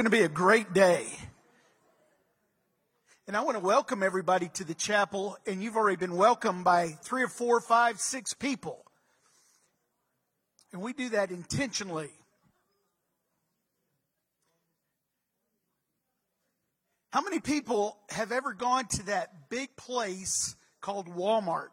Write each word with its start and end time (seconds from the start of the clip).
going 0.00 0.12
to 0.12 0.16
be 0.16 0.22
a 0.22 0.28
great 0.28 0.72
day. 0.72 1.08
And 3.26 3.36
I 3.36 3.40
want 3.40 3.56
to 3.56 3.64
welcome 3.64 4.04
everybody 4.04 4.48
to 4.54 4.62
the 4.62 4.72
chapel, 4.72 5.36
and 5.44 5.60
you've 5.60 5.74
already 5.74 5.96
been 5.96 6.14
welcomed 6.14 6.62
by 6.62 6.90
three 7.02 7.24
or 7.24 7.28
four, 7.28 7.60
five, 7.60 7.98
six 7.98 8.32
people. 8.32 8.84
And 10.72 10.82
we 10.82 10.92
do 10.92 11.08
that 11.08 11.32
intentionally. 11.32 12.10
How 17.10 17.20
many 17.20 17.40
people 17.40 17.98
have 18.10 18.30
ever 18.30 18.54
gone 18.54 18.86
to 18.86 19.06
that 19.06 19.50
big 19.50 19.74
place 19.74 20.54
called 20.80 21.08
Walmart? 21.08 21.70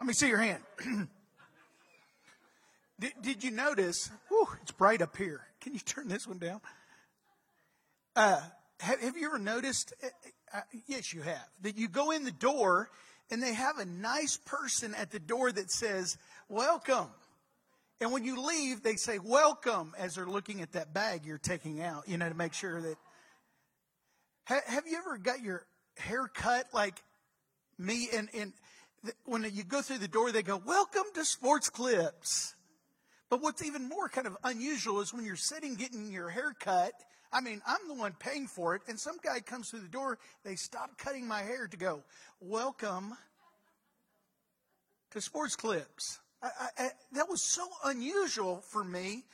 Let 0.00 0.06
me 0.06 0.14
see 0.14 0.28
your 0.28 0.38
hand. 0.38 0.62
did, 2.98 3.12
did, 3.20 3.44
you 3.44 3.50
notice? 3.50 4.10
Whew, 4.28 4.48
it's 4.62 4.72
bright 4.72 5.02
up 5.02 5.14
here. 5.18 5.42
Can 5.60 5.74
you 5.74 5.80
turn 5.80 6.08
this 6.08 6.26
one 6.26 6.38
down? 6.38 6.62
Uh, 8.16 8.40
have, 8.80 9.00
have, 9.00 9.16
you 9.16 9.26
ever 9.26 9.38
noticed? 9.38 9.92
Uh, 10.02 10.06
uh, 10.54 10.60
yes, 10.86 11.12
you 11.12 11.22
have. 11.22 11.48
That 11.62 11.76
you 11.76 11.88
go 11.88 12.12
in 12.12 12.24
the 12.24 12.30
door 12.30 12.90
and 13.30 13.42
they 13.42 13.54
have 13.54 13.78
a 13.78 13.84
nice 13.84 14.36
person 14.36 14.94
at 14.94 15.10
the 15.10 15.18
door 15.18 15.50
that 15.50 15.70
says, 15.70 16.16
Welcome. 16.48 17.08
And 18.00 18.12
when 18.12 18.24
you 18.24 18.46
leave, 18.46 18.82
they 18.82 18.94
say, 18.94 19.18
Welcome, 19.18 19.94
as 19.98 20.14
they're 20.14 20.26
looking 20.26 20.60
at 20.60 20.72
that 20.72 20.94
bag 20.94 21.22
you're 21.24 21.38
taking 21.38 21.82
out, 21.82 22.08
you 22.08 22.16
know, 22.16 22.28
to 22.28 22.34
make 22.34 22.52
sure 22.52 22.80
that. 22.80 22.96
Ha, 24.46 24.60
have 24.66 24.86
you 24.86 24.96
ever 24.98 25.18
got 25.18 25.40
your 25.40 25.66
hair 25.96 26.28
cut 26.32 26.66
like 26.72 27.02
me? 27.78 28.08
And, 28.14 28.28
and 28.38 28.52
when 29.24 29.44
you 29.52 29.64
go 29.64 29.82
through 29.82 29.98
the 29.98 30.08
door, 30.08 30.30
they 30.30 30.42
go, 30.42 30.60
Welcome 30.64 31.04
to 31.14 31.24
Sports 31.24 31.68
Clips. 31.68 32.54
But 33.28 33.42
what's 33.42 33.64
even 33.64 33.88
more 33.88 34.08
kind 34.08 34.28
of 34.28 34.36
unusual 34.44 35.00
is 35.00 35.12
when 35.12 35.24
you're 35.24 35.34
sitting 35.34 35.74
getting 35.74 36.12
your 36.12 36.28
hair 36.28 36.54
cut 36.60 36.92
I 37.34 37.40
mean, 37.40 37.60
I'm 37.66 37.88
the 37.88 37.94
one 37.94 38.14
paying 38.20 38.46
for 38.46 38.76
it, 38.76 38.82
and 38.86 38.98
some 38.98 39.16
guy 39.20 39.40
comes 39.40 39.68
through 39.68 39.80
the 39.80 39.88
door. 39.88 40.18
They 40.44 40.54
stop 40.54 40.96
cutting 40.96 41.26
my 41.26 41.42
hair 41.42 41.66
to 41.66 41.76
go, 41.76 42.04
Welcome 42.40 43.14
to 45.10 45.20
Sports 45.20 45.56
Clips. 45.56 46.20
I, 46.40 46.48
I, 46.78 46.88
that 47.12 47.28
was 47.28 47.42
so 47.42 47.66
unusual 47.84 48.62
for 48.70 48.84
me. 48.84 49.24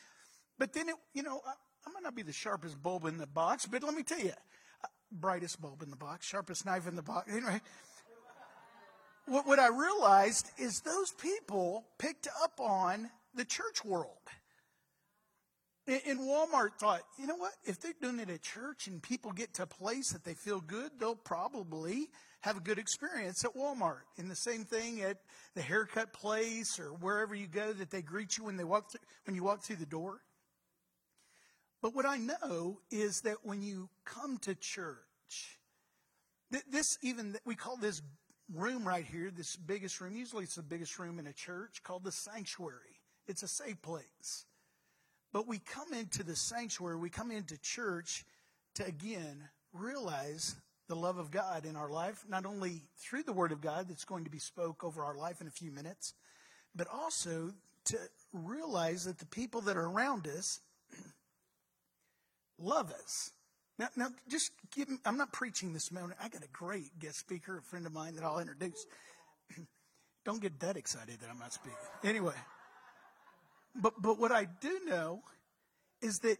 But 0.59 0.73
then, 0.73 0.89
it, 0.89 0.95
you 1.12 1.23
know, 1.23 1.42
I, 1.47 1.53
I 1.87 1.92
might 1.92 2.03
not 2.03 2.15
be 2.15 2.23
the 2.23 2.33
sharpest 2.33 2.83
bulb 2.83 3.05
in 3.05 3.19
the 3.19 3.27
box, 3.27 3.67
but 3.67 3.83
let 3.83 3.95
me 3.95 4.03
tell 4.03 4.19
you, 4.19 4.33
uh, 4.83 4.89
brightest 5.12 5.61
bulb 5.61 5.83
in 5.83 5.91
the 5.91 5.97
box, 5.97 6.27
sharpest 6.27 6.64
knife 6.64 6.89
in 6.89 6.97
the 6.97 7.03
box. 7.03 7.31
Anyway, 7.31 7.61
what, 9.27 9.47
what 9.47 9.59
I 9.59 9.69
realized 9.69 10.51
is 10.59 10.81
those 10.81 11.12
people 11.12 11.85
picked 11.98 12.29
up 12.42 12.59
on 12.59 13.11
the 13.35 13.45
church 13.45 13.85
world. 13.85 14.17
And 15.91 16.20
Walmart 16.20 16.74
thought, 16.78 17.00
you 17.19 17.27
know 17.27 17.34
what? 17.34 17.50
If 17.64 17.80
they're 17.80 17.92
doing 18.00 18.20
it 18.20 18.30
at 18.30 18.42
church 18.42 18.86
and 18.86 19.02
people 19.02 19.33
get 19.33 19.55
to 19.55 19.64
a 19.64 19.66
place 19.66 20.12
that 20.12 20.22
they 20.22 20.34
feel 20.34 20.60
good, 20.60 20.92
they'll 21.00 21.16
probably 21.16 22.08
have 22.42 22.56
a 22.56 22.60
good 22.60 22.78
experience 22.78 23.44
at 23.44 23.56
Walmart. 23.56 24.02
And 24.16 24.30
the 24.30 24.36
same 24.36 24.64
thing 24.64 25.02
at 25.02 25.16
the 25.56 25.62
haircut 25.62 26.12
place 26.12 26.78
or 26.78 26.92
wherever 26.92 27.34
you 27.34 27.48
go 27.48 27.72
that 27.72 27.91
they 27.91 28.02
greet 28.02 28.38
you 28.38 28.44
when 28.44 28.56
they 28.56 28.62
walk 28.62 28.92
through, 28.92 29.00
when 29.24 29.34
you 29.34 29.42
walk 29.42 29.64
through 29.64 29.77
the 29.77 29.86
door. 29.86 30.20
But 31.83 31.92
what 31.92 32.06
I 32.06 32.18
know 32.18 32.78
is 32.92 33.22
that 33.22 33.38
when 33.42 33.61
you 33.61 33.88
come 34.05 34.38
to 34.42 34.55
church, 34.55 35.58
this 36.70 36.98
even 37.02 37.36
we 37.44 37.56
call 37.56 37.77
this 37.77 38.00
room 38.55 38.86
right 38.86 39.05
here, 39.05 39.33
this 39.36 39.56
biggest 39.56 40.00
room. 40.00 40.14
Usually, 40.14 40.44
it's 40.44 40.55
the 40.55 40.62
biggest 40.62 40.98
room 41.00 41.18
in 41.18 41.27
a 41.27 41.33
church 41.33 41.83
called 41.83 42.05
the 42.05 42.12
sanctuary. 42.12 43.00
It's 43.27 43.42
a 43.42 43.48
safe 43.48 43.80
place. 43.83 44.46
But 45.33 45.47
we 45.47 45.59
come 45.59 45.92
into 45.92 46.23
the 46.23 46.34
sanctuary, 46.36 46.97
we 46.97 47.11
come 47.11 47.31
into 47.31 47.56
church 47.61 48.25
to 48.75 48.84
again 48.84 49.48
realize 49.73 50.56
the 50.89 50.97
love 50.97 51.19
of 51.19 51.31
God 51.31 51.67
in 51.67 51.77
our 51.77 51.89
life, 51.89 52.25
not 52.28 52.45
only 52.45 52.83
through 52.98 53.23
the 53.23 53.33
Word 53.33 53.53
of 53.53 53.61
God 53.61 53.89
that's 53.89 54.05
going 54.05 54.25
to 54.25 54.31
be 54.31 54.41
spoke 54.41 54.83
over 54.83 55.05
our 55.05 55.17
life 55.17 55.41
in 55.41 55.47
a 55.47 55.53
few 55.53 55.70
minutes, 55.70 56.14
but 56.74 56.89
also 56.92 57.52
to 57.85 57.96
realize 58.33 59.05
that 59.05 59.18
the 59.18 59.27
people 59.27 59.61
that 59.63 59.77
are 59.77 59.86
around 59.86 60.27
us 60.27 60.61
love 62.58 62.92
us. 62.92 63.30
Now, 63.79 63.89
now 63.97 64.08
just 64.29 64.51
give 64.74 64.89
me, 64.89 64.97
I'm 65.05 65.17
not 65.17 65.33
preaching 65.33 65.73
this 65.73 65.92
morning. 65.92 66.17
I 66.23 66.29
got 66.29 66.42
a 66.42 66.48
great 66.52 66.98
guest 66.98 67.20
speaker, 67.20 67.58
a 67.58 67.62
friend 67.62 67.86
of 67.86 67.92
mine 67.92 68.17
that 68.17 68.24
I'll 68.24 68.41
introduce. 68.41 68.85
Don't 70.24 70.42
get 70.42 70.58
that 70.61 70.77
excited 70.77 71.20
that 71.20 71.30
I'm 71.30 71.39
not 71.39 71.52
speaking. 71.52 71.79
Anyway. 72.02 72.35
But, 73.75 73.95
but 74.01 74.19
what 74.19 74.33
I 74.33 74.47
do 74.61 74.81
know 74.86 75.23
is 76.03 76.19
that 76.23 76.39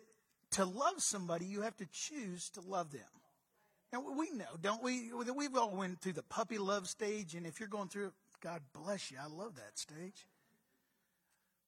to 0.53 0.65
love 0.65 0.95
somebody, 0.99 1.47
you 1.47 1.63
have 1.63 1.77
to 1.77 1.87
choose 1.93 2.51
to 2.51 2.61
love 2.61 2.91
them. 2.91 3.03
Now 3.93 4.03
we 4.17 4.31
know, 4.31 4.57
don't 4.61 4.83
we? 4.83 5.11
That 5.25 5.35
We've 5.35 5.55
all 5.57 5.75
went 5.75 6.01
through 6.01 6.13
the 6.13 6.23
puppy 6.23 6.59
love 6.59 6.87
stage, 6.87 7.35
and 7.35 7.47
if 7.47 7.59
you're 7.59 7.69
going 7.69 7.89
through 7.89 8.09
it, 8.09 8.13
God 8.41 8.61
bless 8.73 9.11
you. 9.11 9.19
I 9.21 9.27
love 9.27 9.57
that 9.57 9.79
stage. 9.79 10.27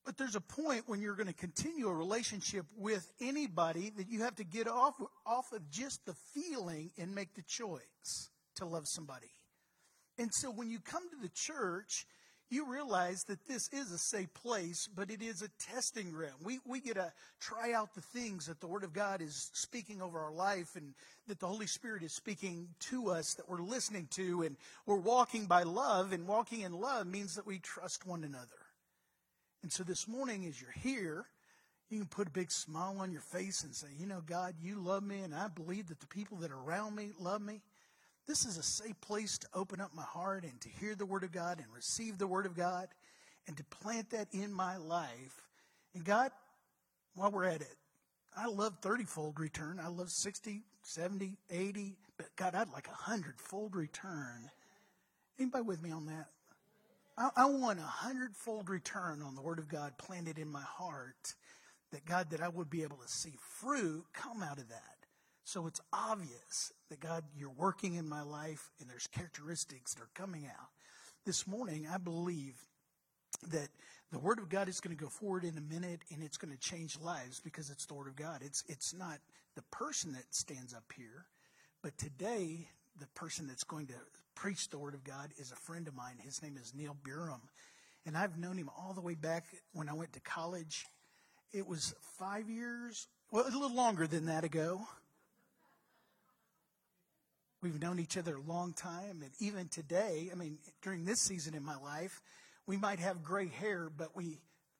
But 0.05 0.17
there's 0.17 0.37
a 0.37 0.41
point 0.41 0.84
when 0.87 1.01
you're 1.01 1.15
going 1.15 1.28
to 1.28 1.33
continue 1.33 1.87
a 1.89 1.95
relationship 1.95 2.67
with 2.77 3.12
anybody 3.21 3.93
that 3.97 4.09
you 4.09 4.22
have 4.22 4.34
to 4.37 4.45
get 4.45 4.67
off 4.67 4.95
off 5.25 5.53
of 5.53 5.71
just 5.71 6.05
the 6.06 6.15
feeling 6.34 6.91
and 6.99 7.15
make 7.15 7.34
the 7.34 7.43
choice 7.43 8.31
to 8.56 8.67
love 8.67 8.84
somebody. 8.87 9.31
And 10.19 10.31
so 10.33 10.51
when 10.51 10.71
you 10.71 10.81
come 10.81 11.09
to 11.09 11.17
the 11.22 11.31
church, 11.33 12.06
you 12.53 12.67
realize 12.71 13.25
that 13.25 13.47
this 13.47 13.71
is 13.73 13.93
a 13.93 13.99
safe 13.99 14.33
place, 14.35 14.87
but 14.95 15.11
it 15.11 15.23
is 15.23 15.41
a 15.41 15.49
testing 15.59 16.11
ground. 16.11 16.35
We, 16.45 16.61
we 16.67 16.81
get 16.81 16.97
to 16.97 17.11
try 17.41 17.73
out 17.73 17.95
the 17.95 18.03
things 18.03 18.47
that 18.47 18.61
the 18.61 18.67
Word 18.67 18.85
of 18.85 18.93
God 18.93 19.23
is 19.23 19.51
speaking 19.55 20.03
over 20.03 20.21
our 20.21 20.33
life 20.33 20.77
and 20.77 20.95
that 21.29 21.41
the 21.41 21.47
Holy 21.47 21.67
Spirit 21.67 22.03
is 22.03 22.13
speaking 22.13 22.69
to 22.91 23.11
us 23.11 23.35
that 23.35 23.49
we're 23.49 23.63
listening 23.63 24.07
to, 24.11 24.43
and 24.43 24.57
we're 24.85 24.97
walking 24.97 25.47
by 25.47 25.63
love, 25.63 26.13
and 26.13 26.29
walking 26.29 26.61
in 26.61 26.73
love 26.73 27.07
means 27.07 27.37
that 27.37 27.47
we 27.47 27.59
trust 27.59 28.07
one 28.07 28.23
another. 28.23 28.47
And 29.63 29.73
so 29.73 29.83
this 29.83 30.07
morning, 30.07 30.45
as 30.47 30.61
you're 30.61 30.71
here, 30.73 31.25
you 31.89 32.01
can 32.01 32.09
put 32.09 32.29
a 32.29 32.33
big 32.33 32.51
smile 32.51 32.97
on 32.99 33.13
your 33.13 33.21
face 33.21 33.65
and 33.65 33.75
say, 33.75 33.89
You 33.99 34.07
know, 34.07 34.23
God, 34.25 34.57
you 34.61 34.79
love 34.79 35.03
me, 35.03 35.21
and 35.21 35.34
I 35.34 35.49
believe 35.49 35.89
that 35.89 36.01
the 36.01 36.07
people 36.07 36.39
that 36.39 36.51
are 36.51 36.61
around 36.61 36.97
me 36.97 37.11
love 37.19 37.41
me. 37.41 37.63
This 38.27 38.44
is 38.44 38.56
a 38.56 38.62
safe 38.62 39.00
place 39.00 39.38
to 39.38 39.49
open 39.53 39.81
up 39.81 39.94
my 39.94 40.03
heart 40.03 40.44
and 40.44 40.60
to 40.60 40.69
hear 40.69 40.94
the 40.94 41.06
Word 41.06 41.25
of 41.25 41.33
God 41.33 41.59
and 41.59 41.66
receive 41.75 42.19
the 42.19 42.27
Word 42.27 42.47
of 42.47 42.56
God 42.56 42.88
and 43.49 43.56
to 43.56 43.65
plant 43.65 44.10
that 44.10 44.28
in 44.33 44.53
my 44.53 44.77
life. 44.77 45.43
And 45.94 46.05
God, 46.05 46.31
while 47.15 47.31
we're 47.31 47.44
at 47.44 47.60
it, 47.60 47.77
I 48.37 48.47
love 48.47 48.78
30 48.81 49.05
fold 49.05 49.41
return. 49.41 49.81
I 49.83 49.88
love 49.88 50.10
60, 50.10 50.62
70, 50.83 51.37
80, 51.50 51.97
but 52.16 52.34
God, 52.37 52.55
I'd 52.55 52.71
like 52.71 52.87
a 52.87 52.91
100 52.91 53.41
fold 53.41 53.75
return. 53.75 54.50
Anybody 55.39 55.65
with 55.65 55.83
me 55.83 55.91
on 55.91 56.06
that? 56.06 56.28
I, 57.19 57.31
I 57.37 57.47
want 57.47 57.78
a 57.78 57.83
hundredfold 57.83 58.71
return 58.71 59.22
on 59.22 59.34
the 59.34 59.43
Word 59.43 59.59
of 59.59 59.69
God 59.69 59.99
planted 59.99 60.39
in 60.39 60.49
my 60.49 60.62
heart. 60.62 61.34
That 61.91 62.06
God, 62.06 62.31
that 62.31 62.41
I 62.41 62.49
would 62.49 62.71
be 62.71 62.84
able 62.84 62.97
to 62.97 63.09
see 63.09 63.34
fruit 63.60 64.04
come 64.15 64.43
out 64.43 64.59
of 64.59 64.69
that. 64.71 65.02
So 65.44 65.66
it's 65.66 65.80
obvious 65.92 66.72
that 66.88 67.00
God, 67.00 67.25
you're 67.36 67.50
working 67.50 67.94
in 67.94 68.08
my 68.08 68.22
life 68.22 68.70
and 68.80 68.88
there's 68.88 69.06
characteristics 69.08 69.94
that 69.94 70.03
are 70.03 70.10
coming 70.14 70.47
out. 70.47 70.69
This 71.26 71.47
morning, 71.47 71.86
I 71.92 71.98
believe 71.98 72.54
that 73.50 73.69
the 74.12 74.19
Word 74.19 74.38
of 74.38 74.48
God 74.48 74.69
is 74.69 74.80
going 74.80 74.97
to 74.97 75.03
go 75.03 75.08
forward 75.08 75.44
in 75.44 75.56
a 75.56 75.60
minute 75.60 76.00
and 76.12 76.22
it's 76.22 76.36
going 76.36 76.53
to 76.53 76.60
change 76.60 76.98
lives 77.00 77.41
because 77.41 77.70
it's 77.70 77.86
the 77.86 77.94
Word 77.94 78.08
of 78.08 78.16
God. 78.16 78.42
It's, 78.44 78.62
it's 78.69 78.94
not 78.94 79.19
the 79.56 79.62
person 79.70 80.12
that 80.12 80.34
stands 80.34 80.75
up 80.75 80.84
here, 80.97 81.26
but 81.82 81.97
today, 81.98 82.69
the 83.00 83.06
person 83.09 83.47
that's 83.47 83.64
going 83.64 83.86
to 83.86 83.94
preach 84.34 84.69
the 84.69 84.78
Word 84.78 84.94
of 84.94 85.03
God 85.03 85.30
is 85.38 85.50
a 85.50 85.56
friend 85.56 85.88
of 85.88 85.94
mine. 85.94 86.16
His 86.22 86.42
name 86.42 86.56
is 86.60 86.72
Neil 86.74 86.97
Burum. 87.03 87.41
And 88.04 88.16
I've 88.16 88.38
known 88.38 88.59
him 88.59 88.70
all 88.76 88.94
the 88.94 89.00
way 89.00 89.14
back 89.14 89.47
when 89.72 89.88
I 89.88 89.94
went 89.94 90.12
to 90.12 90.20
college. 90.20 90.86
It 91.53 91.66
was 91.66 91.94
five 92.19 92.48
years, 92.48 93.09
well, 93.30 93.44
a 93.44 93.50
little 93.50 93.74
longer 93.74 94.06
than 94.06 94.26
that 94.26 94.44
ago. 94.44 94.82
We've 97.62 97.80
known 97.80 98.00
each 98.00 98.16
other 98.16 98.36
a 98.36 98.41
long 98.41 98.72
time. 98.72 99.22
And 99.22 99.30
even 99.38 99.68
today, 99.68 100.28
I 100.32 100.34
mean, 100.34 100.59
during 100.82 101.04
this 101.04 101.20
season 101.20 101.54
in 101.54 101.64
my 101.64 101.76
life, 101.76 102.20
we 102.66 102.76
might 102.76 102.98
have 102.98 103.22
gray 103.22 103.47
hair, 103.47 103.88
but 103.97 104.16
we 104.16 104.38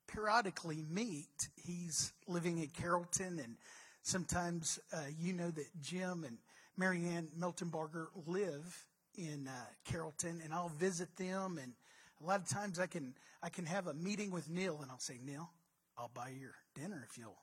periodically 0.09 0.85
meet. 0.91 1.49
He's 1.65 2.13
living 2.27 2.59
in 2.59 2.69
Carrollton, 2.69 3.39
and 3.39 3.57
sometimes 4.03 4.81
uh, 4.93 4.99
you 5.19 5.33
know 5.33 5.51
that 5.51 5.67
Jim 5.81 6.25
and 6.25 6.39
Marianne 6.77 7.29
Miltenbarger 7.39 8.07
live 8.27 8.87
in 9.17 9.49
uh, 9.49 9.67
Carrollton, 9.85 10.41
and 10.45 10.53
I'll 10.53 10.69
visit 10.71 11.17
them. 11.17 11.59
And 11.63 11.73
a 12.21 12.27
lot 12.27 12.41
of 12.41 12.49
times 12.49 12.79
I 12.79 12.87
can 12.87 13.15
I 13.43 13.49
can 13.49 13.67
have 13.67 13.87
a 13.87 13.95
meeting 13.95 14.31
with 14.31 14.49
Neil, 14.49 14.81
and 14.83 14.91
I'll 14.91 14.99
say, 14.99 15.19
Neil, 15.25 15.51
I'll 15.97 16.11
buy 16.13 16.31
your 16.39 16.55
dinner 16.75 17.07
if 17.09 17.17
you'll 17.17 17.39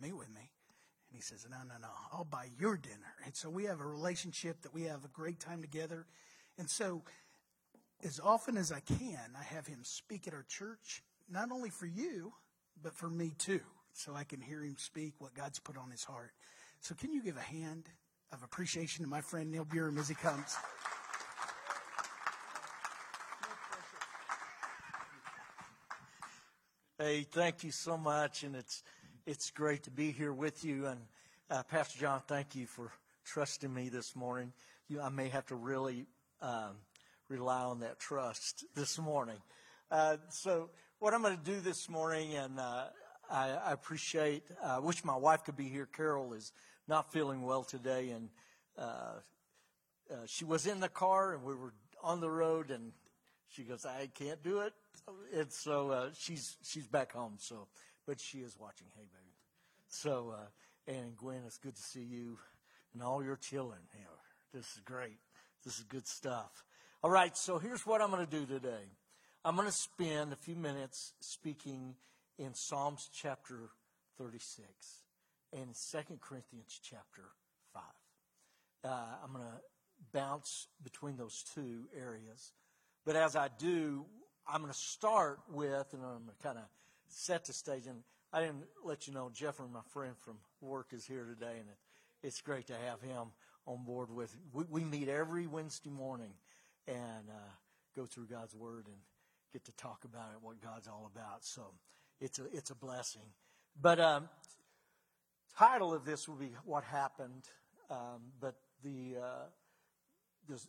meet 0.00 0.16
with 0.16 0.30
me. 0.30 0.50
And 1.10 1.18
he 1.18 1.22
says, 1.22 1.46
No, 1.50 1.56
no, 1.68 1.74
no, 1.80 1.88
I'll 2.12 2.24
buy 2.24 2.48
your 2.58 2.76
dinner. 2.76 3.14
And 3.24 3.34
so 3.34 3.50
we 3.50 3.64
have 3.64 3.80
a 3.80 3.86
relationship 3.86 4.62
that 4.62 4.72
we 4.72 4.84
have 4.84 5.04
a 5.04 5.08
great 5.08 5.40
time 5.40 5.60
together. 5.60 6.06
And 6.58 6.70
so, 6.70 7.02
as 8.04 8.20
often 8.22 8.56
as 8.56 8.72
I 8.72 8.80
can, 8.80 9.34
I 9.38 9.42
have 9.42 9.66
him 9.66 9.80
speak 9.82 10.26
at 10.26 10.34
our 10.34 10.44
church, 10.48 11.02
not 11.30 11.50
only 11.50 11.70
for 11.70 11.86
you, 11.86 12.32
but 12.82 12.94
for 12.94 13.10
me 13.10 13.32
too, 13.38 13.60
so 13.92 14.14
I 14.14 14.24
can 14.24 14.40
hear 14.40 14.62
him 14.62 14.76
speak 14.78 15.14
what 15.18 15.34
God's 15.34 15.58
put 15.58 15.76
on 15.76 15.90
his 15.90 16.04
heart. 16.04 16.32
So, 16.80 16.94
can 16.94 17.12
you 17.12 17.22
give 17.22 17.36
a 17.36 17.40
hand 17.40 17.88
of 18.32 18.42
appreciation 18.42 19.04
to 19.04 19.10
my 19.10 19.20
friend 19.20 19.50
Neil 19.50 19.64
Burum 19.64 19.98
as 19.98 20.08
he 20.08 20.14
comes? 20.14 20.56
Hey, 26.98 27.22
thank 27.22 27.64
you 27.64 27.70
so 27.70 27.96
much, 27.96 28.44
and 28.44 28.54
it's 28.54 28.82
it's 29.30 29.52
great 29.52 29.84
to 29.84 29.92
be 29.92 30.10
here 30.10 30.32
with 30.32 30.64
you. 30.64 30.86
And 30.86 31.00
uh, 31.48 31.62
Pastor 31.62 32.00
John, 32.00 32.20
thank 32.26 32.56
you 32.56 32.66
for 32.66 32.90
trusting 33.24 33.72
me 33.72 33.88
this 33.88 34.16
morning. 34.16 34.52
You, 34.88 35.00
I 35.00 35.08
may 35.08 35.28
have 35.28 35.46
to 35.46 35.54
really 35.54 36.06
um, 36.42 36.74
rely 37.28 37.62
on 37.62 37.78
that 37.78 38.00
trust 38.00 38.64
this 38.74 38.98
morning. 38.98 39.36
Uh, 39.88 40.16
so, 40.30 40.70
what 40.98 41.14
I'm 41.14 41.22
going 41.22 41.38
to 41.38 41.44
do 41.44 41.60
this 41.60 41.88
morning, 41.88 42.34
and 42.34 42.58
uh, 42.58 42.86
I, 43.30 43.50
I, 43.50 43.72
appreciate, 43.72 44.42
I 44.64 44.78
uh, 44.78 44.80
wish 44.80 45.04
my 45.04 45.16
wife 45.16 45.44
could 45.44 45.56
be 45.56 45.68
here. 45.68 45.86
Carol 45.86 46.32
is 46.32 46.52
not 46.88 47.12
feeling 47.12 47.42
well 47.42 47.62
today, 47.62 48.10
and 48.10 48.30
uh, 48.76 48.82
uh, 50.10 50.14
she 50.26 50.44
was 50.44 50.66
in 50.66 50.80
the 50.80 50.88
car, 50.88 51.34
and 51.34 51.44
we 51.44 51.54
were 51.54 51.72
on 52.02 52.18
the 52.20 52.30
road, 52.30 52.72
and 52.72 52.90
she 53.48 53.62
goes, 53.62 53.86
"I 53.86 54.08
can't 54.12 54.42
do 54.42 54.60
it," 54.62 54.72
and 55.32 55.52
so 55.52 56.10
she's 56.18 56.56
she's 56.64 56.88
back 56.88 57.12
home. 57.12 57.34
So, 57.38 57.68
but 58.10 58.18
she 58.18 58.38
is 58.38 58.56
watching. 58.58 58.88
Hey, 58.96 59.04
baby. 59.04 59.36
So, 59.86 60.34
uh, 60.36 60.92
and 60.92 61.16
Gwen, 61.16 61.42
it's 61.46 61.58
good 61.58 61.76
to 61.76 61.80
see 61.80 62.02
you 62.02 62.38
and 62.92 63.04
all 63.04 63.22
your 63.22 63.36
children 63.36 63.78
here. 63.92 64.08
This 64.52 64.64
is 64.64 64.80
great. 64.84 65.20
This 65.64 65.78
is 65.78 65.84
good 65.84 66.08
stuff. 66.08 66.64
All 67.04 67.10
right, 67.10 67.36
so 67.36 67.58
here's 67.58 67.86
what 67.86 68.02
I'm 68.02 68.10
going 68.10 68.26
to 68.26 68.30
do 68.30 68.46
today. 68.46 68.90
I'm 69.44 69.54
going 69.54 69.68
to 69.68 69.72
spend 69.72 70.32
a 70.32 70.36
few 70.36 70.56
minutes 70.56 71.12
speaking 71.20 71.94
in 72.36 72.52
Psalms 72.52 73.08
chapter 73.14 73.70
36 74.18 74.66
and 75.52 75.68
2 75.72 75.98
Corinthians 76.20 76.80
chapter 76.82 77.22
5. 77.72 77.82
Uh, 78.86 78.88
I'm 79.22 79.32
going 79.32 79.44
to 79.44 79.60
bounce 80.12 80.66
between 80.82 81.16
those 81.16 81.44
two 81.54 81.84
areas. 81.96 82.54
But 83.06 83.14
as 83.14 83.36
I 83.36 83.50
do, 83.56 84.04
I'm 84.52 84.62
going 84.62 84.72
to 84.72 84.78
start 84.78 85.38
with, 85.48 85.86
and 85.92 86.02
I'm 86.02 86.24
going 86.24 86.36
to 86.36 86.42
kind 86.42 86.58
of 86.58 86.64
set 87.10 87.44
the 87.44 87.52
stage. 87.52 87.86
And 87.86 88.02
I 88.32 88.40
didn't 88.40 88.64
let 88.84 89.06
you 89.06 89.14
know, 89.14 89.30
Jeffrey, 89.32 89.66
my 89.72 89.80
friend 89.92 90.14
from 90.16 90.36
work, 90.60 90.88
is 90.92 91.04
here 91.04 91.24
today, 91.24 91.56
and 91.58 91.68
it's 92.22 92.40
great 92.40 92.66
to 92.68 92.74
have 92.74 93.00
him 93.00 93.28
on 93.66 93.84
board 93.84 94.10
with. 94.10 94.34
We, 94.52 94.64
we 94.68 94.84
meet 94.84 95.08
every 95.08 95.46
Wednesday 95.46 95.90
morning 95.90 96.32
and 96.86 97.28
uh, 97.28 97.50
go 97.96 98.06
through 98.06 98.26
God's 98.26 98.54
Word 98.54 98.86
and 98.86 98.96
get 99.52 99.64
to 99.64 99.72
talk 99.72 100.04
about 100.04 100.30
it, 100.32 100.38
what 100.42 100.60
God's 100.62 100.88
all 100.88 101.10
about. 101.12 101.44
So 101.44 101.62
it's 102.20 102.38
a 102.38 102.44
it's 102.52 102.70
a 102.70 102.74
blessing. 102.74 103.26
But 103.80 104.00
um, 104.00 104.28
title 105.58 105.92
of 105.92 106.04
this 106.04 106.28
will 106.28 106.36
be 106.36 106.52
what 106.64 106.84
happened. 106.84 107.48
Um, 107.90 108.32
but 108.40 108.54
the, 108.84 109.16
uh, 109.20 109.46
the 110.48 110.60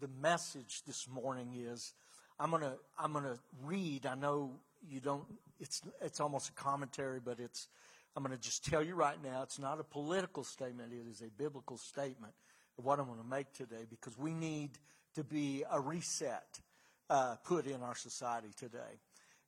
the 0.00 0.08
message 0.20 0.82
this 0.86 1.06
morning 1.08 1.54
is 1.54 1.92
I'm 2.38 2.50
gonna 2.50 2.76
I'm 2.98 3.12
gonna 3.12 3.38
read. 3.62 4.06
I 4.06 4.14
know 4.14 4.60
you 4.88 5.00
don't. 5.00 5.24
It's 5.58 5.82
it's 6.00 6.20
almost 6.20 6.50
a 6.50 6.52
commentary, 6.52 7.20
but 7.20 7.38
it's 7.38 7.68
I'm 8.16 8.22
going 8.24 8.36
to 8.36 8.42
just 8.42 8.64
tell 8.64 8.82
you 8.82 8.94
right 8.94 9.22
now. 9.22 9.42
It's 9.42 9.58
not 9.58 9.78
a 9.78 9.84
political 9.84 10.44
statement. 10.44 10.92
It 10.92 11.08
is 11.08 11.22
a 11.22 11.30
biblical 11.36 11.78
statement 11.78 12.32
of 12.78 12.84
what 12.84 12.98
I'm 12.98 13.06
going 13.06 13.20
to 13.20 13.26
make 13.26 13.52
today 13.52 13.86
because 13.88 14.18
we 14.18 14.34
need 14.34 14.70
to 15.14 15.24
be 15.24 15.64
a 15.70 15.80
reset 15.80 16.60
uh, 17.08 17.36
put 17.44 17.66
in 17.66 17.82
our 17.82 17.94
society 17.94 18.50
today. 18.56 18.98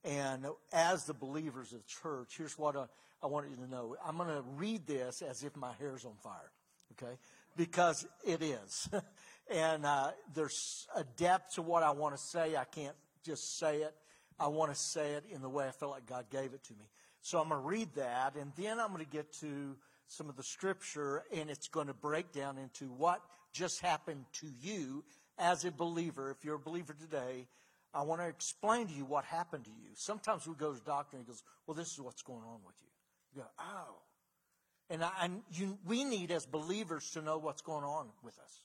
And 0.05 0.47
as 0.73 1.05
the 1.05 1.15
believers 1.15 1.73
of 1.73 1.79
the 1.79 1.89
church, 2.03 2.35
here's 2.37 2.59
what 2.59 2.77
I, 2.77 2.87
I 3.23 3.27
want 3.27 3.49
you 3.51 3.57
to 3.57 3.71
know. 3.71 3.97
I'm 4.05 4.17
going 4.17 4.29
to 4.29 4.43
read 4.57 4.87
this 4.87 5.23
as 5.23 5.45
if 5.45 5.57
my 5.57 5.73
hair's 5.79 6.05
on 6.05 6.15
fire, 6.23 6.51
okay? 6.93 7.17
Because 7.57 8.07
it 8.27 8.43
is. 8.43 8.89
and 9.51 9.87
uh, 9.87 10.11
there's 10.35 10.89
a 10.97 11.05
depth 11.05 11.55
to 11.55 11.63
what 11.63 11.85
I 11.85 11.93
want 11.93 12.17
to 12.17 12.21
say. 12.21 12.57
I 12.57 12.65
can't 12.65 12.97
just 13.25 13.59
say 13.59 13.79
it. 13.83 13.95
I 14.43 14.49
want 14.49 14.75
to 14.75 14.79
say 14.79 15.13
it 15.13 15.25
in 15.31 15.41
the 15.41 15.49
way 15.49 15.69
I 15.69 15.71
felt 15.71 15.93
like 15.93 16.07
God 16.07 16.25
gave 16.29 16.53
it 16.53 16.65
to 16.65 16.73
me. 16.73 16.87
So 17.21 17.41
I'm 17.41 17.49
going 17.49 17.63
to 17.63 17.67
read 17.67 17.95
that, 17.95 18.35
and 18.35 18.51
then 18.57 18.81
I'm 18.81 18.89
going 18.89 19.05
to 19.05 19.11
get 19.11 19.33
to 19.35 19.77
some 20.09 20.29
of 20.29 20.37
the 20.37 20.43
scripture, 20.43 21.23
and 21.33 21.49
it's 21.49 21.69
going 21.69 21.87
to 21.87 21.95
break 21.95 22.33
down 22.33 22.59
into 22.59 22.87
what 22.87 23.21
just 23.53 23.81
happened 23.81 24.25
to 24.41 24.49
you 24.61 25.05
as 25.39 25.65
a 25.65 25.71
believer, 25.71 26.33
if 26.33 26.45
you're 26.45 26.57
a 26.57 26.59
believer 26.59 26.93
today, 26.93 27.47
I 27.95 28.03
want 28.03 28.21
to 28.21 28.27
explain 28.27 28.89
to 28.89 28.93
you 28.93 29.05
what 29.05 29.25
happened 29.25 29.65
to 29.65 29.71
you. 29.71 29.91
Sometimes 29.95 30.47
we 30.47 30.55
go 30.55 30.73
to 30.73 30.79
the 30.79 30.85
doctor 30.85 31.17
and 31.17 31.25
he 31.25 31.31
goes, 31.31 31.45
Well, 31.67 31.75
this 31.75 31.93
is 31.93 32.01
what's 32.01 32.23
going 32.23 32.43
on 32.43 32.59
with 32.67 32.75
you. 32.81 32.89
You 33.35 33.43
go, 33.43 33.49
Oh. 33.61 33.97
And, 34.91 35.05
I, 35.05 35.11
and 35.23 35.43
you, 35.53 35.79
we 35.87 36.05
need, 36.05 36.31
as 36.31 36.45
believers, 36.45 37.11
to 37.13 37.23
know 37.23 37.39
what's 37.39 37.63
going 37.63 37.85
on 37.85 38.09
with 38.23 38.39
us. 38.39 38.65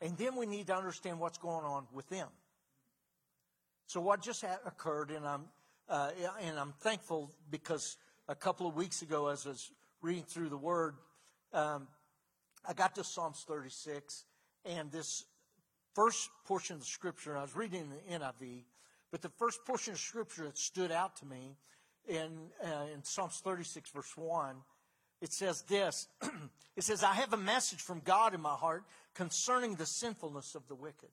And 0.00 0.16
then 0.18 0.36
we 0.36 0.46
need 0.46 0.68
to 0.68 0.76
understand 0.76 1.18
what's 1.18 1.38
going 1.38 1.64
on 1.64 1.86
with 1.92 2.08
them. 2.08 2.28
So, 3.86 4.00
what 4.00 4.22
just 4.22 4.44
occurred, 4.66 5.10
and 5.10 5.26
I'm, 5.26 5.44
uh, 5.88 6.10
and 6.40 6.58
I'm 6.58 6.72
thankful 6.80 7.32
because 7.50 7.96
a 8.28 8.34
couple 8.34 8.66
of 8.66 8.74
weeks 8.74 9.02
ago, 9.02 9.28
as 9.28 9.46
I 9.46 9.50
was 9.50 9.70
reading 10.00 10.24
through 10.24 10.48
the 10.48 10.56
Word, 10.56 10.96
um, 11.52 11.86
I 12.66 12.72
got 12.72 12.94
to 12.94 13.04
Psalms 13.04 13.44
36, 13.46 14.24
and 14.64 14.90
this 14.90 15.26
first 15.94 16.30
portion 16.46 16.74
of 16.74 16.80
the 16.80 16.86
scripture, 16.86 17.36
I 17.36 17.42
was 17.42 17.54
reading 17.54 17.90
the 17.90 18.14
NIV, 18.18 18.64
but 19.10 19.20
the 19.20 19.28
first 19.28 19.64
portion 19.64 19.92
of 19.92 19.98
scripture 19.98 20.44
that 20.44 20.58
stood 20.58 20.90
out 20.90 21.16
to 21.16 21.26
me 21.26 21.56
in, 22.08 22.30
uh, 22.64 22.86
in 22.92 23.04
Psalms 23.04 23.40
36, 23.44 23.90
verse 23.90 24.16
1, 24.16 24.56
it 25.20 25.32
says 25.32 25.62
this 25.62 26.08
It 26.76 26.82
says, 26.82 27.04
I 27.04 27.14
have 27.14 27.32
a 27.32 27.38
message 27.38 27.80
from 27.80 28.00
God 28.04 28.34
in 28.34 28.40
my 28.40 28.54
heart 28.54 28.84
concerning 29.14 29.76
the 29.76 29.86
sinfulness 29.86 30.54
of 30.54 30.66
the 30.66 30.74
wicked. 30.74 31.10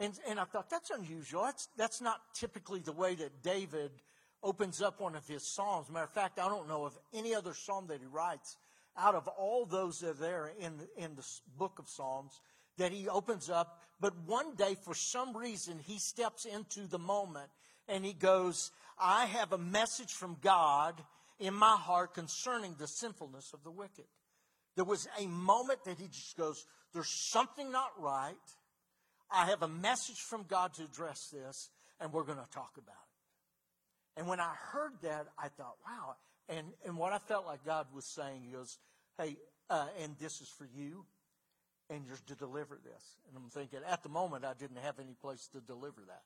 And, 0.00 0.14
and 0.28 0.38
I 0.38 0.44
thought, 0.44 0.70
that's 0.70 0.90
unusual. 0.90 1.42
That's, 1.42 1.68
that's 1.76 2.00
not 2.00 2.20
typically 2.34 2.80
the 2.80 2.92
way 2.92 3.14
that 3.16 3.42
David 3.42 3.90
opens 4.42 4.80
up 4.80 5.00
one 5.00 5.16
of 5.16 5.26
his 5.26 5.42
psalms. 5.46 5.90
Matter 5.90 6.04
of 6.04 6.12
fact, 6.12 6.38
I 6.38 6.48
don't 6.48 6.68
know 6.68 6.84
of 6.84 6.96
any 7.12 7.34
other 7.34 7.54
psalm 7.54 7.86
that 7.88 8.00
he 8.00 8.06
writes 8.06 8.56
out 8.96 9.14
of 9.14 9.28
all 9.28 9.64
those 9.66 10.00
that 10.00 10.10
are 10.10 10.14
there 10.14 10.52
in, 10.58 10.72
in 10.96 11.14
the 11.14 11.26
book 11.56 11.78
of 11.78 11.88
Psalms 11.88 12.40
that 12.78 12.92
he 12.92 13.08
opens 13.08 13.50
up. 13.50 13.80
But 14.00 14.14
one 14.26 14.54
day, 14.54 14.76
for 14.84 14.94
some 14.94 15.36
reason, 15.36 15.78
he 15.78 15.98
steps 15.98 16.44
into 16.44 16.86
the 16.86 16.98
moment 16.98 17.50
and 17.88 18.04
he 18.04 18.12
goes, 18.12 18.70
I 18.98 19.26
have 19.26 19.52
a 19.52 19.58
message 19.58 20.12
from 20.12 20.36
God 20.40 20.94
in 21.38 21.54
my 21.54 21.76
heart 21.76 22.14
concerning 22.14 22.74
the 22.78 22.86
sinfulness 22.86 23.52
of 23.52 23.62
the 23.62 23.70
wicked. 23.70 24.06
There 24.76 24.84
was 24.84 25.08
a 25.18 25.26
moment 25.26 25.84
that 25.84 25.98
he 25.98 26.08
just 26.08 26.36
goes, 26.36 26.64
There's 26.92 27.08
something 27.08 27.70
not 27.72 27.90
right. 27.98 28.34
I 29.30 29.46
have 29.46 29.62
a 29.62 29.68
message 29.68 30.20
from 30.20 30.44
God 30.48 30.74
to 30.74 30.84
address 30.84 31.28
this, 31.32 31.70
and 32.00 32.12
we're 32.12 32.24
going 32.24 32.38
to 32.38 32.50
talk 32.50 32.72
about 32.76 32.94
it. 32.94 34.20
And 34.20 34.28
when 34.28 34.40
I 34.40 34.52
heard 34.72 34.92
that, 35.02 35.26
I 35.38 35.48
thought, 35.48 35.76
wow. 35.86 36.16
And, 36.48 36.66
and 36.84 36.96
what 36.96 37.12
I 37.12 37.18
felt 37.18 37.46
like 37.46 37.64
God 37.64 37.86
was 37.94 38.04
saying, 38.04 38.48
goes, 38.52 38.78
Hey, 39.18 39.36
uh, 39.70 39.86
and 40.02 40.16
this 40.18 40.40
is 40.40 40.48
for 40.48 40.66
you 40.74 41.04
and 41.90 42.04
you're 42.06 42.18
to 42.26 42.34
deliver 42.34 42.78
this. 42.84 43.16
And 43.28 43.36
I'm 43.36 43.50
thinking, 43.50 43.80
at 43.88 44.02
the 44.02 44.08
moment, 44.08 44.44
I 44.44 44.52
didn't 44.58 44.78
have 44.78 44.98
any 44.98 45.14
place 45.20 45.48
to 45.52 45.60
deliver 45.60 46.02
that. 46.06 46.22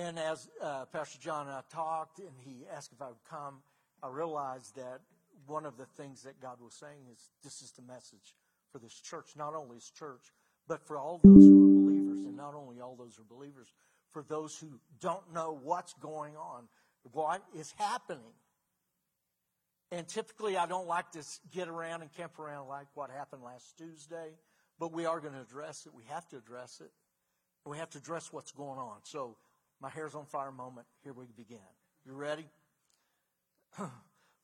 And 0.00 0.18
as 0.18 0.48
uh, 0.62 0.84
Pastor 0.86 1.18
John 1.18 1.46
and 1.46 1.56
I 1.56 1.62
talked, 1.72 2.18
and 2.18 2.32
he 2.44 2.64
asked 2.74 2.92
if 2.92 3.00
I 3.00 3.08
would 3.08 3.24
come, 3.30 3.62
I 4.02 4.08
realized 4.08 4.76
that 4.76 5.00
one 5.46 5.64
of 5.64 5.78
the 5.78 5.86
things 5.86 6.22
that 6.24 6.40
God 6.40 6.58
was 6.60 6.74
saying 6.74 7.06
is 7.10 7.18
this 7.42 7.62
is 7.62 7.72
the 7.72 7.82
message 7.82 8.34
for 8.70 8.78
this 8.78 8.92
church, 8.92 9.28
not 9.36 9.54
only 9.54 9.76
this 9.76 9.90
church, 9.90 10.32
but 10.68 10.86
for 10.86 10.98
all 10.98 11.20
those 11.22 11.44
who 11.44 11.64
are 11.64 11.82
believers, 11.82 12.24
and 12.24 12.36
not 12.36 12.54
only 12.54 12.80
all 12.80 12.96
those 12.96 13.16
who 13.16 13.22
are 13.22 13.36
believers, 13.36 13.68
for 14.12 14.22
those 14.22 14.58
who 14.58 14.80
don't 15.00 15.32
know 15.32 15.58
what's 15.62 15.94
going 15.94 16.36
on, 16.36 16.68
what 17.12 17.42
is 17.54 17.72
happening 17.78 18.32
and 19.92 20.06
typically, 20.08 20.56
I 20.56 20.66
don't 20.66 20.88
like 20.88 21.12
to 21.12 21.22
get 21.52 21.68
around 21.68 22.02
and 22.02 22.12
camp 22.12 22.38
around 22.38 22.68
like 22.68 22.88
what 22.94 23.10
happened 23.10 23.42
last 23.42 23.78
Tuesday, 23.78 24.34
but 24.78 24.92
we 24.92 25.06
are 25.06 25.20
going 25.20 25.34
to 25.34 25.40
address 25.40 25.86
it. 25.86 25.94
We 25.94 26.02
have 26.08 26.28
to 26.30 26.36
address 26.38 26.80
it. 26.80 26.90
We 27.64 27.78
have 27.78 27.90
to 27.90 27.98
address 27.98 28.32
what's 28.32 28.52
going 28.52 28.78
on. 28.78 28.98
So, 29.04 29.36
my 29.80 29.90
hair's 29.90 30.14
on 30.14 30.24
fire 30.26 30.50
moment. 30.50 30.86
Here 31.04 31.12
we 31.12 31.26
begin. 31.36 31.58
You 32.04 32.14
ready? 32.14 32.46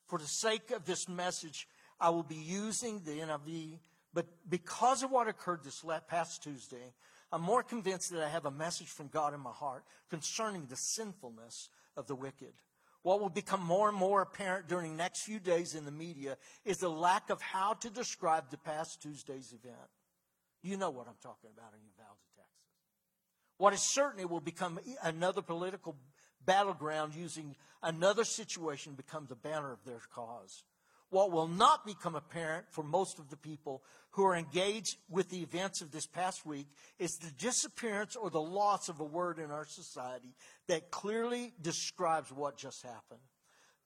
For 0.06 0.18
the 0.18 0.26
sake 0.26 0.70
of 0.72 0.84
this 0.84 1.08
message, 1.08 1.66
I 1.98 2.10
will 2.10 2.22
be 2.22 2.36
using 2.36 3.00
the 3.04 3.12
NIV, 3.12 3.78
but 4.14 4.26
because 4.48 5.02
of 5.02 5.10
what 5.10 5.28
occurred 5.28 5.64
this 5.64 5.84
past 6.08 6.42
Tuesday, 6.42 6.92
I'm 7.32 7.42
more 7.42 7.62
convinced 7.62 8.10
that 8.10 8.22
I 8.22 8.28
have 8.28 8.44
a 8.44 8.50
message 8.50 8.88
from 8.88 9.08
God 9.08 9.32
in 9.32 9.40
my 9.40 9.52
heart 9.52 9.84
concerning 10.10 10.66
the 10.66 10.76
sinfulness 10.76 11.70
of 11.96 12.06
the 12.06 12.14
wicked. 12.14 12.52
What 13.02 13.20
will 13.20 13.30
become 13.30 13.62
more 13.62 13.88
and 13.88 13.98
more 13.98 14.22
apparent 14.22 14.68
during 14.68 14.92
the 14.92 15.02
next 15.02 15.22
few 15.22 15.40
days 15.40 15.74
in 15.74 15.84
the 15.84 15.90
media 15.90 16.36
is 16.64 16.78
the 16.78 16.90
lack 16.90 17.30
of 17.30 17.40
how 17.40 17.74
to 17.74 17.90
describe 17.90 18.50
the 18.50 18.58
past 18.58 19.02
Tuesday's 19.02 19.52
event. 19.52 19.76
You 20.62 20.76
know 20.76 20.90
what 20.90 21.08
I'm 21.08 21.16
talking 21.20 21.50
about 21.52 21.72
in 21.72 21.80
Uvalde, 21.84 22.18
Texas. 22.36 22.52
What 23.56 23.72
is 23.72 23.82
certain, 23.82 24.20
it 24.20 24.30
will 24.30 24.40
become 24.40 24.78
another 25.02 25.42
political 25.42 25.96
battleground 26.44 27.14
using 27.14 27.56
another 27.82 28.24
situation 28.24 28.92
to 28.92 28.96
become 28.96 29.26
the 29.28 29.34
banner 29.34 29.72
of 29.72 29.84
their 29.84 30.00
cause. 30.14 30.62
What 31.12 31.30
will 31.30 31.46
not 31.46 31.84
become 31.84 32.14
apparent 32.14 32.64
for 32.70 32.82
most 32.82 33.18
of 33.18 33.28
the 33.28 33.36
people 33.36 33.82
who 34.12 34.24
are 34.24 34.34
engaged 34.34 34.96
with 35.10 35.28
the 35.28 35.42
events 35.42 35.82
of 35.82 35.90
this 35.90 36.06
past 36.06 36.46
week 36.46 36.66
is 36.98 37.18
the 37.18 37.30
disappearance 37.32 38.16
or 38.16 38.30
the 38.30 38.40
loss 38.40 38.88
of 38.88 38.98
a 38.98 39.04
word 39.04 39.38
in 39.38 39.50
our 39.50 39.66
society 39.66 40.34
that 40.68 40.90
clearly 40.90 41.52
describes 41.60 42.32
what 42.32 42.56
just 42.56 42.82
happened. 42.82 43.20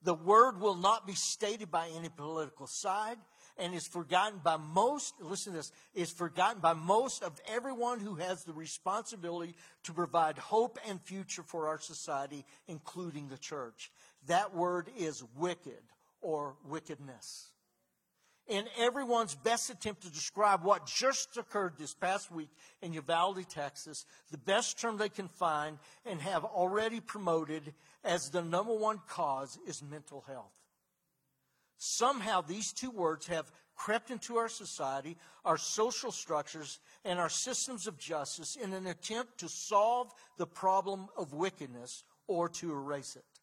The 0.04 0.14
word 0.14 0.60
will 0.60 0.76
not 0.76 1.04
be 1.04 1.14
stated 1.14 1.68
by 1.68 1.88
any 1.96 2.08
political 2.08 2.68
side 2.68 3.18
and 3.58 3.74
is 3.74 3.88
forgotten 3.88 4.38
by 4.44 4.56
most, 4.56 5.14
listen 5.20 5.52
to 5.52 5.58
this, 5.58 5.72
is 5.94 6.12
forgotten 6.12 6.60
by 6.60 6.74
most 6.74 7.24
of 7.24 7.40
everyone 7.48 7.98
who 7.98 8.14
has 8.14 8.44
the 8.44 8.52
responsibility 8.52 9.56
to 9.82 9.92
provide 9.92 10.38
hope 10.38 10.78
and 10.88 11.00
future 11.02 11.42
for 11.42 11.66
our 11.66 11.80
society, 11.80 12.44
including 12.68 13.28
the 13.28 13.38
church. 13.38 13.90
That 14.28 14.54
word 14.54 14.90
is 14.96 15.24
wicked 15.36 15.82
or 16.26 16.56
wickedness. 16.68 17.52
In 18.48 18.64
everyone's 18.78 19.36
best 19.36 19.70
attempt 19.70 20.02
to 20.02 20.10
describe 20.10 20.64
what 20.64 20.84
just 20.84 21.36
occurred 21.36 21.74
this 21.78 21.94
past 21.94 22.32
week 22.32 22.50
in 22.82 22.92
Uvalde, 22.92 23.48
Texas, 23.48 24.04
the 24.32 24.38
best 24.38 24.80
term 24.80 24.96
they 24.96 25.08
can 25.08 25.28
find 25.28 25.78
and 26.04 26.20
have 26.20 26.44
already 26.44 26.98
promoted 26.98 27.72
as 28.04 28.30
the 28.30 28.42
number 28.42 28.74
one 28.74 29.00
cause 29.08 29.56
is 29.68 29.84
mental 29.84 30.24
health. 30.26 30.52
Somehow 31.78 32.40
these 32.40 32.72
two 32.72 32.90
words 32.90 33.28
have 33.28 33.52
crept 33.76 34.10
into 34.10 34.36
our 34.36 34.48
society, 34.48 35.16
our 35.44 35.58
social 35.58 36.10
structures, 36.10 36.80
and 37.04 37.20
our 37.20 37.28
systems 37.28 37.86
of 37.86 37.98
justice 37.98 38.56
in 38.56 38.72
an 38.72 38.88
attempt 38.88 39.38
to 39.38 39.48
solve 39.48 40.10
the 40.38 40.46
problem 40.46 41.06
of 41.16 41.34
wickedness 41.34 42.02
or 42.26 42.48
to 42.48 42.72
erase 42.72 43.14
it 43.14 43.35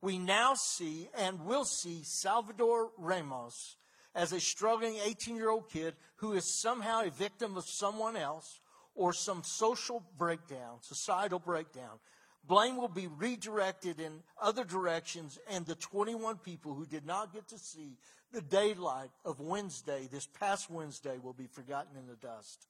we 0.00 0.18
now 0.18 0.54
see 0.54 1.08
and 1.18 1.44
will 1.44 1.64
see 1.64 2.02
Salvador 2.04 2.90
Ramos 2.98 3.76
as 4.14 4.32
a 4.32 4.40
struggling 4.40 4.98
18 5.04 5.36
year 5.36 5.50
old 5.50 5.68
kid 5.70 5.94
who 6.16 6.32
is 6.32 6.60
somehow 6.60 7.02
a 7.02 7.10
victim 7.10 7.56
of 7.56 7.64
someone 7.66 8.16
else 8.16 8.60
or 8.94 9.12
some 9.12 9.42
social 9.44 10.02
breakdown, 10.16 10.78
societal 10.80 11.38
breakdown. 11.38 11.98
Blame 12.46 12.76
will 12.76 12.88
be 12.88 13.08
redirected 13.08 14.00
in 14.00 14.22
other 14.40 14.64
directions, 14.64 15.38
and 15.50 15.66
the 15.66 15.74
21 15.74 16.38
people 16.38 16.74
who 16.74 16.86
did 16.86 17.04
not 17.04 17.32
get 17.32 17.48
to 17.48 17.58
see 17.58 17.98
the 18.32 18.40
daylight 18.40 19.10
of 19.24 19.40
Wednesday, 19.40 20.08
this 20.10 20.26
past 20.26 20.70
Wednesday, 20.70 21.18
will 21.22 21.32
be 21.32 21.48
forgotten 21.48 21.96
in 21.96 22.06
the 22.06 22.14
dust. 22.14 22.68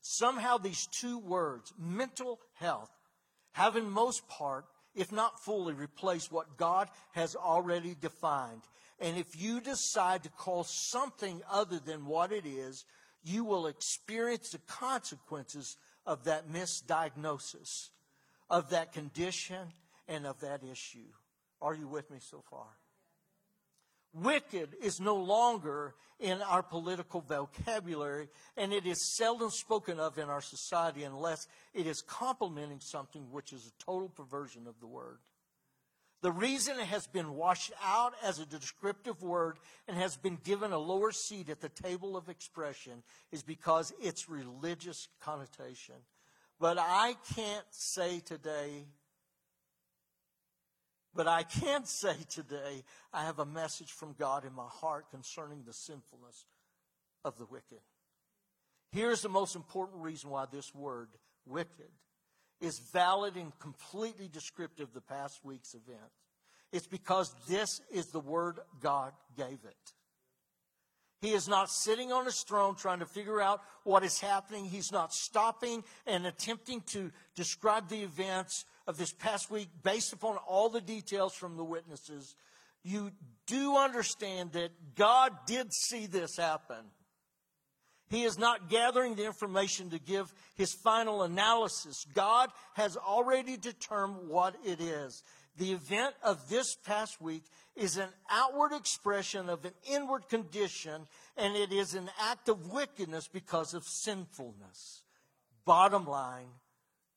Somehow, 0.00 0.58
these 0.58 0.86
two 0.92 1.18
words, 1.18 1.72
mental 1.76 2.38
health, 2.54 2.90
have 3.52 3.76
in 3.76 3.90
most 3.90 4.28
part 4.28 4.66
if 4.96 5.12
not 5.12 5.44
fully, 5.44 5.74
replace 5.74 6.32
what 6.32 6.56
God 6.56 6.88
has 7.12 7.36
already 7.36 7.94
defined. 7.94 8.62
And 8.98 9.16
if 9.16 9.40
you 9.40 9.60
decide 9.60 10.22
to 10.22 10.30
call 10.30 10.64
something 10.64 11.42
other 11.50 11.78
than 11.78 12.06
what 12.06 12.32
it 12.32 12.46
is, 12.46 12.84
you 13.22 13.44
will 13.44 13.66
experience 13.66 14.50
the 14.50 14.58
consequences 14.66 15.76
of 16.06 16.24
that 16.24 16.48
misdiagnosis, 16.48 17.90
of 18.48 18.70
that 18.70 18.92
condition, 18.92 19.72
and 20.08 20.26
of 20.26 20.40
that 20.40 20.62
issue. 20.64 21.10
Are 21.60 21.74
you 21.74 21.88
with 21.88 22.10
me 22.10 22.18
so 22.20 22.42
far? 22.48 22.66
Wicked 24.22 24.76
is 24.82 24.98
no 24.98 25.16
longer 25.16 25.94
in 26.18 26.40
our 26.40 26.62
political 26.62 27.20
vocabulary, 27.20 28.28
and 28.56 28.72
it 28.72 28.86
is 28.86 29.14
seldom 29.14 29.50
spoken 29.50 30.00
of 30.00 30.16
in 30.16 30.30
our 30.30 30.40
society 30.40 31.04
unless 31.04 31.46
it 31.74 31.86
is 31.86 32.00
complementing 32.00 32.80
something 32.80 33.30
which 33.30 33.52
is 33.52 33.66
a 33.66 33.84
total 33.84 34.08
perversion 34.08 34.66
of 34.66 34.80
the 34.80 34.86
word. 34.86 35.18
The 36.22 36.32
reason 36.32 36.78
it 36.78 36.86
has 36.86 37.06
been 37.06 37.34
washed 37.34 37.72
out 37.84 38.14
as 38.22 38.38
a 38.38 38.46
descriptive 38.46 39.22
word 39.22 39.58
and 39.86 39.98
has 39.98 40.16
been 40.16 40.38
given 40.42 40.72
a 40.72 40.78
lower 40.78 41.12
seat 41.12 41.50
at 41.50 41.60
the 41.60 41.68
table 41.68 42.16
of 42.16 42.30
expression 42.30 43.02
is 43.32 43.42
because 43.42 43.92
its 44.00 44.30
religious 44.30 45.08
connotation. 45.20 45.96
But 46.58 46.78
I 46.78 47.16
can't 47.34 47.66
say 47.70 48.20
today 48.20 48.86
but 51.16 51.26
I 51.26 51.42
can 51.42 51.84
say 51.84 52.14
today, 52.28 52.84
I 53.12 53.24
have 53.24 53.38
a 53.38 53.46
message 53.46 53.92
from 53.92 54.14
God 54.18 54.44
in 54.44 54.52
my 54.52 54.68
heart 54.68 55.10
concerning 55.10 55.62
the 55.64 55.72
sinfulness 55.72 56.44
of 57.24 57.38
the 57.38 57.46
wicked. 57.46 57.80
Here's 58.92 59.22
the 59.22 59.28
most 59.28 59.56
important 59.56 60.02
reason 60.02 60.30
why 60.30 60.44
this 60.50 60.74
word, 60.74 61.08
wicked, 61.46 61.90
is 62.60 62.78
valid 62.92 63.36
and 63.36 63.58
completely 63.58 64.28
descriptive 64.28 64.88
of 64.88 64.94
the 64.94 65.00
past 65.00 65.40
week's 65.44 65.74
event. 65.74 66.10
It's 66.72 66.86
because 66.86 67.34
this 67.48 67.80
is 67.90 68.06
the 68.06 68.20
word 68.20 68.58
God 68.80 69.12
gave 69.36 69.64
it. 69.64 69.92
He 71.20 71.32
is 71.32 71.48
not 71.48 71.70
sitting 71.70 72.12
on 72.12 72.26
his 72.26 72.42
throne 72.42 72.76
trying 72.76 73.00
to 73.00 73.06
figure 73.06 73.40
out 73.40 73.60
what 73.84 74.04
is 74.04 74.20
happening. 74.20 74.66
He's 74.66 74.92
not 74.92 75.12
stopping 75.12 75.82
and 76.06 76.26
attempting 76.26 76.82
to 76.92 77.10
describe 77.34 77.88
the 77.88 78.02
events 78.02 78.64
of 78.86 78.96
this 78.96 79.12
past 79.12 79.50
week 79.50 79.68
based 79.82 80.12
upon 80.12 80.36
all 80.48 80.68
the 80.68 80.80
details 80.80 81.34
from 81.34 81.56
the 81.56 81.64
witnesses. 81.64 82.34
You 82.82 83.10
do 83.46 83.76
understand 83.76 84.52
that 84.52 84.70
God 84.94 85.32
did 85.46 85.72
see 85.72 86.06
this 86.06 86.36
happen. 86.36 86.84
He 88.08 88.22
is 88.22 88.38
not 88.38 88.70
gathering 88.70 89.16
the 89.16 89.26
information 89.26 89.90
to 89.90 89.98
give 89.98 90.32
his 90.54 90.72
final 90.72 91.24
analysis. 91.24 92.06
God 92.14 92.50
has 92.74 92.96
already 92.96 93.56
determined 93.56 94.28
what 94.28 94.54
it 94.64 94.80
is. 94.80 95.24
The 95.56 95.72
event 95.72 96.14
of 96.22 96.48
this 96.48 96.76
past 96.76 97.20
week 97.20 97.42
is 97.74 97.96
an 97.96 98.10
outward 98.30 98.72
expression 98.72 99.48
of 99.48 99.64
an 99.64 99.72
inward 99.90 100.28
condition, 100.28 101.08
and 101.36 101.56
it 101.56 101.72
is 101.72 101.94
an 101.94 102.08
act 102.20 102.48
of 102.48 102.70
wickedness 102.70 103.26
because 103.26 103.74
of 103.74 103.82
sinfulness. 103.84 105.02
Bottom 105.64 106.06
line, 106.06 106.50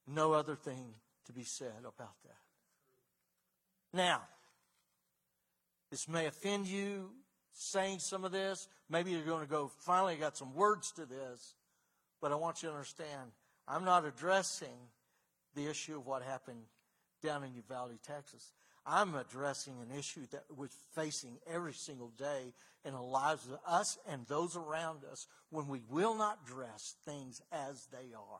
no 0.08 0.34
other 0.34 0.56
thing 0.56 0.96
to 1.29 1.33
be 1.33 1.43
said 1.43 1.79
about 1.81 2.15
that. 2.24 2.41
Now, 3.93 4.21
this 5.91 6.07
may 6.07 6.25
offend 6.25 6.65
you 6.65 7.12
saying 7.53 8.00
some 8.00 8.25
of 8.25 8.31
this. 8.31 8.67
Maybe 8.89 9.12
you're 9.12 9.21
going 9.21 9.45
to 9.45 9.50
go, 9.50 9.71
finally, 9.77 10.15
I 10.15 10.17
got 10.17 10.36
some 10.36 10.55
words 10.55 10.91
to 10.93 11.05
this. 11.05 11.53
But 12.19 12.31
I 12.31 12.36
want 12.36 12.63
you 12.63 12.69
to 12.69 12.75
understand, 12.75 13.31
I'm 13.67 13.86
not 13.86 14.05
addressing 14.05 14.89
the 15.55 15.69
issue 15.69 15.98
of 15.98 16.07
what 16.07 16.24
happened 16.24 16.63
down 17.24 17.43
in 17.43 17.53
Uvalde, 17.53 18.00
Texas. 18.03 18.53
I'm 18.86 19.13
addressing 19.13 19.75
an 19.81 19.98
issue 19.98 20.25
that 20.31 20.45
we're 20.55 20.69
facing 20.95 21.38
every 21.48 21.74
single 21.74 22.09
day 22.17 22.53
in 22.83 22.93
the 22.93 23.01
lives 23.01 23.45
of 23.45 23.59
us 23.67 24.00
and 24.09 24.25
those 24.25 24.55
around 24.55 25.03
us 25.12 25.27
when 25.51 25.67
we 25.67 25.81
will 25.89 26.15
not 26.15 26.45
dress 26.45 26.95
things 27.05 27.41
as 27.51 27.88
they 27.91 28.15
are. 28.15 28.39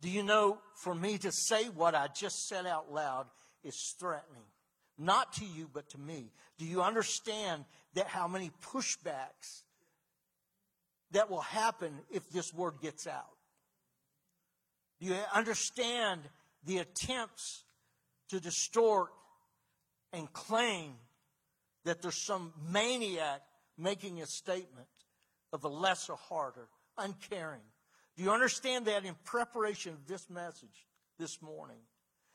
Do 0.00 0.10
you 0.10 0.22
know, 0.22 0.58
for 0.76 0.94
me 0.94 1.18
to 1.18 1.32
say 1.32 1.64
what 1.64 1.94
I 1.94 2.08
just 2.08 2.48
said 2.48 2.66
out 2.66 2.92
loud 2.92 3.26
is 3.62 3.94
threatening? 3.98 4.44
Not 4.98 5.32
to 5.34 5.44
you, 5.44 5.68
but 5.72 5.88
to 5.90 5.98
me. 5.98 6.30
Do 6.58 6.66
you 6.66 6.82
understand 6.82 7.64
that 7.94 8.06
how 8.06 8.28
many 8.28 8.50
pushbacks 8.62 9.62
that 11.12 11.30
will 11.30 11.40
happen 11.40 11.92
if 12.10 12.28
this 12.30 12.52
word 12.52 12.74
gets 12.80 13.06
out? 13.06 13.24
Do 15.00 15.06
you 15.06 15.16
understand 15.34 16.22
the 16.64 16.78
attempts 16.78 17.64
to 18.28 18.40
distort 18.40 19.10
and 20.12 20.32
claim 20.32 20.94
that 21.84 22.02
there's 22.02 22.22
some 22.24 22.52
maniac 22.70 23.42
making 23.76 24.22
a 24.22 24.26
statement 24.26 24.88
of 25.52 25.64
a 25.64 25.68
lesser 25.68 26.14
heart 26.14 26.54
or 26.56 26.68
uncaring? 26.98 27.60
Do 28.16 28.22
you 28.22 28.30
understand 28.30 28.86
that 28.86 29.04
in 29.04 29.14
preparation 29.24 29.92
of 29.92 30.06
this 30.06 30.30
message 30.30 30.86
this 31.18 31.42
morning? 31.42 31.78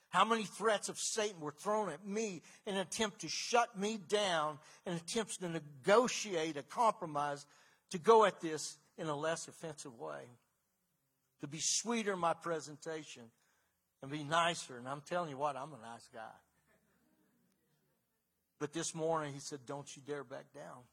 How 0.09 0.25
many 0.25 0.43
threats 0.43 0.89
of 0.89 0.97
Satan 0.97 1.39
were 1.39 1.51
thrown 1.51 1.89
at 1.89 2.05
me 2.05 2.41
in 2.65 2.75
an 2.75 2.81
attempt 2.81 3.21
to 3.21 3.29
shut 3.29 3.77
me 3.77 3.99
down 4.09 4.57
and 4.85 4.95
attempts 4.95 5.37
to 5.37 5.49
negotiate 5.49 6.57
a 6.57 6.63
compromise 6.63 7.45
to 7.91 7.99
go 7.99 8.25
at 8.25 8.41
this 8.41 8.77
in 8.97 9.07
a 9.07 9.15
less 9.15 9.47
offensive 9.47 9.97
way? 9.99 10.23
To 11.41 11.47
be 11.47 11.59
sweeter 11.61 12.13
in 12.13 12.19
my 12.19 12.33
presentation 12.33 13.23
and 14.01 14.11
be 14.11 14.23
nicer. 14.23 14.77
And 14.77 14.87
I'm 14.87 15.01
telling 15.01 15.29
you 15.29 15.37
what, 15.37 15.55
I'm 15.55 15.73
a 15.73 15.87
nice 15.87 16.09
guy. 16.13 16.35
But 18.59 18.73
this 18.73 18.93
morning 18.93 19.33
he 19.33 19.39
said, 19.39 19.59
Don't 19.65 19.95
you 19.95 20.01
dare 20.05 20.23
back 20.23 20.51
down. 20.53 20.83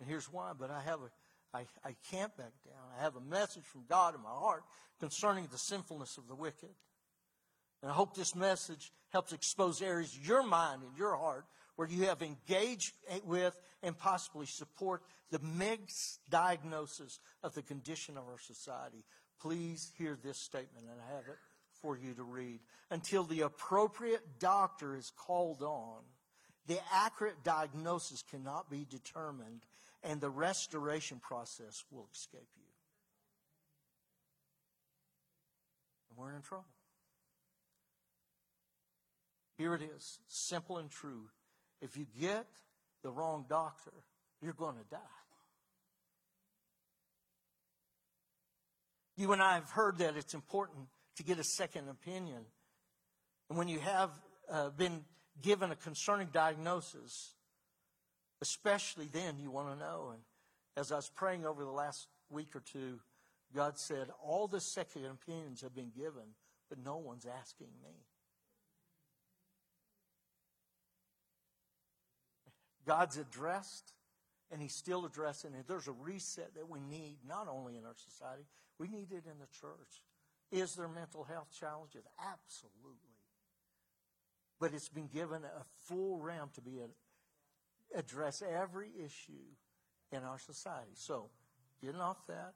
And 0.00 0.08
here's 0.08 0.26
why. 0.26 0.52
But 0.58 0.70
I 0.70 0.80
have 0.82 1.00
a 1.00 1.10
I, 1.54 1.66
I 1.84 1.94
can't 2.10 2.34
back 2.36 2.52
down. 2.64 2.82
I 2.98 3.02
have 3.02 3.16
a 3.16 3.20
message 3.20 3.64
from 3.64 3.84
God 3.88 4.14
in 4.14 4.22
my 4.22 4.30
heart 4.30 4.64
concerning 5.00 5.48
the 5.50 5.58
sinfulness 5.58 6.16
of 6.18 6.28
the 6.28 6.34
wicked. 6.34 6.70
And 7.82 7.90
I 7.90 7.94
hope 7.94 8.14
this 8.14 8.34
message 8.34 8.92
helps 9.10 9.32
expose 9.32 9.82
areas 9.82 10.16
of 10.16 10.26
your 10.26 10.42
mind 10.42 10.82
and 10.82 10.96
your 10.96 11.16
heart 11.16 11.44
where 11.76 11.88
you 11.88 12.04
have 12.04 12.22
engaged 12.22 12.94
with 13.24 13.58
and 13.82 13.96
possibly 13.96 14.46
support 14.46 15.02
the 15.30 15.40
misdiagnosis 15.40 17.18
of 17.42 17.54
the 17.54 17.62
condition 17.62 18.16
of 18.16 18.24
our 18.24 18.38
society. 18.38 19.04
Please 19.40 19.90
hear 19.98 20.16
this 20.22 20.38
statement, 20.38 20.86
and 20.90 21.00
I 21.00 21.16
have 21.16 21.24
it 21.26 21.38
for 21.80 21.96
you 21.96 22.14
to 22.14 22.22
read. 22.22 22.60
Until 22.90 23.24
the 23.24 23.40
appropriate 23.40 24.38
doctor 24.38 24.94
is 24.94 25.10
called 25.16 25.62
on, 25.62 26.02
the 26.66 26.78
accurate 26.92 27.42
diagnosis 27.42 28.22
cannot 28.22 28.70
be 28.70 28.86
determined, 28.88 29.62
and 30.02 30.20
the 30.20 30.30
restoration 30.30 31.20
process 31.20 31.84
will 31.90 32.08
escape 32.12 32.48
you. 32.56 32.64
And 36.10 36.18
we're 36.18 36.34
in 36.34 36.42
trouble. 36.42 36.66
Here 39.56 39.74
it 39.74 39.82
is, 39.82 40.18
simple 40.26 40.78
and 40.78 40.90
true. 40.90 41.28
If 41.80 41.96
you 41.96 42.06
get 42.20 42.46
the 43.02 43.10
wrong 43.10 43.44
doctor, 43.48 43.92
you're 44.40 44.52
going 44.54 44.76
to 44.76 44.84
die. 44.90 44.98
You 49.16 49.32
and 49.32 49.42
I 49.42 49.54
have 49.54 49.70
heard 49.70 49.98
that 49.98 50.16
it's 50.16 50.34
important 50.34 50.88
to 51.16 51.22
get 51.22 51.38
a 51.38 51.44
second 51.44 51.88
opinion. 51.88 52.44
And 53.48 53.58
when 53.58 53.68
you 53.68 53.78
have 53.78 54.10
uh, 54.50 54.70
been 54.70 55.04
given 55.42 55.70
a 55.70 55.76
concerning 55.76 56.28
diagnosis, 56.32 57.34
especially 58.42 59.08
then 59.10 59.38
you 59.38 59.50
want 59.50 59.68
to 59.72 59.76
know. 59.76 60.10
And 60.12 60.20
as 60.76 60.92
I 60.92 60.96
was 60.96 61.08
praying 61.08 61.46
over 61.46 61.64
the 61.64 61.70
last 61.70 62.08
week 62.28 62.54
or 62.54 62.60
two, 62.60 62.98
God 63.54 63.78
said, 63.78 64.08
All 64.22 64.48
the 64.48 64.60
second 64.60 65.06
opinions 65.06 65.62
have 65.62 65.74
been 65.74 65.92
given, 65.96 66.34
but 66.68 66.78
no 66.84 66.96
one's 66.96 67.24
asking 67.24 67.68
me. 67.82 68.04
God's 72.84 73.16
addressed, 73.16 73.92
and 74.50 74.60
He's 74.60 74.74
still 74.74 75.06
addressing 75.06 75.54
it. 75.54 75.66
There's 75.68 75.86
a 75.86 75.92
reset 75.92 76.54
that 76.56 76.68
we 76.68 76.80
need, 76.80 77.18
not 77.26 77.46
only 77.48 77.76
in 77.76 77.84
our 77.84 77.94
society, 77.94 78.42
we 78.78 78.88
need 78.88 79.12
it 79.12 79.24
in 79.24 79.38
the 79.38 79.46
church. 79.60 80.04
Is 80.50 80.74
there 80.74 80.88
mental 80.88 81.22
health 81.24 81.48
challenges? 81.58 82.02
Absolutely. 82.18 82.98
But 84.58 84.74
it's 84.74 84.88
been 84.88 85.06
given 85.06 85.44
a 85.44 85.64
full 85.86 86.18
realm 86.18 86.50
to 86.54 86.60
be 86.60 86.80
a, 86.80 86.88
address 87.94 88.42
every 88.42 88.88
issue 89.04 89.46
in 90.10 90.22
our 90.22 90.38
society. 90.38 90.92
So, 90.94 91.30
getting 91.82 92.00
off 92.00 92.26
that, 92.28 92.54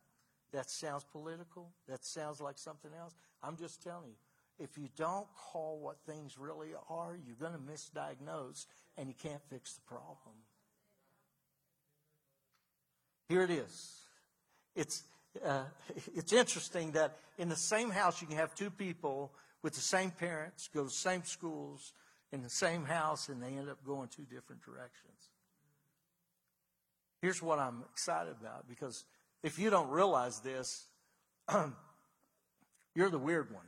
that 0.52 0.70
sounds 0.70 1.04
political. 1.04 1.70
That 1.88 2.04
sounds 2.04 2.40
like 2.40 2.58
something 2.58 2.90
else. 2.98 3.14
I'm 3.42 3.56
just 3.56 3.82
telling 3.82 4.08
you, 4.08 4.64
if 4.64 4.78
you 4.78 4.88
don't 4.96 5.26
call 5.34 5.78
what 5.78 5.98
things 6.06 6.38
really 6.38 6.70
are, 6.88 7.16
you're 7.26 7.36
going 7.36 7.52
to 7.52 7.58
misdiagnose 7.58 8.66
and 8.96 9.08
you 9.08 9.14
can't 9.22 9.42
fix 9.50 9.74
the 9.74 9.82
problem. 9.82 10.36
Here 13.28 13.42
it 13.42 13.50
is. 13.50 14.00
It's, 14.74 15.02
uh, 15.44 15.64
it's 16.14 16.32
interesting 16.32 16.92
that 16.92 17.16
in 17.38 17.48
the 17.48 17.56
same 17.56 17.90
house 17.90 18.20
you 18.20 18.28
can 18.28 18.36
have 18.36 18.54
two 18.54 18.70
people 18.70 19.32
with 19.62 19.74
the 19.74 19.80
same 19.80 20.10
parents, 20.10 20.68
go 20.72 20.82
to 20.82 20.86
the 20.86 20.94
same 20.94 21.24
schools, 21.24 21.92
in 22.32 22.42
the 22.42 22.50
same 22.50 22.84
house, 22.84 23.28
and 23.28 23.42
they 23.42 23.48
end 23.48 23.68
up 23.68 23.78
going 23.86 24.08
two 24.08 24.24
different 24.24 24.62
directions. 24.62 25.30
Here's 27.22 27.42
what 27.42 27.58
I'm 27.58 27.82
excited 27.92 28.34
about 28.40 28.68
because 28.68 29.04
if 29.42 29.58
you 29.58 29.70
don't 29.70 29.90
realize 29.90 30.40
this, 30.40 30.84
you're 32.94 33.10
the 33.10 33.18
weird 33.18 33.52
one. 33.52 33.64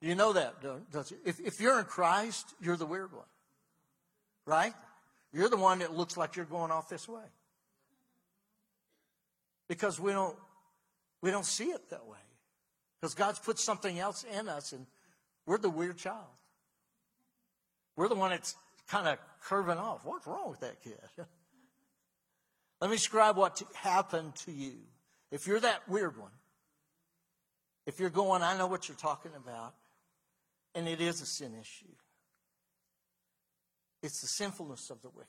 You 0.00 0.14
know 0.14 0.32
that, 0.32 0.62
don't 0.62 1.10
you? 1.10 1.18
If, 1.26 1.40
if 1.40 1.60
you're 1.60 1.78
in 1.78 1.84
Christ, 1.84 2.54
you're 2.60 2.76
the 2.76 2.86
weird 2.86 3.12
one. 3.12 3.26
Right? 4.46 4.72
You're 5.32 5.50
the 5.50 5.58
one 5.58 5.80
that 5.80 5.94
looks 5.94 6.16
like 6.16 6.36
you're 6.36 6.46
going 6.46 6.70
off 6.70 6.88
this 6.88 7.06
way. 7.06 7.22
Because 9.68 10.00
we 10.00 10.12
don't, 10.12 10.36
we 11.20 11.30
don't 11.30 11.44
see 11.44 11.66
it 11.66 11.90
that 11.90 12.06
way. 12.06 12.18
Because 12.98 13.14
God's 13.14 13.38
put 13.38 13.58
something 13.58 13.98
else 13.98 14.24
in 14.24 14.48
us 14.48 14.72
and 14.72 14.86
we're 15.50 15.58
the 15.58 15.68
weird 15.68 15.96
child. 15.96 16.30
We're 17.96 18.06
the 18.06 18.14
one 18.14 18.30
that's 18.30 18.54
kind 18.86 19.08
of 19.08 19.18
curving 19.42 19.78
off. 19.78 20.04
What's 20.04 20.24
wrong 20.24 20.48
with 20.48 20.60
that 20.60 20.80
kid? 20.80 21.00
Let 22.80 22.88
me 22.88 22.96
describe 22.96 23.36
what 23.36 23.60
happened 23.74 24.36
to 24.46 24.52
you. 24.52 24.74
If 25.32 25.48
you're 25.48 25.58
that 25.58 25.88
weird 25.88 26.16
one, 26.16 26.30
if 27.84 27.98
you're 27.98 28.10
going, 28.10 28.42
I 28.42 28.56
know 28.56 28.68
what 28.68 28.86
you're 28.88 28.96
talking 28.96 29.32
about, 29.36 29.74
and 30.76 30.86
it 30.86 31.00
is 31.00 31.20
a 31.20 31.26
sin 31.26 31.56
issue. 31.60 31.96
It's 34.04 34.20
the 34.20 34.28
sinfulness 34.28 34.88
of 34.88 35.02
the 35.02 35.08
wicked. 35.08 35.26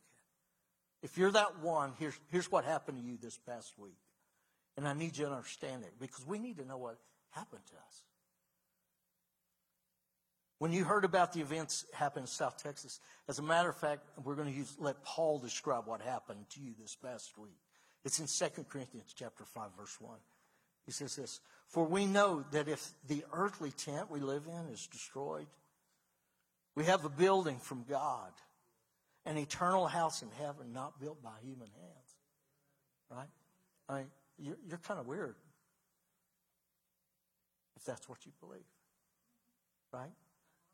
If 1.02 1.18
you're 1.18 1.32
that 1.32 1.64
one, 1.64 1.94
here's, 1.98 2.20
here's 2.30 2.52
what 2.52 2.64
happened 2.64 3.00
to 3.00 3.04
you 3.04 3.18
this 3.20 3.40
past 3.40 3.74
week. 3.76 3.98
And 4.78 4.88
I 4.88 4.94
need 4.94 5.18
you 5.18 5.26
to 5.26 5.32
understand 5.32 5.82
it 5.82 5.94
because 6.00 6.28
we 6.28 6.38
need 6.38 6.58
to 6.58 6.66
know 6.68 6.78
what 6.78 7.00
happened 7.32 7.66
to 7.66 7.74
us. 7.74 8.04
When 10.62 10.72
you 10.72 10.84
heard 10.84 11.06
about 11.06 11.34
the 11.34 11.42
events 11.42 11.88
happening 11.92 12.26
in 12.26 12.28
South 12.28 12.62
Texas, 12.62 13.00
as 13.28 13.40
a 13.40 13.42
matter 13.42 13.70
of 13.70 13.78
fact, 13.78 14.04
we're 14.24 14.36
going 14.36 14.48
to 14.48 14.56
use, 14.56 14.72
let 14.78 15.04
Paul 15.04 15.40
describe 15.40 15.88
what 15.88 16.02
happened 16.04 16.46
to 16.52 16.60
you 16.60 16.74
this 16.80 16.96
past 16.96 17.36
week. 17.36 17.58
It's 18.06 18.20
in 18.20 18.28
2 18.28 18.66
Corinthians 18.66 19.12
chapter 19.18 19.44
5, 19.44 19.70
verse 19.76 20.00
1. 20.00 20.14
He 20.86 20.92
says 20.92 21.16
this, 21.16 21.40
For 21.66 21.84
we 21.84 22.06
know 22.06 22.46
that 22.52 22.68
if 22.68 22.92
the 23.08 23.24
earthly 23.34 23.72
tent 23.72 24.12
we 24.12 24.20
live 24.20 24.44
in 24.46 24.72
is 24.72 24.86
destroyed, 24.86 25.48
we 26.76 26.86
have 26.86 27.06
a 27.06 27.10
building 27.10 27.58
from 27.58 27.84
God, 27.90 28.32
an 29.26 29.40
eternal 29.40 29.88
house 29.88 30.22
in 30.22 30.30
heaven 30.38 30.74
not 30.74 31.00
built 31.00 31.24
by 31.24 31.32
human 31.42 31.70
hands. 31.70 32.18
Right? 33.10 33.30
I 33.90 33.98
mean, 33.98 34.12
you're, 34.38 34.58
you're 34.70 34.78
kind 34.78 35.00
of 35.00 35.08
weird 35.08 35.38
if 37.78 37.84
that's 37.84 38.08
what 38.08 38.24
you 38.28 38.32
believe. 38.40 38.62
Right? 39.92 40.12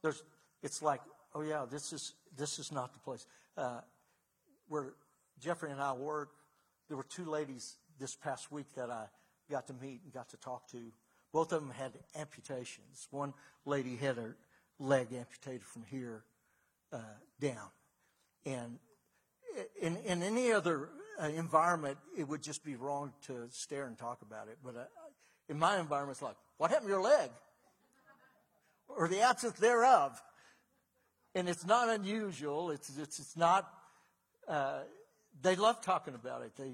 There's, 0.02 0.24
it's 0.64 0.82
like, 0.82 1.02
oh 1.34 1.42
yeah, 1.42 1.66
this 1.70 1.94
is 1.94 2.14
this 2.38 2.60
is 2.60 2.72
not 2.72 2.94
the 2.94 3.00
place. 3.00 3.26
Uh, 3.58 3.82
where 4.68 4.94
Jeffrey 5.40 5.72
and 5.72 5.82
I 5.82 5.94
work, 5.94 6.30
there 6.88 6.98
were 6.98 7.04
two 7.04 7.26
ladies 7.26 7.78
this 8.00 8.16
past 8.16 8.52
week 8.52 8.68
that 8.76 8.90
I 8.90 9.06
got 9.50 9.68
to 9.68 9.74
meet 9.74 10.02
and 10.04 10.14
got 10.14 10.30
to 10.30 10.38
talk 10.38 10.68
to. 10.72 10.92
Both 11.34 11.52
of 11.52 11.62
them 11.62 11.72
had 11.72 11.92
amputations. 12.16 13.08
One 13.12 13.34
lady 13.66 13.96
had 13.96 14.18
her 14.18 14.38
leg 14.80 15.08
amputated 15.14 15.64
from 15.64 15.84
here 15.90 16.24
uh, 16.94 17.00
down, 17.40 17.70
and 18.46 18.80
in, 19.82 19.98
in 20.06 20.24
any 20.24 20.52
other 20.52 20.90
uh, 21.22 21.28
environment, 21.28 21.98
it 22.18 22.28
would 22.28 22.42
just 22.42 22.64
be 22.64 22.76
wrong 22.76 23.14
to 23.26 23.48
stare 23.50 23.88
and 23.88 23.98
talk 23.98 24.22
about 24.22 24.48
it. 24.48 24.58
But 24.64 24.76
uh, 24.76 24.84
in 25.50 25.58
my 25.58 25.80
environment, 25.80 26.16
it's 26.16 26.22
like, 26.22 26.36
what 26.58 26.70
happened 26.70 26.88
to 26.88 26.94
your 26.94 27.02
leg? 27.02 27.30
Or 28.98 29.08
the 29.08 29.22
absence 29.22 29.58
thereof. 29.60 30.22
And 31.36 31.48
it's 31.48 31.66
not 31.66 31.88
unusual. 31.88 32.72
It's, 32.72 32.92
it's, 32.98 33.20
it's 33.20 33.38
not, 33.38 33.72
uh, 34.48 34.80
they 35.42 35.56
love 35.56 35.82
talking 35.82 36.16
about 36.16 36.42
it. 36.42 36.52
They, 36.58 36.74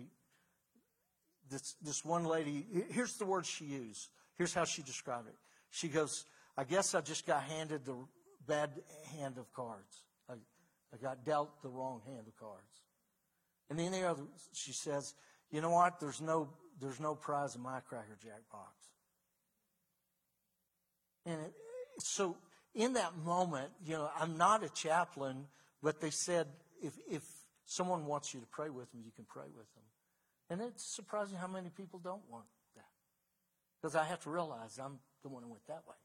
this, 1.50 1.76
this 1.82 2.06
one 2.06 2.24
lady, 2.24 2.66
here's 2.90 3.18
the 3.18 3.26
word 3.26 3.46
she 3.46 3.66
used. 3.66 4.08
Here's 4.38 4.54
how 4.54 4.64
she 4.64 4.82
described 4.82 5.28
it. 5.28 5.36
She 5.70 5.90
goes, 5.90 6.26
I 6.58 6.64
guess 6.64 6.96
I 6.96 7.02
just 7.02 7.28
got 7.28 7.44
handed 7.44 7.86
the 7.86 7.96
bad 8.48 8.70
hand 9.18 9.38
of 9.38 9.52
cards. 9.54 10.04
I, 10.30 10.34
I 10.94 10.98
got 11.02 11.26
dealt 11.26 11.62
the 11.62 11.70
wrong 11.70 12.02
hand 12.06 12.26
of 12.28 12.38
cards. 12.38 12.64
And 13.70 13.78
then 13.78 13.92
the 13.92 14.04
other, 14.04 14.24
she 14.54 14.72
says, 14.72 15.14
you 15.52 15.62
know 15.62 15.72
what? 15.72 16.00
There's 16.00 16.22
no, 16.22 16.50
there's 16.80 17.00
no 17.00 17.16
prize 17.16 17.56
in 17.56 17.62
my 17.62 17.80
Cracker 17.82 18.18
Jack 18.24 18.42
box. 18.52 18.72
And 21.26 21.42
it, 21.42 21.54
so 22.00 22.38
in 22.74 22.94
that 22.94 23.18
moment, 23.18 23.70
you 23.86 23.94
know, 23.94 24.10
I'm 24.20 24.38
not 24.38 24.64
a 24.64 24.70
chaplain, 24.70 25.46
but 25.82 26.02
they 26.02 26.10
said 26.10 26.48
if, 26.82 26.94
if 27.10 27.24
someone 27.66 28.06
wants 28.06 28.34
you 28.34 28.40
to 28.40 28.48
pray 28.48 28.70
with 28.70 28.92
them, 28.92 29.02
you 29.06 29.12
can 29.16 29.26
pray 29.26 29.48
with 29.56 29.72
them. 29.74 29.84
And 30.50 30.62
it's 30.62 30.84
surprising 30.84 31.38
how 31.38 31.48
many 31.48 31.70
people 31.70 32.00
don't 32.00 32.22
want 32.30 32.46
that. 32.76 32.86
Because 33.82 33.96
I 33.96 34.06
have 34.06 34.22
to 34.22 34.30
realize 34.30 34.80
I'm 34.84 35.00
the 35.22 35.30
one 35.30 35.44
who 35.44 35.50
went 35.50 35.66
that 35.68 35.84
way. 35.88 35.96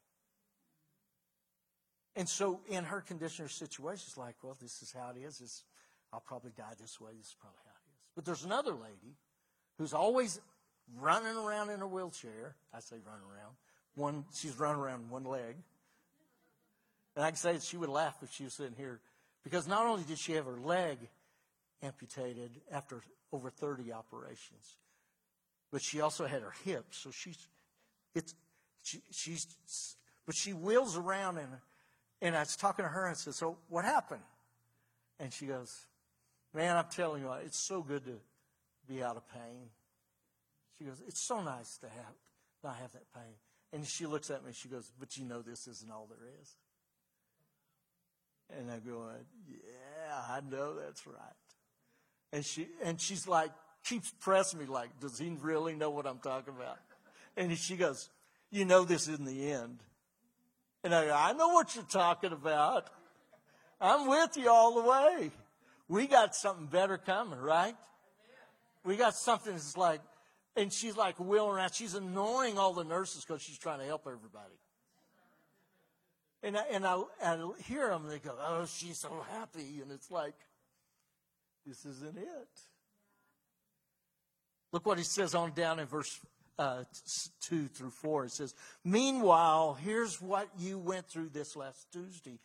And 2.16 2.28
so 2.28 2.60
in 2.68 2.84
her 2.84 3.00
condition 3.00 3.44
or 3.44 3.48
situation, 3.48 4.04
it's 4.08 4.16
like, 4.16 4.36
well, 4.42 4.56
this 4.60 4.82
is 4.82 4.92
how 4.92 5.12
it 5.14 5.20
is. 5.24 5.40
It's, 5.40 5.64
I'll 6.12 6.20
probably 6.20 6.50
die 6.56 6.74
this 6.80 7.00
way. 7.00 7.12
This 7.16 7.28
is 7.28 7.36
probably 7.38 7.60
how 7.64 7.70
it 7.70 7.88
is. 7.92 8.00
But 8.16 8.24
there's 8.24 8.44
another 8.44 8.72
lady 8.72 9.16
who's 9.78 9.92
always 9.92 10.40
running 10.96 11.36
around 11.36 11.70
in 11.70 11.80
a 11.80 11.86
wheelchair. 11.86 12.56
I 12.74 12.80
say 12.80 12.96
running 13.06 13.24
around. 13.24 13.54
One, 13.94 14.24
she's 14.34 14.58
running 14.58 14.80
around 14.80 15.10
one 15.10 15.24
leg. 15.24 15.56
And 17.18 17.26
I 17.26 17.30
can 17.30 17.36
say 17.36 17.52
that 17.54 17.64
she 17.64 17.76
would 17.76 17.88
laugh 17.88 18.14
if 18.22 18.32
she 18.32 18.44
was 18.44 18.52
sitting 18.52 18.76
here 18.76 19.00
because 19.42 19.66
not 19.66 19.84
only 19.86 20.04
did 20.04 20.20
she 20.20 20.34
have 20.34 20.44
her 20.44 20.56
leg 20.56 20.98
amputated 21.82 22.52
after 22.70 23.02
over 23.32 23.50
30 23.50 23.92
operations, 23.92 24.76
but 25.72 25.82
she 25.82 26.00
also 26.00 26.26
had 26.26 26.42
her 26.42 26.52
hip. 26.64 26.84
So 26.92 27.10
she's, 27.10 27.48
it's, 28.14 28.36
she, 28.84 29.00
she's, 29.10 29.48
but 30.26 30.36
she 30.36 30.52
wheels 30.52 30.96
around 30.96 31.38
and, 31.38 31.48
and 32.22 32.36
I 32.36 32.38
was 32.38 32.54
talking 32.54 32.84
to 32.84 32.88
her 32.88 33.06
and 33.06 33.10
I 33.10 33.14
said, 33.14 33.34
so 33.34 33.58
what 33.68 33.84
happened? 33.84 34.22
And 35.18 35.32
she 35.32 35.46
goes, 35.46 35.76
man, 36.54 36.76
I'm 36.76 36.86
telling 36.88 37.24
you, 37.24 37.32
it's 37.44 37.58
so 37.58 37.82
good 37.82 38.04
to 38.04 38.14
be 38.88 39.02
out 39.02 39.16
of 39.16 39.28
pain. 39.32 39.70
She 40.78 40.84
goes, 40.84 41.02
it's 41.08 41.26
so 41.26 41.42
nice 41.42 41.78
to 41.78 41.88
have, 41.88 42.14
not 42.62 42.76
have 42.76 42.92
that 42.92 43.12
pain. 43.12 43.34
And 43.72 43.84
she 43.84 44.06
looks 44.06 44.30
at 44.30 44.42
me, 44.42 44.50
and 44.50 44.56
she 44.56 44.68
goes, 44.68 44.92
but 45.00 45.16
you 45.16 45.24
know 45.24 45.42
this 45.42 45.66
isn't 45.66 45.90
all 45.90 46.08
there 46.08 46.28
is. 46.40 46.54
And 48.56 48.70
I'm 48.70 48.80
going, 48.80 49.16
yeah, 49.50 50.22
I 50.28 50.40
know 50.48 50.74
that's 50.74 51.06
right. 51.06 51.16
And 52.32 52.44
she, 52.44 52.68
and 52.82 53.00
she's 53.00 53.28
like, 53.28 53.50
keeps 53.84 54.12
pressing 54.20 54.58
me 54.58 54.66
like, 54.66 55.00
does 55.00 55.18
he 55.18 55.36
really 55.40 55.74
know 55.74 55.90
what 55.90 56.06
I'm 56.06 56.18
talking 56.18 56.54
about? 56.56 56.78
And 57.36 57.56
she 57.56 57.76
goes, 57.76 58.10
you 58.50 58.64
know, 58.64 58.84
this 58.84 59.08
isn't 59.08 59.26
the 59.26 59.52
end. 59.52 59.78
And 60.84 60.94
I 60.94 61.06
go, 61.06 61.14
I 61.14 61.32
know 61.32 61.48
what 61.48 61.74
you're 61.74 61.84
talking 61.84 62.32
about. 62.32 62.88
I'm 63.80 64.08
with 64.08 64.36
you 64.36 64.50
all 64.50 64.82
the 64.82 64.88
way. 64.88 65.30
We 65.88 66.06
got 66.06 66.34
something 66.34 66.66
better 66.66 66.98
coming, 66.98 67.38
right? 67.38 67.74
We 68.84 68.96
got 68.96 69.14
something 69.14 69.52
that's 69.52 69.76
like, 69.76 70.00
and 70.56 70.72
she's 70.72 70.96
like 70.96 71.18
wheeling 71.18 71.56
around. 71.56 71.74
She's 71.74 71.94
annoying 71.94 72.58
all 72.58 72.74
the 72.74 72.84
nurses 72.84 73.24
because 73.24 73.42
she's 73.42 73.58
trying 73.58 73.78
to 73.80 73.84
help 73.84 74.06
everybody. 74.06 74.54
And 76.42 76.56
I, 76.56 76.62
and 76.70 76.86
I, 76.86 77.02
I 77.22 77.50
hear 77.64 77.88
them, 77.88 78.06
they 78.08 78.18
go, 78.18 78.34
oh, 78.40 78.66
she's 78.66 78.98
so 78.98 79.24
happy. 79.32 79.80
And 79.82 79.90
it's 79.90 80.10
like, 80.10 80.34
this 81.66 81.84
isn't 81.84 82.16
it. 82.16 82.48
Look 84.72 84.86
what 84.86 84.98
he 84.98 85.04
says 85.04 85.34
on 85.34 85.52
down 85.52 85.80
in 85.80 85.86
verse 85.86 86.20
uh, 86.58 86.84
2 87.42 87.68
through 87.68 87.90
4. 87.90 88.26
It 88.26 88.32
says, 88.32 88.54
Meanwhile, 88.84 89.78
here's 89.82 90.20
what 90.20 90.48
you 90.58 90.78
went 90.78 91.08
through 91.08 91.30
this 91.30 91.56
last 91.56 91.86
Tuesday. 91.92 92.38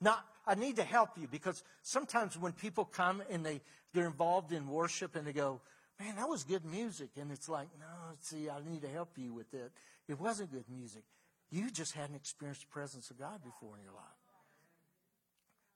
Now, 0.00 0.18
I 0.46 0.54
need 0.54 0.76
to 0.76 0.84
help 0.84 1.18
you 1.18 1.28
because 1.30 1.62
sometimes 1.82 2.38
when 2.38 2.52
people 2.52 2.84
come 2.84 3.22
and 3.30 3.44
they, 3.44 3.60
they're 3.92 4.06
involved 4.06 4.52
in 4.52 4.68
worship 4.68 5.14
and 5.14 5.26
they 5.26 5.32
go, 5.32 5.60
Man, 5.98 6.16
that 6.16 6.28
was 6.28 6.44
good 6.44 6.64
music. 6.64 7.10
And 7.20 7.30
it's 7.30 7.48
like, 7.48 7.68
No, 7.78 8.14
see, 8.20 8.48
I 8.48 8.58
need 8.68 8.82
to 8.82 8.88
help 8.88 9.10
you 9.16 9.32
with 9.32 9.52
it. 9.54 9.70
It 10.08 10.18
wasn't 10.18 10.50
good 10.50 10.64
music. 10.68 11.04
You 11.50 11.70
just 11.70 11.94
hadn't 11.94 12.16
experienced 12.16 12.62
the 12.62 12.68
presence 12.68 13.10
of 13.10 13.18
God 13.18 13.42
before 13.42 13.76
in 13.76 13.82
your 13.82 13.92
life. 13.92 14.04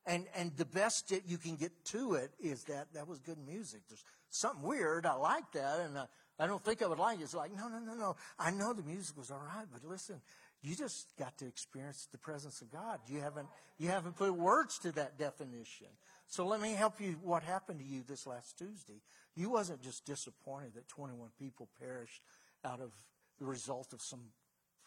And, 0.07 0.27
and 0.37 0.55
the 0.57 0.67
best 0.67 1.09
that 1.09 1.23
you 1.27 1.39
can 1.39 1.57
get 1.57 1.73
to 1.87 2.15
it 2.15 2.31
is 2.39 2.65
that 2.65 2.93
that 2.93 3.09
was 3.09 3.21
good 3.21 3.39
music. 3.39 3.81
There's 3.89 4.05
something 4.29 4.63
weird. 4.63 5.07
I 5.07 5.15
like 5.15 5.51
that. 5.53 5.81
And 5.81 5.99
I, 5.99 6.05
I 6.39 6.47
don't 6.47 6.63
think 6.63 6.83
I 6.83 6.87
would 6.87 6.99
like 6.99 7.21
it. 7.21 7.23
It's 7.23 7.35
like, 7.35 7.57
no, 7.57 7.69
no, 7.69 7.79
no, 7.79 7.95
no. 7.95 8.17
I 8.39 8.51
know 8.51 8.75
the 8.75 8.83
music 8.83 9.17
was 9.17 9.31
all 9.31 9.43
right, 9.43 9.67
but 9.73 9.83
listen, 9.89 10.21
you 10.63 10.75
just 10.75 11.17
got 11.19 11.39
to 11.39 11.47
experience 11.47 12.07
the 12.13 12.19
presence 12.19 12.61
of 12.61 12.71
God. 12.71 12.99
You 13.07 13.21
haven't, 13.21 13.49
you 13.79 13.89
haven't 13.89 14.17
put 14.17 14.35
words 14.35 14.79
to 14.81 14.93
that 14.93 15.19
definition. 15.19 15.87
So 16.27 16.47
let 16.47 16.61
me 16.61 16.73
help 16.73 17.01
you 17.01 17.17
what 17.23 17.43
happened 17.43 17.81
to 17.81 17.85
you 17.85 18.03
this 18.07 18.27
last 18.27 18.59
Tuesday. 18.59 19.01
You 19.35 19.51
wasn't 19.51 19.83
just 19.83 20.05
disappointed 20.05 20.75
that 20.75 20.89
21 20.89 21.31
people 21.39 21.69
perished 21.81 22.23
out 22.65 22.81
of 22.81 22.93
the 23.39 23.47
result 23.47 23.93
of 23.93 24.03
some 24.03 24.21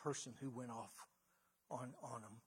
person 0.04 0.34
who 0.42 0.50
went 0.50 0.72
off 0.72 1.08
on, 1.70 1.94
on 2.04 2.22
them. 2.22 2.42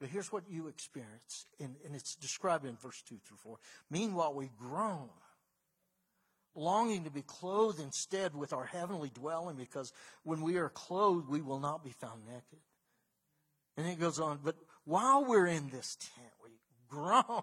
But 0.00 0.08
here's 0.08 0.32
what 0.32 0.44
you 0.48 0.68
experience, 0.68 1.46
and, 1.58 1.76
and 1.84 1.94
it's 1.94 2.14
described 2.16 2.64
in 2.64 2.74
verse 2.76 3.02
2 3.02 3.16
through 3.26 3.36
4. 3.36 3.58
Meanwhile, 3.90 4.34
we 4.34 4.50
groan 4.58 5.10
longing 6.54 7.04
to 7.04 7.10
be 7.10 7.22
clothed 7.22 7.80
instead 7.80 8.34
with 8.34 8.52
our 8.52 8.64
heavenly 8.64 9.10
dwelling, 9.10 9.56
because 9.56 9.92
when 10.24 10.40
we 10.40 10.56
are 10.56 10.70
clothed, 10.70 11.28
we 11.28 11.42
will 11.42 11.60
not 11.60 11.84
be 11.84 11.90
found 11.90 12.26
naked. 12.26 12.58
And 13.76 13.86
it 13.86 14.00
goes 14.00 14.18
on, 14.18 14.40
but 14.42 14.56
while 14.84 15.24
we're 15.24 15.46
in 15.46 15.68
this 15.68 15.96
tent, 15.96 16.32
we 16.42 16.50
groan. 16.88 17.42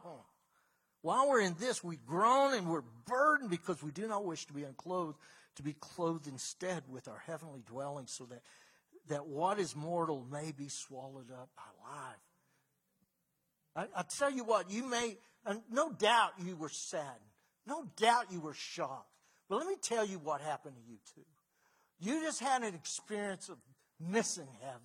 While 1.02 1.30
we're 1.30 1.42
in 1.42 1.56
this, 1.60 1.84
we 1.84 1.98
groan 2.08 2.54
and 2.54 2.68
we're 2.68 2.84
burdened 3.06 3.50
because 3.50 3.82
we 3.82 3.92
do 3.92 4.08
not 4.08 4.26
wish 4.26 4.46
to 4.48 4.54
be 4.54 4.64
unclothed, 4.64 5.18
to 5.56 5.64
be 5.64 5.74
clothed 5.74 6.28
instead 6.28 6.84
with 6.90 7.08
our 7.08 7.22
heavenly 7.26 7.64
dwelling, 7.66 8.08
so 8.08 8.26
that, 8.26 8.42
that 9.08 9.28
what 9.28 9.60
is 9.60 9.76
mortal 9.76 10.26
may 10.32 10.52
be 10.52 10.68
swallowed 10.68 11.32
up 11.32 11.50
by 11.56 11.64
life. 11.90 13.88
I, 13.96 14.00
I 14.00 14.04
tell 14.04 14.32
you 14.32 14.44
what, 14.44 14.72
you 14.72 14.90
may, 14.90 15.18
no 15.72 15.92
doubt 15.92 16.32
you 16.44 16.56
were 16.56 16.70
saddened. 16.70 17.22
No 17.66 17.86
doubt 17.98 18.32
you 18.32 18.40
were 18.40 18.54
shocked. 18.54 19.12
But 19.50 19.58
let 19.58 19.68
me 19.68 19.76
tell 19.82 20.06
you 20.06 20.20
what 20.20 20.42
happened 20.42 20.76
to 20.76 20.82
you 20.90 20.98
too. 21.16 21.26
You 22.00 22.22
just 22.22 22.42
had 22.42 22.64
an 22.64 22.74
experience 22.76 23.50
of 23.50 23.58
missing 24.00 24.48
heaven, 24.62 24.82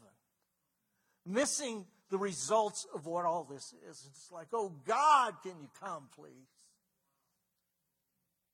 missing 1.26 1.86
the 2.10 2.18
results 2.18 2.86
of 2.94 3.06
what 3.06 3.24
all 3.24 3.44
this 3.44 3.74
is. 3.88 4.06
It's 4.10 4.30
like, 4.30 4.48
oh 4.52 4.72
God, 4.86 5.34
can 5.42 5.52
you 5.60 5.68
come, 5.80 6.08
please? 6.14 6.48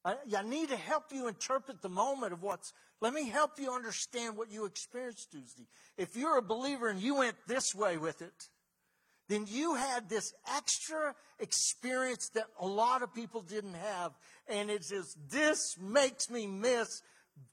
I, 0.05 0.15
I 0.37 0.43
need 0.43 0.69
to 0.71 0.77
help 0.77 1.13
you 1.13 1.29
interpret 1.29 1.83
the 1.83 1.89
moment 1.89 2.33
of 2.33 2.43
what's. 2.43 2.73
Let 3.01 3.15
me 3.15 3.29
help 3.29 3.59
you 3.59 3.73
understand 3.73 4.37
what 4.37 4.51
you 4.51 4.65
experienced 4.65 5.31
Tuesday. 5.33 5.67
If 5.97 6.17
you're 6.17 6.39
a 6.39 6.43
believer 6.43 6.89
and 6.89 7.01
you 7.01 7.17
went 7.17 7.37
this 7.47 7.75
way 7.75 7.97
with 7.97 8.23
it, 8.23 8.49
then 9.29 9.45
you 9.47 9.75
had 9.75 10.09
this 10.09 10.33
extra 10.57 11.15
experience 11.39 12.31
that 12.31 12.47
a 12.59 12.67
lot 12.67 13.03
of 13.03 13.15
people 13.15 13.43
didn't 13.43 13.75
have. 13.75 14.13
And 14.49 14.71
it 14.71 14.85
says, 14.85 15.15
this 15.31 15.77
makes 15.79 16.31
me 16.31 16.47
miss 16.47 17.03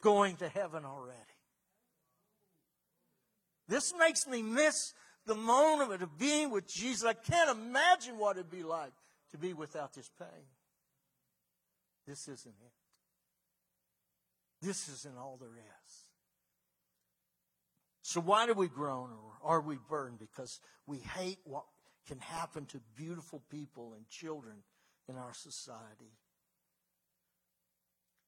going 0.01 0.37
to 0.37 0.47
heaven 0.47 0.85
already. 0.85 1.19
This 3.67 3.93
makes 3.99 4.27
me 4.27 4.41
miss 4.41 4.93
the 5.25 5.35
moment 5.35 6.01
of 6.01 6.17
being 6.17 6.51
with 6.51 6.67
Jesus. 6.67 7.03
I 7.03 7.13
can't 7.13 7.49
imagine 7.49 8.17
what 8.17 8.37
it'd 8.37 8.51
be 8.51 8.63
like 8.63 8.93
to 9.31 9.37
be 9.37 9.53
without 9.53 9.93
this 9.93 10.09
pain. 10.17 10.45
This 12.07 12.27
isn't 12.27 12.55
it. 12.65 12.73
This 14.65 14.87
isn't 14.89 15.17
all 15.17 15.37
there 15.39 15.55
is. 15.57 15.93
So 18.01 18.21
why 18.21 18.45
do 18.45 18.53
we 18.53 18.67
groan 18.67 19.09
or 19.11 19.55
are 19.55 19.61
we 19.61 19.77
burdened? 19.89 20.19
Because 20.19 20.59
we 20.87 20.99
hate 20.99 21.39
what 21.43 21.65
can 22.07 22.19
happen 22.19 22.65
to 22.67 22.79
beautiful 22.95 23.41
people 23.49 23.93
and 23.95 24.07
children 24.09 24.57
in 25.09 25.17
our 25.17 25.33
society. 25.33 26.13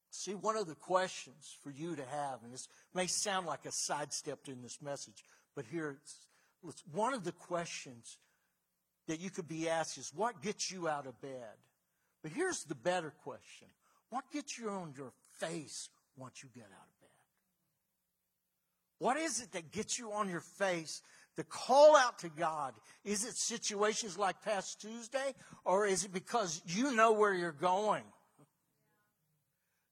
See, 0.09 0.33
one 0.33 0.57
of 0.57 0.67
the 0.67 0.75
questions 0.75 1.55
for 1.63 1.69
you 1.69 1.95
to 1.95 2.03
have, 2.03 2.43
and 2.43 2.51
this 2.51 2.67
may 2.93 3.05
sound 3.07 3.45
like 3.45 3.65
a 3.65 3.71
sidestep 3.71 4.39
in 4.47 4.63
this 4.63 4.81
message, 4.81 5.23
but 5.55 5.65
here 5.65 5.97
it's 6.63 6.83
one 6.91 7.13
of 7.13 7.23
the 7.23 7.31
questions 7.31 8.17
that 9.07 9.19
you 9.19 9.29
could 9.29 9.47
be 9.47 9.69
asked 9.69 9.97
is 9.97 10.11
what 10.13 10.41
gets 10.41 10.71
you 10.71 10.87
out 10.87 11.05
of 11.05 11.21
bed? 11.21 11.53
But 12.27 12.35
here's 12.35 12.65
the 12.65 12.75
better 12.75 13.13
question 13.23 13.69
what 14.09 14.29
gets 14.33 14.59
you 14.59 14.67
on 14.69 14.93
your 14.97 15.13
face 15.39 15.87
once 16.17 16.43
you 16.43 16.49
get 16.53 16.65
out 16.65 16.87
of 16.89 16.99
bed? 16.99 17.09
What 18.99 19.15
is 19.15 19.41
it 19.41 19.53
that 19.53 19.71
gets 19.71 19.97
you 19.97 20.11
on 20.11 20.27
your 20.27 20.41
face? 20.41 21.01
The 21.37 21.45
call 21.45 21.95
out 21.95 22.19
to 22.19 22.29
God, 22.29 22.73
is 23.05 23.23
it 23.23 23.37
situations 23.37 24.17
like 24.17 24.41
past 24.41 24.81
Tuesday, 24.81 25.35
or 25.63 25.85
is 25.85 26.03
it 26.03 26.11
because 26.11 26.61
you 26.65 26.93
know 26.93 27.13
where 27.13 27.33
you're 27.33 27.53
going? 27.53 28.03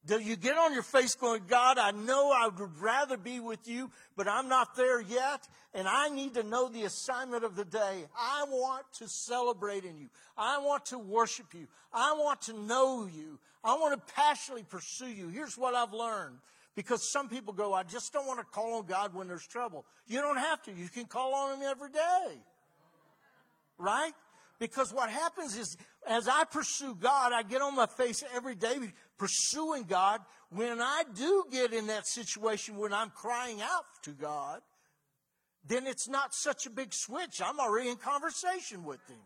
Do 0.06 0.20
you 0.20 0.36
get 0.36 0.56
on 0.56 0.72
your 0.72 0.84
face 0.84 1.16
going, 1.16 1.42
God, 1.48 1.78
I 1.78 1.90
know 1.90 2.30
I 2.30 2.48
would 2.48 2.80
rather 2.80 3.16
be 3.16 3.40
with 3.40 3.66
you, 3.66 3.90
but 4.16 4.28
I'm 4.28 4.48
not 4.48 4.76
there 4.76 5.00
yet, 5.00 5.48
and 5.74 5.88
I 5.88 6.08
need 6.08 6.34
to 6.34 6.44
know 6.44 6.68
the 6.68 6.84
assignment 6.84 7.42
of 7.42 7.56
the 7.56 7.64
day. 7.64 8.06
I 8.16 8.44
want 8.48 8.84
to 8.98 9.08
celebrate 9.08 9.84
in 9.84 9.98
you. 9.98 10.08
I 10.38 10.58
want 10.58 10.86
to 10.86 10.98
worship 10.98 11.54
you. 11.54 11.66
I 11.92 12.12
want 12.12 12.42
to 12.42 12.52
know 12.52 13.08
you. 13.12 13.40
I 13.64 13.74
want 13.74 13.94
to 13.94 14.14
passionately 14.14 14.64
pursue 14.68 15.08
you. 15.08 15.28
Here's 15.28 15.58
what 15.58 15.74
I've 15.74 15.92
learned. 15.92 16.38
Because 16.76 17.10
some 17.10 17.28
people 17.28 17.52
go, 17.52 17.72
I 17.72 17.82
just 17.82 18.12
don't 18.12 18.26
want 18.26 18.38
to 18.38 18.44
call 18.44 18.74
on 18.74 18.86
God 18.86 19.12
when 19.14 19.26
there's 19.26 19.46
trouble. 19.46 19.86
You 20.06 20.20
don't 20.20 20.36
have 20.36 20.62
to. 20.64 20.72
You 20.72 20.88
can 20.88 21.06
call 21.06 21.34
on 21.34 21.56
Him 21.56 21.66
every 21.68 21.90
day. 21.90 22.38
Right? 23.78 24.12
Because 24.58 24.92
what 24.92 25.10
happens 25.10 25.56
is, 25.56 25.76
as 26.08 26.28
I 26.28 26.44
pursue 26.44 26.94
God, 26.94 27.32
I 27.32 27.42
get 27.42 27.60
on 27.60 27.74
my 27.74 27.86
face 27.86 28.22
every 28.34 28.54
day 28.54 28.78
pursuing 29.18 29.84
God. 29.84 30.20
When 30.50 30.80
I 30.80 31.02
do 31.14 31.44
get 31.50 31.72
in 31.72 31.88
that 31.88 32.06
situation 32.06 32.76
when 32.76 32.92
I'm 32.92 33.10
crying 33.10 33.60
out 33.60 33.84
to 34.02 34.10
God, 34.10 34.60
then 35.66 35.86
it's 35.86 36.08
not 36.08 36.34
such 36.34 36.66
a 36.66 36.70
big 36.70 36.94
switch. 36.94 37.40
I'm 37.44 37.58
already 37.58 37.90
in 37.90 37.96
conversation 37.96 38.84
with 38.84 39.00
Him. 39.08 39.18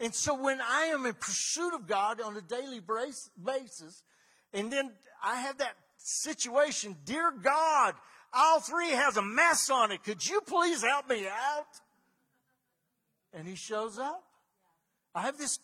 And 0.00 0.14
so 0.14 0.34
when 0.34 0.60
I 0.60 0.86
am 0.86 1.06
in 1.06 1.14
pursuit 1.14 1.74
of 1.74 1.86
God 1.86 2.20
on 2.20 2.36
a 2.36 2.40
daily 2.40 2.80
basis, 2.80 4.02
and 4.52 4.72
then 4.72 4.92
I 5.22 5.40
have 5.40 5.58
that 5.58 5.74
situation. 5.96 6.96
Dear 7.04 7.32
God, 7.32 7.94
all 8.32 8.60
three 8.60 8.90
has 8.90 9.16
a 9.16 9.22
mess 9.22 9.70
on 9.70 9.92
it. 9.92 10.04
Could 10.04 10.26
you 10.26 10.40
please 10.40 10.82
help 10.82 11.08
me 11.08 11.26
out? 11.26 11.66
And 13.32 13.46
he 13.46 13.56
shows 13.56 13.98
up. 13.98 14.22
I 15.14 15.22
have 15.22 15.38
this, 15.38 15.58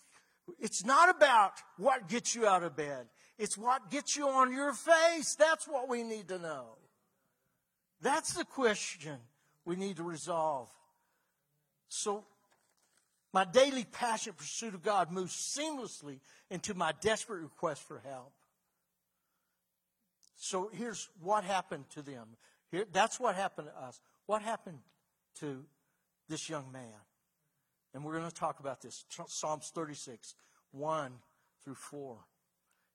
it's 0.59 0.85
not 0.85 1.15
about 1.15 1.53
what 1.77 2.09
gets 2.09 2.35
you 2.35 2.47
out 2.47 2.63
of 2.63 2.77
bed. 2.77 3.07
It's 3.39 3.59
what 3.59 3.91
gets 3.91 4.17
you 4.17 4.29
on 4.29 4.53
your 4.53 4.73
face. 4.73 5.35
That's 5.35 5.67
what 5.67 5.89
we 5.89 6.03
need 6.03 6.29
to 6.29 6.39
know. 6.39 6.67
That's 8.01 8.35
the 8.35 8.45
question 8.45 9.17
we 9.65 9.77
need 9.77 9.97
to 9.97 10.03
resolve. 10.03 10.69
So, 11.89 12.25
my 13.33 13.45
daily 13.45 13.85
passionate 13.85 14.37
pursuit 14.37 14.75
of 14.75 14.83
God 14.83 15.11
moves 15.11 15.35
seamlessly 15.35 16.21
into 16.51 16.75
my 16.75 16.93
desperate 17.01 17.43
request 17.43 17.83
for 17.83 18.01
help. 18.09 18.33
So 20.37 20.71
here's 20.73 21.09
what 21.21 21.43
happened 21.43 21.85
to 21.95 22.03
them. 22.03 22.29
Here, 22.71 22.85
that's 22.93 23.19
what 23.19 23.35
happened 23.35 23.69
to 23.75 23.83
us. 23.83 24.01
What 24.27 24.43
happened 24.43 24.79
to 25.41 25.65
this 26.29 26.49
young 26.49 26.71
man? 26.71 27.01
And 27.93 28.05
we're 28.05 28.19
going 28.19 28.29
to 28.29 28.35
talk 28.35 28.61
about 28.61 28.83
this. 28.83 29.05
Psalms 29.27 29.73
36, 29.75 30.35
1 30.73 31.13
through 31.65 31.75
4. 31.75 32.19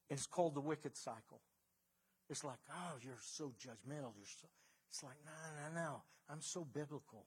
It's 0.10 0.26
called 0.26 0.56
the 0.56 0.62
wicked 0.62 0.98
cycle. 0.98 1.42
It's 2.30 2.44
like, 2.44 2.60
oh, 2.72 2.98
you're 3.02 3.18
so 3.22 3.54
judgmental. 3.60 4.14
You're 4.16 4.26
so, 4.26 4.48
it's 4.90 5.04
like, 5.04 5.18
no, 5.26 5.32
no, 5.82 5.82
no. 5.82 6.02
I'm 6.30 6.42
so 6.42 6.64
biblical. 6.64 7.26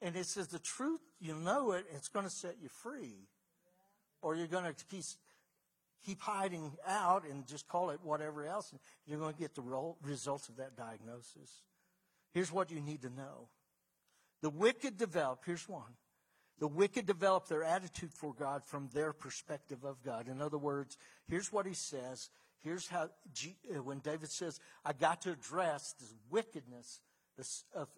And 0.00 0.16
it 0.16 0.26
says 0.26 0.48
the 0.48 0.60
truth, 0.60 1.00
you 1.20 1.34
know 1.34 1.72
it, 1.72 1.86
it's 1.92 2.08
going 2.08 2.24
to 2.24 2.30
set 2.30 2.56
you 2.62 2.68
free. 2.68 3.28
Or 4.22 4.34
you're 4.34 4.46
going 4.46 4.64
to 4.64 4.74
keep, 4.90 5.04
keep 6.04 6.20
hiding 6.20 6.72
out 6.86 7.24
and 7.28 7.46
just 7.46 7.68
call 7.68 7.90
it 7.90 8.00
whatever 8.02 8.46
else. 8.46 8.70
And 8.70 8.80
you're 9.06 9.18
going 9.18 9.34
to 9.34 9.40
get 9.40 9.54
the 9.54 9.62
results 10.02 10.48
of 10.48 10.56
that 10.56 10.76
diagnosis. 10.76 11.62
Here's 12.32 12.52
what 12.52 12.70
you 12.70 12.80
need 12.80 13.02
to 13.02 13.10
know. 13.10 13.48
The 14.42 14.50
wicked 14.50 14.96
develop, 14.96 15.40
here's 15.44 15.68
one. 15.68 15.94
The 16.58 16.68
wicked 16.68 17.06
develop 17.06 17.46
their 17.46 17.62
attitude 17.62 18.12
for 18.12 18.34
God 18.34 18.64
from 18.64 18.88
their 18.92 19.12
perspective 19.12 19.84
of 19.84 20.02
God. 20.02 20.28
In 20.28 20.42
other 20.42 20.58
words, 20.58 20.98
here's 21.28 21.52
what 21.52 21.66
he 21.66 21.74
says. 21.74 22.30
Here's 22.64 22.88
how, 22.88 23.02
uh, 23.04 23.82
when 23.82 24.00
David 24.00 24.30
says, 24.30 24.58
I 24.84 24.92
got 24.92 25.22
to 25.22 25.30
address 25.30 25.94
this 26.00 26.12
wickedness, 26.30 27.00
this, 27.36 27.64
of, 27.74 27.88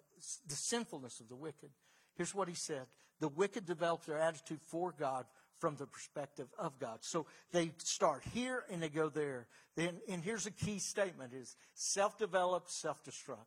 the 0.46 0.55
sinfulness 0.55 1.20
of 1.20 1.29
the 1.29 1.37
wicked. 1.37 1.70
Here's 2.16 2.35
what 2.35 2.49
he 2.49 2.55
said. 2.55 2.87
The 3.20 3.29
wicked 3.29 3.64
develop 3.64 4.05
their 4.05 4.18
attitude 4.18 4.61
for 4.66 4.92
God 4.92 5.25
from 5.59 5.77
the 5.77 5.87
perspective 5.87 6.49
of 6.59 6.79
God. 6.79 6.99
So 7.01 7.27
they 7.53 7.73
start 7.79 8.23
here 8.33 8.64
and 8.70 8.83
they 8.83 8.88
go 8.88 9.09
there. 9.09 9.46
Then, 9.77 10.01
and 10.09 10.23
here's 10.23 10.46
a 10.46 10.51
key 10.51 10.79
statement 10.79 11.33
is 11.33 11.57
self-develop, 11.75 12.68
self-destruct. 12.68 13.46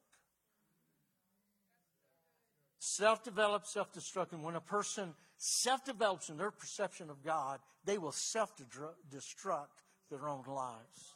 Self-develop, 2.86 3.66
self-destruct. 3.66 4.34
And 4.34 4.44
when 4.44 4.58
a 4.58 4.62
person 4.62 5.14
self-develops 5.38 6.28
in 6.28 6.36
their 6.36 6.52
perception 6.52 7.10
of 7.10 7.24
God, 7.24 7.62
they 7.86 7.98
will 7.98 8.12
self-destruct 8.12 9.68
their 10.12 10.28
own 10.28 10.44
lives. 10.46 11.16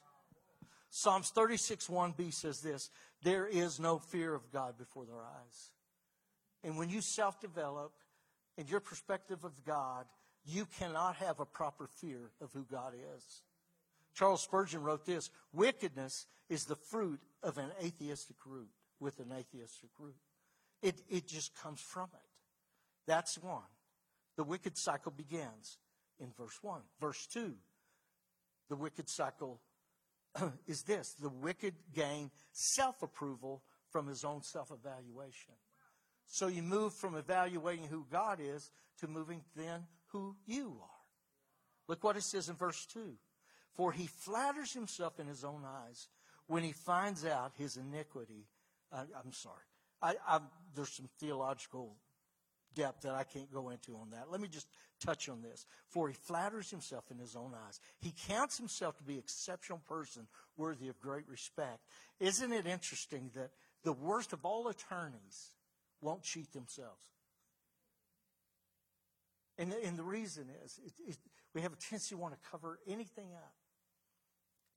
Psalms 0.89 1.29
36, 1.29 1.87
1b 1.87 2.33
says 2.33 2.61
this, 2.61 2.89
there 3.21 3.45
is 3.45 3.81
no 3.81 3.99
fear 3.99 4.33
of 4.33 4.49
God 4.49 4.77
before 4.77 5.03
their 5.03 5.19
eyes. 5.21 5.71
And 6.63 6.77
when 6.77 6.89
you 6.89 7.01
self-develop 7.01 7.91
in 8.57 8.67
your 8.67 8.79
perspective 8.79 9.43
of 9.43 9.65
God, 9.65 10.05
you 10.45 10.67
cannot 10.79 11.17
have 11.17 11.41
a 11.41 11.45
proper 11.45 11.89
fear 11.99 12.31
of 12.39 12.53
who 12.53 12.63
God 12.63 12.93
is. 12.93 13.41
Charles 14.15 14.41
Spurgeon 14.41 14.83
wrote 14.83 15.05
this, 15.05 15.29
wickedness 15.51 16.27
is 16.47 16.63
the 16.63 16.77
fruit 16.77 17.19
of 17.43 17.57
an 17.57 17.71
atheistic 17.83 18.37
root 18.45 18.69
with 19.01 19.19
an 19.19 19.33
atheistic 19.37 19.89
root. 19.99 20.15
It, 20.81 21.01
it 21.09 21.27
just 21.27 21.55
comes 21.55 21.81
from 21.81 22.09
it. 22.13 22.29
That's 23.07 23.37
one. 23.37 23.63
The 24.35 24.43
wicked 24.43 24.77
cycle 24.77 25.11
begins 25.11 25.77
in 26.19 26.31
verse 26.37 26.59
1. 26.61 26.81
Verse 26.99 27.27
2, 27.33 27.53
the 28.69 28.75
wicked 28.75 29.09
cycle 29.09 29.61
is 30.67 30.83
this 30.83 31.13
the 31.13 31.29
wicked 31.29 31.73
gain 31.93 32.29
self 32.51 33.01
approval 33.01 33.63
from 33.89 34.07
his 34.07 34.23
own 34.23 34.43
self 34.43 34.71
evaluation. 34.71 35.55
So 36.27 36.47
you 36.47 36.61
move 36.61 36.93
from 36.93 37.15
evaluating 37.15 37.85
who 37.85 38.05
God 38.11 38.39
is 38.41 38.69
to 38.99 39.07
moving 39.07 39.41
then 39.55 39.85
who 40.07 40.35
you 40.45 40.77
are. 40.81 40.89
Look 41.87 42.03
what 42.03 42.17
it 42.17 42.23
says 42.23 42.49
in 42.49 42.55
verse 42.55 42.85
2. 42.93 43.13
For 43.71 43.91
he 43.91 44.07
flatters 44.07 44.73
himself 44.73 45.19
in 45.19 45.27
his 45.27 45.43
own 45.43 45.63
eyes 45.65 46.09
when 46.47 46.63
he 46.63 46.73
finds 46.73 47.25
out 47.25 47.53
his 47.55 47.77
iniquity. 47.77 48.47
Uh, 48.91 49.05
I'm 49.23 49.31
sorry. 49.31 49.55
I, 50.01 50.15
I, 50.27 50.39
there's 50.75 50.91
some 50.91 51.09
theological 51.19 51.95
depth 52.75 53.01
that 53.01 53.13
I 53.13 53.23
can't 53.23 53.51
go 53.51 53.69
into 53.69 53.95
on 53.95 54.11
that. 54.11 54.31
Let 54.31 54.39
me 54.39 54.47
just 54.47 54.67
touch 55.03 55.29
on 55.29 55.41
this. 55.41 55.65
For 55.87 56.07
he 56.07 56.13
flatters 56.13 56.69
himself 56.69 57.05
in 57.11 57.17
his 57.17 57.35
own 57.35 57.53
eyes. 57.67 57.79
He 57.99 58.13
counts 58.27 58.57
himself 58.57 58.97
to 58.97 59.03
be 59.03 59.13
an 59.13 59.19
exceptional 59.19 59.81
person 59.87 60.27
worthy 60.55 60.87
of 60.87 60.99
great 60.99 61.27
respect. 61.27 61.79
Isn't 62.19 62.53
it 62.53 62.67
interesting 62.67 63.31
that 63.35 63.51
the 63.83 63.93
worst 63.93 64.33
of 64.33 64.45
all 64.45 64.67
attorneys 64.67 65.51
won't 66.01 66.23
cheat 66.23 66.53
themselves? 66.53 67.01
And, 69.57 69.73
and 69.73 69.97
the 69.97 70.03
reason 70.03 70.45
is 70.63 70.79
it, 70.85 70.93
it, 71.07 71.17
we 71.55 71.61
have 71.61 71.73
a 71.73 71.77
tendency 71.77 72.13
to 72.13 72.21
want 72.21 72.35
to 72.35 72.49
cover 72.49 72.79
anything 72.87 73.33
up. 73.33 73.53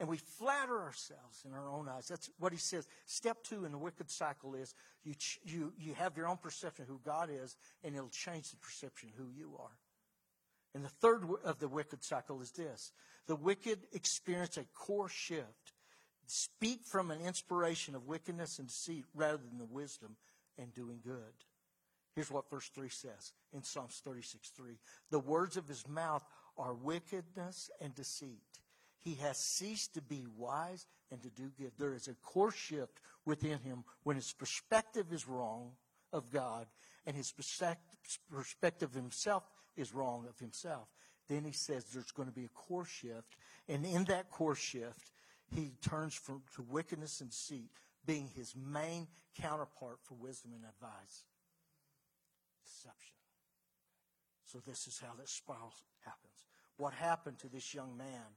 And 0.00 0.08
we 0.08 0.16
flatter 0.16 0.80
ourselves 0.80 1.44
in 1.44 1.52
our 1.52 1.68
own 1.68 1.86
eyes. 1.86 2.08
That's 2.08 2.30
what 2.38 2.52
he 2.52 2.58
says. 2.58 2.88
Step 3.04 3.44
two 3.44 3.66
in 3.66 3.72
the 3.72 3.78
wicked 3.78 4.10
cycle 4.10 4.54
is 4.54 4.74
you, 5.04 5.14
you, 5.44 5.72
you 5.78 5.94
have 5.94 6.16
your 6.16 6.26
own 6.26 6.38
perception 6.38 6.84
of 6.84 6.88
who 6.88 7.00
God 7.04 7.28
is, 7.30 7.54
and 7.84 7.94
it'll 7.94 8.08
change 8.08 8.50
the 8.50 8.56
perception 8.56 9.10
of 9.10 9.14
who 9.16 9.30
you 9.30 9.52
are. 9.60 9.76
And 10.74 10.82
the 10.82 10.88
third 10.88 11.24
of 11.44 11.58
the 11.58 11.68
wicked 11.68 12.02
cycle 12.02 12.40
is 12.40 12.50
this. 12.52 12.92
The 13.26 13.36
wicked 13.36 13.80
experience 13.92 14.56
a 14.56 14.64
core 14.74 15.10
shift. 15.10 15.74
Speak 16.26 16.86
from 16.86 17.10
an 17.10 17.20
inspiration 17.20 17.94
of 17.94 18.06
wickedness 18.06 18.58
and 18.58 18.68
deceit 18.68 19.04
rather 19.14 19.36
than 19.38 19.58
the 19.58 19.64
wisdom 19.64 20.16
and 20.56 20.72
doing 20.72 21.00
good. 21.04 21.44
Here's 22.14 22.30
what 22.30 22.48
verse 22.50 22.70
3 22.74 22.88
says 22.88 23.32
in 23.52 23.62
Psalms 23.62 24.00
36 24.04 24.50
3. 24.50 24.78
The 25.10 25.18
words 25.18 25.56
of 25.56 25.68
his 25.68 25.86
mouth 25.88 26.24
are 26.56 26.74
wickedness 26.74 27.70
and 27.80 27.94
deceit. 27.94 28.49
He 29.00 29.14
has 29.14 29.38
ceased 29.38 29.94
to 29.94 30.02
be 30.02 30.26
wise 30.36 30.86
and 31.10 31.22
to 31.22 31.30
do 31.30 31.50
good. 31.58 31.72
There 31.78 31.94
is 31.94 32.08
a 32.08 32.14
course 32.14 32.54
shift 32.54 33.00
within 33.24 33.58
him 33.60 33.84
when 34.02 34.16
his 34.16 34.32
perspective 34.32 35.12
is 35.12 35.26
wrong 35.26 35.72
of 36.12 36.30
God 36.30 36.66
and 37.06 37.16
his 37.16 37.32
perspective 37.32 38.90
of 38.90 38.94
himself 38.94 39.44
is 39.76 39.94
wrong 39.94 40.26
of 40.28 40.38
himself. 40.38 40.88
Then 41.28 41.44
he 41.44 41.52
says 41.52 41.84
there's 41.84 42.10
going 42.10 42.28
to 42.28 42.34
be 42.34 42.44
a 42.44 42.48
course 42.48 42.88
shift. 42.88 43.36
And 43.68 43.86
in 43.86 44.04
that 44.04 44.30
course 44.30 44.58
shift, 44.58 45.12
he 45.54 45.72
turns 45.80 46.14
from, 46.14 46.42
to 46.56 46.62
wickedness 46.62 47.20
and 47.20 47.30
deceit, 47.30 47.70
being 48.04 48.28
his 48.34 48.54
main 48.56 49.06
counterpart 49.40 49.98
for 50.02 50.14
wisdom 50.14 50.52
and 50.54 50.64
advice. 50.64 51.24
Deception. 52.64 53.16
So 54.44 54.58
this 54.66 54.86
is 54.86 55.00
how 55.00 55.14
this 55.18 55.30
spiral 55.30 55.72
happens. 56.00 56.44
What 56.76 56.92
happened 56.92 57.38
to 57.40 57.48
this 57.48 57.72
young 57.72 57.96
man 57.96 58.36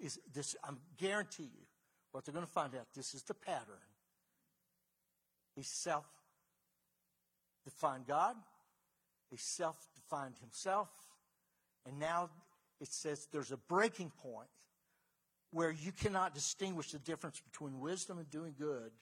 is 0.00 0.18
this, 0.32 0.56
I 0.64 0.70
guarantee 0.96 1.44
you, 1.44 1.66
what 2.12 2.24
they're 2.24 2.34
going 2.34 2.46
to 2.46 2.52
find 2.52 2.74
out, 2.74 2.86
this 2.94 3.14
is 3.14 3.22
the 3.22 3.34
pattern. 3.34 3.82
He 5.54 5.62
self 5.62 6.06
defined 7.64 8.06
God, 8.06 8.36
he 9.30 9.36
self 9.36 9.76
defined 9.94 10.34
himself, 10.40 10.88
and 11.86 11.98
now 11.98 12.30
it 12.80 12.88
says 12.88 13.28
there's 13.32 13.52
a 13.52 13.56
breaking 13.56 14.12
point 14.22 14.48
where 15.50 15.70
you 15.70 15.92
cannot 15.92 16.34
distinguish 16.34 16.92
the 16.92 16.98
difference 16.98 17.40
between 17.40 17.80
wisdom 17.80 18.18
and 18.18 18.30
doing 18.30 18.54
good 18.58 18.92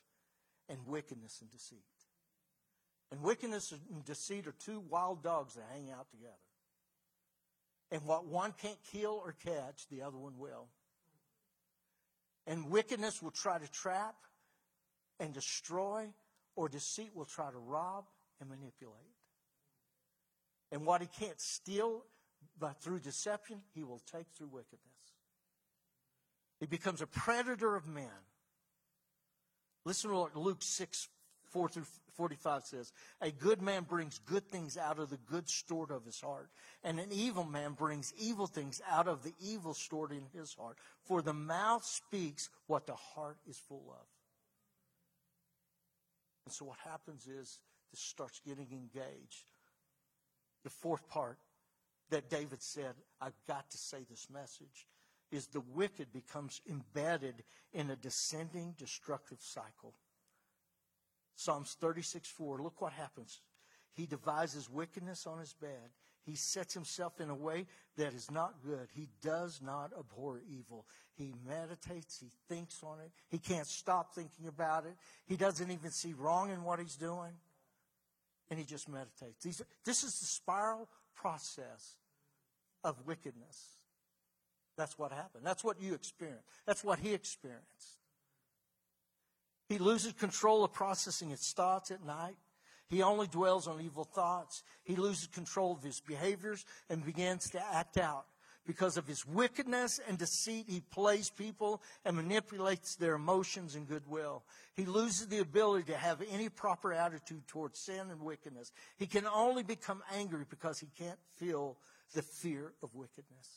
and 0.68 0.78
wickedness 0.86 1.40
and 1.40 1.50
deceit. 1.50 1.78
And 3.10 3.22
wickedness 3.22 3.72
and 3.72 4.04
deceit 4.04 4.46
are 4.46 4.52
two 4.52 4.80
wild 4.88 5.22
dogs 5.22 5.54
that 5.54 5.64
hang 5.72 5.90
out 5.90 6.10
together. 6.10 6.32
And 7.90 8.04
what 8.04 8.26
one 8.26 8.52
can't 8.60 8.78
kill 8.90 9.20
or 9.24 9.32
catch, 9.32 9.86
the 9.90 10.02
other 10.02 10.18
one 10.18 10.38
will. 10.38 10.66
And 12.46 12.70
wickedness 12.70 13.22
will 13.22 13.32
try 13.32 13.58
to 13.58 13.70
trap 13.70 14.14
and 15.18 15.32
destroy, 15.32 16.08
or 16.54 16.68
deceit 16.68 17.10
will 17.14 17.24
try 17.24 17.50
to 17.50 17.58
rob 17.58 18.04
and 18.40 18.48
manipulate. 18.48 19.16
And 20.70 20.84
what 20.84 21.00
he 21.00 21.08
can't 21.08 21.40
steal 21.40 22.04
by, 22.58 22.72
through 22.72 23.00
deception, 23.00 23.62
he 23.74 23.82
will 23.82 24.00
take 24.10 24.26
through 24.36 24.48
wickedness. 24.48 24.80
He 26.60 26.66
becomes 26.66 27.02
a 27.02 27.06
predator 27.06 27.74
of 27.74 27.86
men. 27.86 28.10
Listen 29.84 30.10
to 30.10 30.16
what 30.16 30.36
Luke 30.36 30.62
6, 30.62 31.08
4 31.50 31.68
through 31.68 31.86
45 32.16 32.64
says, 32.64 32.92
A 33.20 33.30
good 33.30 33.60
man 33.62 33.84
brings 33.84 34.18
good 34.18 34.48
things 34.48 34.76
out 34.76 34.98
of 34.98 35.10
the 35.10 35.18
good 35.18 35.48
stored 35.48 35.90
of 35.90 36.04
his 36.04 36.20
heart, 36.20 36.48
and 36.82 36.98
an 36.98 37.08
evil 37.12 37.44
man 37.44 37.72
brings 37.72 38.12
evil 38.18 38.46
things 38.46 38.80
out 38.90 39.08
of 39.08 39.22
the 39.22 39.34
evil 39.40 39.74
stored 39.74 40.12
in 40.12 40.24
his 40.32 40.54
heart. 40.54 40.78
For 41.04 41.22
the 41.22 41.34
mouth 41.34 41.84
speaks 41.84 42.48
what 42.66 42.86
the 42.86 42.94
heart 42.94 43.38
is 43.48 43.58
full 43.58 43.86
of. 43.90 44.06
And 46.46 46.54
so 46.54 46.66
what 46.66 46.78
happens 46.78 47.26
is 47.26 47.60
this 47.90 48.00
starts 48.00 48.40
getting 48.46 48.68
engaged. 48.72 49.44
The 50.64 50.70
fourth 50.70 51.08
part 51.08 51.38
that 52.10 52.30
David 52.30 52.62
said, 52.62 52.94
I've 53.20 53.38
got 53.46 53.70
to 53.70 53.78
say 53.78 53.98
this 54.08 54.28
message, 54.32 54.86
is 55.32 55.48
the 55.48 55.62
wicked 55.74 56.12
becomes 56.12 56.60
embedded 56.68 57.42
in 57.72 57.90
a 57.90 57.96
descending 57.96 58.74
destructive 58.78 59.38
cycle. 59.40 59.94
Psalms 61.36 61.76
36 61.80 62.28
4. 62.28 62.62
Look 62.62 62.80
what 62.80 62.92
happens. 62.92 63.40
He 63.92 64.06
devises 64.06 64.68
wickedness 64.68 65.26
on 65.26 65.38
his 65.38 65.54
bed. 65.54 65.90
He 66.24 66.34
sets 66.34 66.74
himself 66.74 67.20
in 67.20 67.30
a 67.30 67.34
way 67.34 67.66
that 67.96 68.12
is 68.12 68.30
not 68.32 68.54
good. 68.64 68.88
He 68.92 69.08
does 69.22 69.60
not 69.62 69.92
abhor 69.96 70.40
evil. 70.50 70.84
He 71.14 71.32
meditates. 71.46 72.18
He 72.18 72.32
thinks 72.48 72.82
on 72.82 72.98
it. 73.00 73.12
He 73.28 73.38
can't 73.38 73.66
stop 73.66 74.12
thinking 74.12 74.48
about 74.48 74.86
it. 74.86 74.96
He 75.26 75.36
doesn't 75.36 75.70
even 75.70 75.92
see 75.92 76.14
wrong 76.14 76.50
in 76.50 76.64
what 76.64 76.80
he's 76.80 76.96
doing. 76.96 77.32
and 78.50 78.58
he 78.58 78.64
just 78.64 78.88
meditates. 78.88 79.42
These, 79.42 79.62
this 79.84 80.02
is 80.04 80.18
the 80.20 80.26
spiral 80.26 80.88
process 81.14 81.96
of 82.84 82.96
wickedness. 83.06 83.76
That's 84.76 84.98
what 84.98 85.12
happened. 85.12 85.44
That's 85.44 85.64
what 85.64 85.80
you 85.80 85.94
experienced. 85.94 86.44
That's 86.66 86.84
what 86.84 86.98
he 86.98 87.12
experienced. 87.14 87.98
He 89.68 89.78
loses 89.78 90.12
control 90.12 90.64
of 90.64 90.72
processing 90.72 91.30
his 91.30 91.52
thoughts 91.52 91.90
at 91.90 92.04
night. 92.04 92.36
He 92.88 93.02
only 93.02 93.26
dwells 93.26 93.66
on 93.66 93.80
evil 93.80 94.04
thoughts. 94.04 94.62
He 94.84 94.94
loses 94.94 95.26
control 95.26 95.72
of 95.72 95.82
his 95.82 96.00
behaviors 96.00 96.64
and 96.88 97.04
begins 97.04 97.50
to 97.50 97.74
act 97.74 97.98
out. 97.98 98.26
Because 98.64 98.96
of 98.96 99.06
his 99.06 99.24
wickedness 99.24 100.00
and 100.08 100.18
deceit, 100.18 100.66
he 100.68 100.80
plays 100.80 101.30
people 101.30 101.82
and 102.04 102.16
manipulates 102.16 102.96
their 102.96 103.14
emotions 103.14 103.76
and 103.76 103.88
goodwill. 103.88 104.42
He 104.74 104.84
loses 104.84 105.28
the 105.28 105.38
ability 105.38 105.84
to 105.92 105.96
have 105.96 106.20
any 106.30 106.48
proper 106.48 106.92
attitude 106.92 107.46
towards 107.46 107.78
sin 107.78 108.10
and 108.10 108.20
wickedness. 108.20 108.72
He 108.96 109.06
can 109.06 109.26
only 109.26 109.62
become 109.62 110.02
angry 110.12 110.44
because 110.48 110.80
he 110.80 110.88
can't 110.98 111.18
feel 111.36 111.78
the 112.12 112.22
fear 112.22 112.72
of 112.82 112.94
wickedness. 112.94 113.48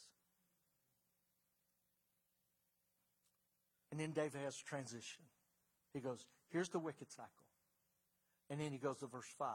And 3.91 3.99
then 3.99 4.11
David 4.11 4.41
has 4.41 4.59
a 4.59 4.69
transition. 4.69 5.23
He 5.93 5.99
goes, 5.99 6.25
Here's 6.49 6.69
the 6.69 6.79
wicked 6.79 7.11
cycle. 7.11 7.29
And 8.49 8.59
then 8.59 8.71
he 8.71 8.77
goes 8.77 8.97
to 8.97 9.07
verse 9.07 9.31
5. 9.37 9.47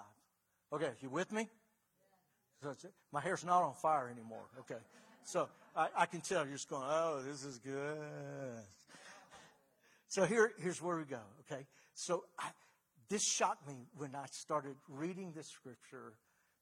Okay, 0.72 0.90
you 1.00 1.08
with 1.08 1.32
me? 1.32 1.48
So 2.62 2.74
my 3.12 3.20
hair's 3.20 3.44
not 3.44 3.62
on 3.62 3.74
fire 3.74 4.08
anymore. 4.08 4.44
Okay. 4.60 4.80
So 5.24 5.48
I, 5.76 5.88
I, 5.96 6.06
can 6.06 6.20
tell 6.20 6.44
you're 6.44 6.54
just 6.54 6.68
going, 6.68 6.84
oh, 6.86 7.22
this 7.26 7.44
is 7.44 7.58
good. 7.58 8.62
So 10.08 10.24
here, 10.24 10.52
here's 10.58 10.80
where 10.80 10.96
we 10.96 11.04
go. 11.04 11.20
Okay. 11.40 11.66
So 11.94 12.24
I, 12.38 12.48
this 13.08 13.22
shocked 13.22 13.66
me 13.66 13.86
when 13.96 14.14
I 14.14 14.26
started 14.30 14.76
reading 14.88 15.32
this 15.34 15.48
scripture 15.48 16.14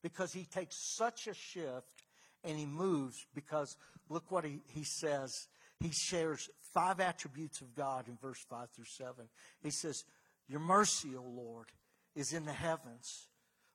because 0.02 0.32
he 0.32 0.44
takes 0.44 0.76
such 0.76 1.26
a 1.26 1.34
shift 1.34 2.02
and 2.44 2.58
he 2.58 2.66
moves 2.66 3.26
because 3.34 3.76
look 4.08 4.30
what 4.30 4.44
he, 4.44 4.60
he 4.68 4.84
says. 4.84 5.48
He 5.82 5.90
shares 5.90 6.48
five 6.72 7.00
attributes 7.00 7.60
of 7.60 7.74
God 7.74 8.08
in 8.08 8.16
verse 8.16 8.44
5 8.48 8.70
through 8.70 8.84
7. 8.84 9.28
He 9.62 9.70
says, 9.70 10.04
Your 10.48 10.60
mercy, 10.60 11.10
O 11.16 11.22
Lord, 11.22 11.66
is 12.14 12.32
in 12.32 12.44
the 12.44 12.52
heavens. 12.52 13.28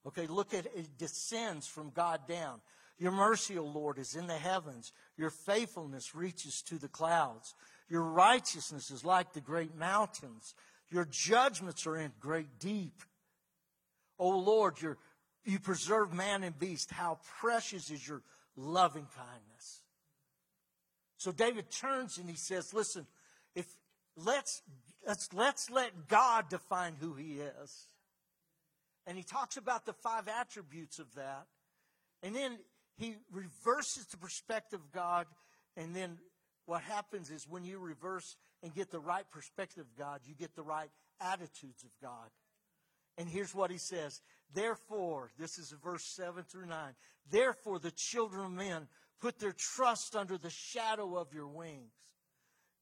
Okay, 0.05 0.25
look 0.27 0.53
at 0.53 0.65
it 0.67 0.97
descends 0.97 1.67
from 1.67 1.89
God 1.89 2.21
down. 2.27 2.61
Your 2.97 3.11
mercy, 3.11 3.57
O 3.57 3.63
Lord, 3.63 3.99
is 3.99 4.15
in 4.15 4.25
the 4.27 4.33
heavens. 4.37 4.93
Your 5.17 5.29
faithfulness 5.29 6.15
reaches 6.15 6.61
to 6.63 6.75
the 6.75 6.87
clouds. 6.87 7.53
Your 7.89 8.03
righteousness 8.03 8.89
is 8.89 9.05
like 9.05 9.33
the 9.33 9.41
great 9.41 9.75
mountains. 9.75 10.55
Your 10.89 11.05
judgments 11.09 11.85
are 11.85 11.97
in 11.97 12.11
great 12.19 12.59
deep. 12.59 13.03
O 14.17 14.29
Lord, 14.29 14.75
you 15.43 15.59
preserve 15.59 16.13
man 16.13 16.43
and 16.43 16.57
beast. 16.57 16.89
How 16.89 17.19
precious 17.39 17.91
is 17.91 18.07
your 18.07 18.21
loving 18.55 19.07
kindness. 19.15 19.81
So 21.17 21.31
David 21.31 21.71
turns 21.71 22.17
and 22.17 22.29
he 22.29 22.35
says, 22.35 22.73
listen, 22.73 23.07
if 23.55 23.65
let's, 24.15 24.61
let's, 25.05 25.33
let's 25.33 25.69
let 25.69 26.07
God 26.07 26.49
define 26.49 26.93
who 26.99 27.13
he 27.15 27.39
is. 27.39 27.87
And 29.05 29.17
he 29.17 29.23
talks 29.23 29.57
about 29.57 29.85
the 29.85 29.93
five 29.93 30.27
attributes 30.27 30.99
of 30.99 31.13
that. 31.15 31.47
And 32.23 32.35
then 32.35 32.57
he 32.97 33.15
reverses 33.31 34.05
the 34.07 34.17
perspective 34.17 34.79
of 34.79 34.91
God. 34.91 35.25
And 35.75 35.95
then 35.95 36.17
what 36.65 36.81
happens 36.81 37.31
is 37.31 37.47
when 37.47 37.63
you 37.63 37.79
reverse 37.79 38.35
and 38.61 38.73
get 38.73 38.91
the 38.91 38.99
right 38.99 39.25
perspective 39.31 39.85
of 39.89 39.97
God, 39.97 40.21
you 40.25 40.35
get 40.35 40.55
the 40.55 40.63
right 40.63 40.89
attitudes 41.21 41.83
of 41.83 41.89
God. 42.01 42.29
And 43.17 43.27
here's 43.27 43.55
what 43.55 43.71
he 43.71 43.77
says. 43.77 44.21
Therefore, 44.53 45.31
this 45.39 45.57
is 45.57 45.73
verse 45.83 46.03
7 46.03 46.43
through 46.43 46.67
9. 46.67 46.77
Therefore, 47.29 47.79
the 47.79 47.91
children 47.91 48.45
of 48.45 48.51
men 48.51 48.87
put 49.19 49.39
their 49.39 49.53
trust 49.53 50.15
under 50.15 50.37
the 50.37 50.49
shadow 50.49 51.17
of 51.17 51.33
your 51.33 51.47
wings. 51.47 51.91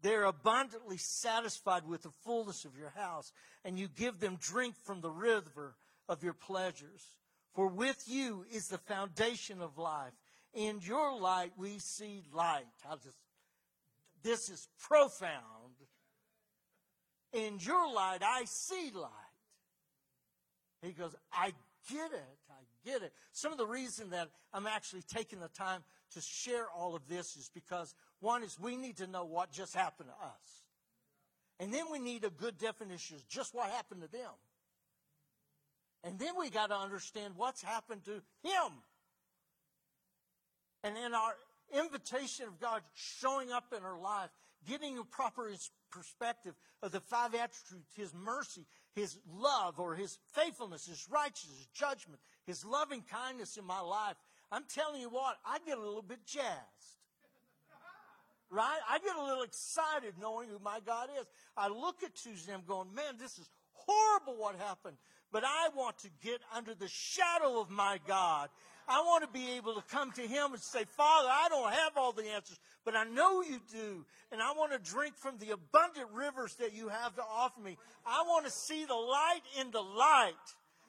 They're 0.02 0.26
abundantly 0.26 0.98
satisfied 0.98 1.88
with 1.88 2.04
the 2.04 2.12
fullness 2.24 2.66
of 2.66 2.78
your 2.78 2.90
house, 2.90 3.32
and 3.64 3.80
you 3.80 3.88
give 3.88 4.20
them 4.20 4.38
drink 4.40 4.76
from 4.84 5.02
the 5.02 5.10
river 5.10 5.76
of 6.08 6.24
your 6.24 6.34
pleasures. 6.34 7.18
For 7.54 7.68
with 7.68 8.04
you 8.08 8.46
is 8.52 8.68
the 8.68 8.78
foundation 8.78 9.62
of 9.62 9.78
life. 9.78 10.14
In 10.54 10.80
your 10.82 11.20
light 11.20 11.54
we 11.58 11.80
see 11.80 12.24
light. 12.34 12.66
I 12.90 12.96
just, 12.96 13.18
this 14.24 14.50
is 14.50 14.68
profound. 14.80 15.74
In 17.34 17.58
your 17.60 17.92
light 17.94 18.20
I 18.22 18.44
see 18.46 18.92
light. 18.94 19.10
He 20.82 20.92
goes, 20.92 21.16
I 21.34 21.54
get 21.92 22.12
it. 22.12 22.40
Get 22.86 23.02
it. 23.02 23.14
Some 23.32 23.52
of 23.52 23.58
the 23.58 23.66
reason 23.66 24.12
that 24.12 24.30
I'm 24.54 24.68
actually 24.68 25.02
taking 25.02 25.40
the 25.40 25.48
time 25.48 25.82
to 26.14 26.22
share 26.22 26.68
all 26.70 26.96
of 26.96 27.08
this 27.08 27.36
is 27.36 27.50
because 27.54 27.96
one 28.20 28.44
is 28.44 28.60
we 28.60 28.78
need 28.78 28.98
to 28.98 29.08
know 29.08 29.26
what 29.26 29.52
just 29.52 29.76
happened 29.76 30.10
to 30.10 30.26
us. 30.26 30.64
And 31.60 31.74
then 31.74 31.86
we 31.92 32.00
need 32.00 32.24
a 32.24 32.30
good 32.30 32.58
definition 32.58 33.16
of 33.16 33.28
just 33.28 33.56
what 33.56 33.70
happened 33.72 34.02
to 34.02 34.12
them. 34.12 34.32
And 36.04 36.20
then 36.20 36.34
we 36.38 36.52
got 36.52 36.68
to 36.68 36.76
understand 36.76 37.34
what's 37.36 37.64
happened 37.64 38.04
to 38.06 38.22
him. 38.44 38.72
And 40.84 40.96
in 40.98 41.16
our 41.16 41.34
invitation 41.74 42.46
of 42.48 42.60
God 42.60 42.82
showing 42.94 43.52
up 43.52 43.74
in 43.76 43.84
our 43.84 44.00
life, 44.00 44.30
getting 44.68 44.98
a 45.00 45.04
proper 45.04 45.50
perspective 45.92 46.54
of 46.82 46.92
the 46.92 47.00
five 47.00 47.34
attributes 47.34 47.96
His 47.96 48.14
mercy, 48.14 48.66
His 48.94 49.18
love, 49.34 49.80
or 49.80 49.96
His 49.96 50.18
faithfulness, 50.34 50.86
His 50.86 51.08
righteousness, 51.10 51.58
His 51.58 51.68
judgment, 51.68 52.20
His 52.46 52.66
loving 52.66 53.04
kindness 53.12 53.58
in 53.58 53.66
my 53.66 53.80
life. 53.80 54.16
I'm 54.52 54.64
telling 54.70 55.02
you 55.02 55.10
what, 55.10 55.38
I 55.46 55.58
get 55.66 55.78
a 55.78 55.82
little 55.82 56.02
bit 56.02 56.20
jazzed. 56.26 56.46
Right? 58.52 58.80
I 58.90 59.00
get 59.00 59.16
a 59.16 59.24
little 59.24 59.44
excited 59.44 60.14
knowing 60.22 60.50
who 60.50 60.60
my 60.60 60.80
God 60.86 61.10
is. 61.20 61.26
I 61.58 61.68
look 61.68 62.04
at 62.04 62.16
Tuesday 62.16 62.54
I'm 62.54 62.64
going, 62.68 62.94
man, 62.94 63.16
this 63.20 63.38
is 63.40 63.50
horrible 63.74 64.40
what 64.40 64.56
happened 64.56 64.98
but 65.36 65.44
I 65.44 65.68
want 65.76 65.98
to 66.00 66.08
get 66.24 66.40
under 66.56 66.74
the 66.74 66.88
shadow 66.88 67.60
of 67.60 67.70
my 67.70 68.00
God. 68.08 68.48
I 68.88 69.02
want 69.02 69.26
to 69.26 69.30
be 69.38 69.58
able 69.58 69.76
to 69.76 69.82
come 69.90 70.14
to 70.14 70.22
Him 70.22 70.54
and 70.54 70.62
say, 70.62 70.86
Father, 70.86 71.28
I 71.30 71.48
don't 71.50 71.74
have 71.74 71.98
all 71.98 72.14
the 72.14 72.24
answers, 72.24 72.58
but 72.86 72.96
I 72.96 73.04
know 73.04 73.42
you 73.42 73.60
do. 73.70 74.06
And 74.32 74.42
I 74.42 74.54
want 74.54 74.72
to 74.72 74.80
drink 74.80 75.18
from 75.18 75.38
the 75.40 75.52
abundant 75.52 76.08
rivers 76.14 76.56
that 76.62 76.74
you 76.74 76.88
have 76.88 77.16
to 77.16 77.22
offer 77.22 77.60
me. 77.60 77.78
I 78.06 78.24
want 78.26 78.46
to 78.46 78.52
see 78.52 78.86
the 78.86 78.94
light 78.94 79.42
in 79.60 79.72
the 79.72 79.82
light. 79.82 80.36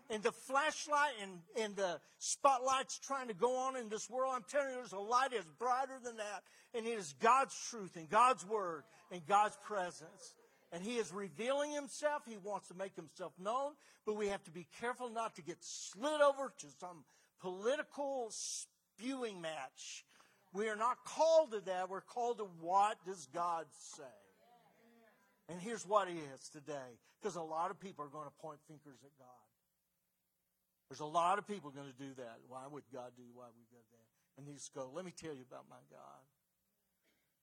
And 0.08 0.22
the 0.22 0.32
flashlight 0.32 1.12
and, 1.22 1.32
and 1.60 1.76
the 1.76 2.00
spotlights 2.18 2.98
trying 3.00 3.28
to 3.28 3.34
go 3.34 3.56
on 3.56 3.76
in 3.76 3.88
this 3.88 4.08
world, 4.08 4.32
I'm 4.36 4.44
telling 4.48 4.70
you, 4.70 4.76
there's 4.76 4.92
a 4.92 4.98
light 4.98 5.30
that's 5.32 5.46
brighter 5.58 5.98
than 6.02 6.16
that. 6.18 6.42
And 6.74 6.86
it 6.86 6.98
is 6.98 7.14
God's 7.20 7.56
truth 7.70 7.96
and 7.96 8.08
God's 8.08 8.46
word 8.46 8.84
and 9.10 9.26
God's 9.26 9.56
presence 9.64 10.34
and 10.72 10.82
he 10.82 10.96
is 10.96 11.12
revealing 11.12 11.72
himself. 11.72 12.22
He 12.28 12.36
wants 12.36 12.68
to 12.68 12.74
make 12.74 12.94
himself 12.96 13.32
known, 13.38 13.72
but 14.04 14.14
we 14.14 14.28
have 14.28 14.42
to 14.44 14.50
be 14.50 14.66
careful 14.80 15.08
not 15.08 15.36
to 15.36 15.42
get 15.42 15.58
slid 15.60 16.20
over 16.20 16.52
to 16.58 16.66
some 16.80 17.04
political 17.40 18.30
spewing 18.30 19.40
match. 19.40 20.04
We 20.52 20.68
are 20.68 20.76
not 20.76 20.98
called 21.04 21.52
to 21.52 21.60
that. 21.60 21.88
We're 21.88 22.00
called 22.00 22.38
to 22.38 22.48
what 22.60 22.98
does 23.06 23.28
God 23.32 23.66
say? 23.70 24.02
And 25.48 25.60
here's 25.60 25.86
what 25.86 26.08
he 26.08 26.18
is 26.34 26.48
today. 26.48 26.98
Because 27.20 27.36
a 27.36 27.42
lot 27.42 27.70
of 27.70 27.78
people 27.78 28.04
are 28.04 28.08
going 28.08 28.26
to 28.26 28.42
point 28.42 28.58
fingers 28.66 28.98
at 29.04 29.16
God. 29.18 29.45
There's 30.88 31.00
a 31.00 31.06
lot 31.06 31.38
of 31.38 31.46
people 31.46 31.70
going 31.70 31.90
to 31.90 32.04
do 32.04 32.14
that. 32.16 32.38
Why 32.48 32.62
would 32.70 32.84
God 32.92 33.10
do? 33.16 33.24
Why 33.34 33.44
God 33.44 33.52
do 33.70 33.76
that? 33.90 34.38
And 34.38 34.46
he 34.46 34.54
just 34.54 34.74
go, 34.74 34.90
let 34.94 35.04
me 35.04 35.12
tell 35.16 35.32
you 35.32 35.44
about 35.48 35.64
my 35.68 35.82
God. 35.90 36.24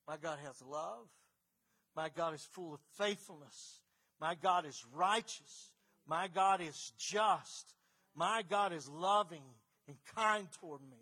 My 0.08 0.18
God 0.18 0.40
has 0.46 0.62
love. 0.62 1.08
My 1.96 2.10
God 2.16 2.34
is 2.34 2.48
full 2.52 2.74
of 2.74 2.80
faithfulness. 2.98 3.80
My 4.20 4.36
God 4.36 4.66
is 4.66 4.84
righteous. 4.94 5.72
My 6.08 6.28
God 6.28 6.62
is 6.62 6.94
just. 6.98 7.76
My 8.16 8.44
God 8.48 8.74
is 8.74 8.88
loving 8.88 9.44
and 9.88 9.98
kind 10.16 10.48
toward 10.60 10.82
me. 10.82 10.98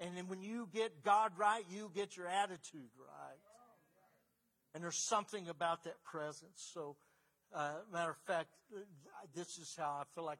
And 0.00 0.16
then 0.16 0.28
when 0.28 0.42
you 0.42 0.68
get 0.72 1.04
God 1.04 1.32
right, 1.36 1.64
you 1.70 1.90
get 1.94 2.16
your 2.16 2.26
attitude 2.26 2.90
right. 2.98 3.38
And 4.74 4.82
there's 4.82 4.96
something 4.96 5.48
about 5.48 5.84
that 5.84 6.02
presence. 6.04 6.70
So, 6.72 6.96
uh, 7.52 7.72
matter 7.92 8.10
of 8.10 8.16
fact, 8.26 8.48
this 9.34 9.58
is 9.58 9.74
how 9.76 10.00
I 10.00 10.04
feel 10.14 10.24
like 10.24 10.38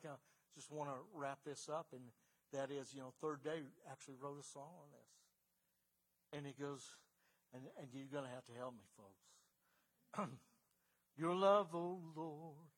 just 0.55 0.71
want 0.71 0.91
to 0.91 0.97
wrap 1.15 1.39
this 1.45 1.69
up. 1.69 1.87
And 1.93 2.03
that 2.53 2.71
is, 2.71 2.93
you 2.95 3.01
know, 3.01 3.13
Third 3.21 3.43
Day 3.43 3.63
actually 3.91 4.15
wrote 4.21 4.39
a 4.41 4.45
song 4.45 4.71
on 4.79 4.91
this. 4.93 6.39
And 6.39 6.47
he 6.47 6.53
goes, 6.61 6.85
and, 7.55 7.63
and 7.79 7.89
you're 7.93 8.05
going 8.13 8.25
to 8.25 8.35
have 8.35 8.47
to 8.47 8.53
help 8.59 8.75
me, 8.75 8.85
folks. 8.97 10.31
Your 11.17 11.35
love, 11.35 11.75
O 11.75 11.79
oh 11.79 11.99
Lord, 12.17 12.71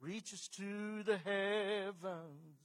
reaches 0.00 0.48
to 0.56 1.02
the 1.02 1.18
heavens. 1.18 2.58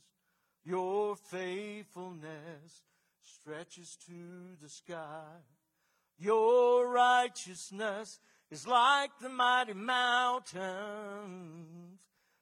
Your 0.64 1.16
faithfulness 1.16 2.84
stretches 3.22 3.98
to 4.08 4.56
the 4.62 4.70
sky. 4.70 5.26
Your 6.18 6.88
righteousness 6.88 8.20
is 8.52 8.68
like 8.68 9.12
the 9.20 9.30
mighty 9.30 9.74
mountains. 9.74 10.62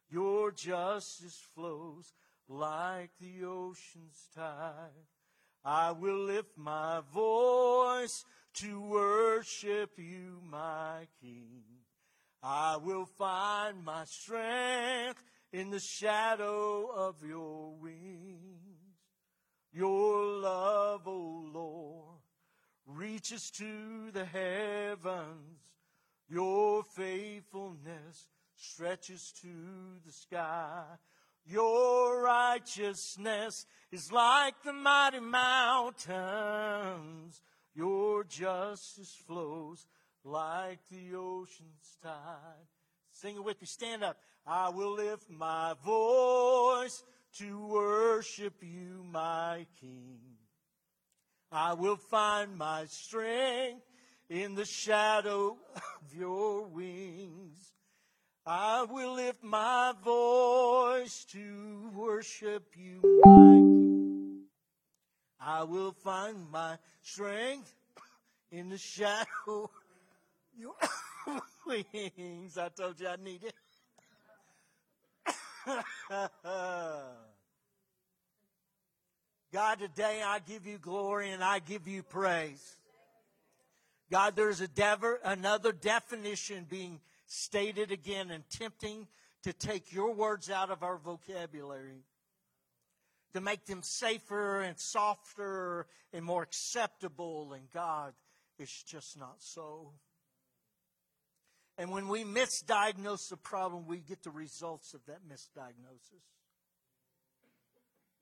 Your 0.09 0.51
justice 0.51 1.39
flows 1.53 2.13
like 2.47 3.11
the 3.19 3.45
ocean's 3.45 4.27
tide. 4.35 5.07
I 5.63 5.91
will 5.91 6.23
lift 6.23 6.57
my 6.57 7.01
voice 7.13 8.25
to 8.55 8.81
worship 8.81 9.91
you, 9.97 10.41
my 10.49 11.07
King. 11.21 11.63
I 12.41 12.77
will 12.77 13.05
find 13.05 13.83
my 13.83 14.05
strength 14.05 15.21
in 15.51 15.69
the 15.69 15.79
shadow 15.79 16.89
of 16.95 17.23
your 17.23 17.75
wings. 17.75 18.59
Your 19.71 20.25
love, 20.25 21.07
O 21.07 21.11
oh 21.11 21.49
Lord, 21.53 22.19
reaches 22.87 23.51
to 23.51 24.11
the 24.11 24.25
heavens. 24.25 25.59
Your 26.27 26.83
faithfulness 26.83 28.29
stretches 28.59 29.33
to 29.41 29.47
the 30.05 30.11
sky. 30.11 30.83
Your 31.45 32.21
righteousness 32.23 33.65
is 33.91 34.11
like 34.11 34.61
the 34.63 34.73
mighty 34.73 35.19
mountains. 35.19 36.11
Your 37.73 38.23
justice 38.25 39.15
flows 39.25 39.87
like 40.23 40.79
the 40.91 41.15
ocean's 41.15 41.97
tide. 42.03 42.67
Sing 43.11 43.35
it 43.35 43.43
with 43.43 43.59
me. 43.61 43.67
Stand 43.67 44.03
up. 44.03 44.17
I 44.45 44.69
will 44.69 44.93
lift 44.93 45.29
my 45.29 45.73
voice 45.83 47.03
to 47.37 47.65
worship 47.67 48.61
you, 48.61 49.03
my 49.11 49.65
King. 49.79 50.19
I 51.51 51.73
will 51.73 51.95
find 51.95 52.57
my 52.57 52.85
strength 52.85 53.83
in 54.29 54.55
the 54.55 54.65
shadow 54.65 55.57
of 55.75 56.13
your 56.15 56.67
wings. 56.67 57.73
I 58.45 58.83
will 58.83 59.13
lift 59.13 59.43
my 59.43 59.93
voice 60.03 61.25
to 61.25 61.91
worship 61.93 62.73
you, 62.75 63.01
King. 63.23 64.43
I 65.39 65.63
will 65.63 65.91
find 65.91 66.49
my 66.51 66.77
strength 67.01 67.73
in 68.51 68.69
the 68.69 68.77
shadow 68.77 69.69
your 70.57 70.75
wings. 71.65 72.57
I 72.57 72.69
told 72.69 72.99
you 72.99 73.07
I 73.07 73.15
need 73.17 73.43
it. 73.43 73.53
God, 79.51 79.79
today 79.79 80.21
I 80.25 80.39
give 80.39 80.67
you 80.67 80.77
glory 80.77 81.31
and 81.31 81.43
I 81.43 81.59
give 81.59 81.87
you 81.87 82.03
praise. 82.03 82.77
God, 84.11 84.35
there's 84.35 84.61
a 84.61 84.67
another 85.23 85.71
definition 85.71 86.65
being 86.67 86.99
stated 87.29 87.91
again 87.91 88.31
and 88.31 88.43
tempting 88.49 89.07
to 89.43 89.53
take 89.53 89.93
your 89.93 90.13
words 90.13 90.49
out 90.49 90.71
of 90.71 90.83
our 90.83 90.97
vocabulary, 90.97 92.03
to 93.33 93.39
make 93.39 93.65
them 93.65 93.81
safer 93.83 94.61
and 94.61 94.77
softer 94.77 95.85
and 96.11 96.25
more 96.25 96.41
acceptable. 96.41 97.53
And 97.53 97.69
God, 97.71 98.13
it's 98.57 98.83
just 98.83 99.17
not 99.17 99.35
so. 99.37 99.93
And 101.77 101.91
when 101.91 102.09
we 102.09 102.23
misdiagnose 102.23 103.29
the 103.29 103.37
problem, 103.37 103.85
we 103.87 103.99
get 103.99 104.23
the 104.23 104.31
results 104.31 104.93
of 104.93 105.05
that 105.05 105.19
misdiagnosis. 105.31 106.25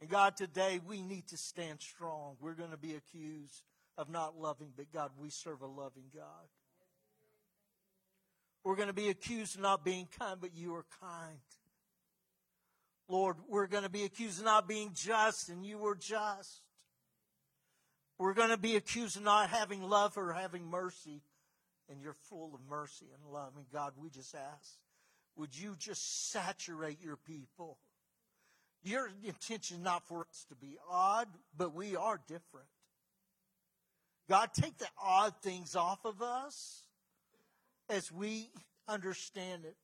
And 0.01 0.09
God, 0.09 0.35
today 0.35 0.79
we 0.85 1.01
need 1.01 1.27
to 1.29 1.37
stand 1.37 1.81
strong. 1.81 2.35
We're 2.41 2.53
going 2.53 2.71
to 2.71 2.77
be 2.77 2.93
accused 2.93 3.63
of 3.97 4.09
not 4.09 4.37
loving, 4.37 4.73
but 4.75 4.91
God, 4.93 5.11
we 5.17 5.29
serve 5.29 5.61
a 5.61 5.65
loving 5.65 6.11
God. 6.13 6.47
We're 8.67 8.75
going 8.75 8.89
to 8.89 8.93
be 8.93 9.07
accused 9.07 9.55
of 9.55 9.61
not 9.61 9.85
being 9.85 10.09
kind, 10.19 10.41
but 10.41 10.53
you 10.53 10.75
are 10.75 10.83
kind. 10.99 11.39
Lord, 13.07 13.37
we're 13.47 13.65
going 13.65 13.83
to 13.83 13.89
be 13.89 14.03
accused 14.03 14.39
of 14.39 14.45
not 14.45 14.67
being 14.67 14.91
just, 14.93 15.47
and 15.47 15.65
you 15.65 15.77
were 15.77 15.95
just. 15.95 16.63
We're 18.17 18.33
going 18.33 18.49
to 18.49 18.57
be 18.57 18.75
accused 18.75 19.15
of 19.15 19.23
not 19.23 19.49
having 19.49 19.83
love 19.83 20.17
or 20.17 20.33
having 20.33 20.69
mercy, 20.69 21.21
and 21.89 22.01
you're 22.01 22.17
full 22.29 22.53
of 22.53 22.59
mercy 22.69 23.05
and 23.13 23.31
love. 23.31 23.53
And 23.55 23.63
God, 23.71 23.93
we 23.95 24.09
just 24.09 24.35
ask, 24.35 24.73
would 25.37 25.57
you 25.57 25.77
just 25.79 26.29
saturate 26.29 27.01
your 27.01 27.15
people? 27.15 27.77
Your 28.83 29.09
intention 29.23 29.81
not 29.81 30.05
for 30.09 30.27
us 30.29 30.45
to 30.49 30.55
be 30.55 30.77
odd, 30.91 31.29
but 31.57 31.73
we 31.73 31.95
are 31.95 32.19
different. 32.27 32.67
God, 34.29 34.49
take 34.53 34.77
the 34.77 34.89
odd 35.01 35.35
things 35.41 35.73
off 35.73 36.03
of 36.03 36.21
us 36.21 36.83
as 37.89 38.11
we 38.11 38.49
understand 38.87 39.65
it. 39.65 39.75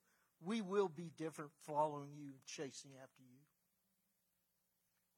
We 0.46 0.62
will 0.62 0.90
be 0.90 1.10
different 1.18 1.52
following 1.66 2.10
you, 2.18 2.26
and 2.26 2.46
chasing 2.46 2.92
after 3.02 3.22
you. 3.22 3.40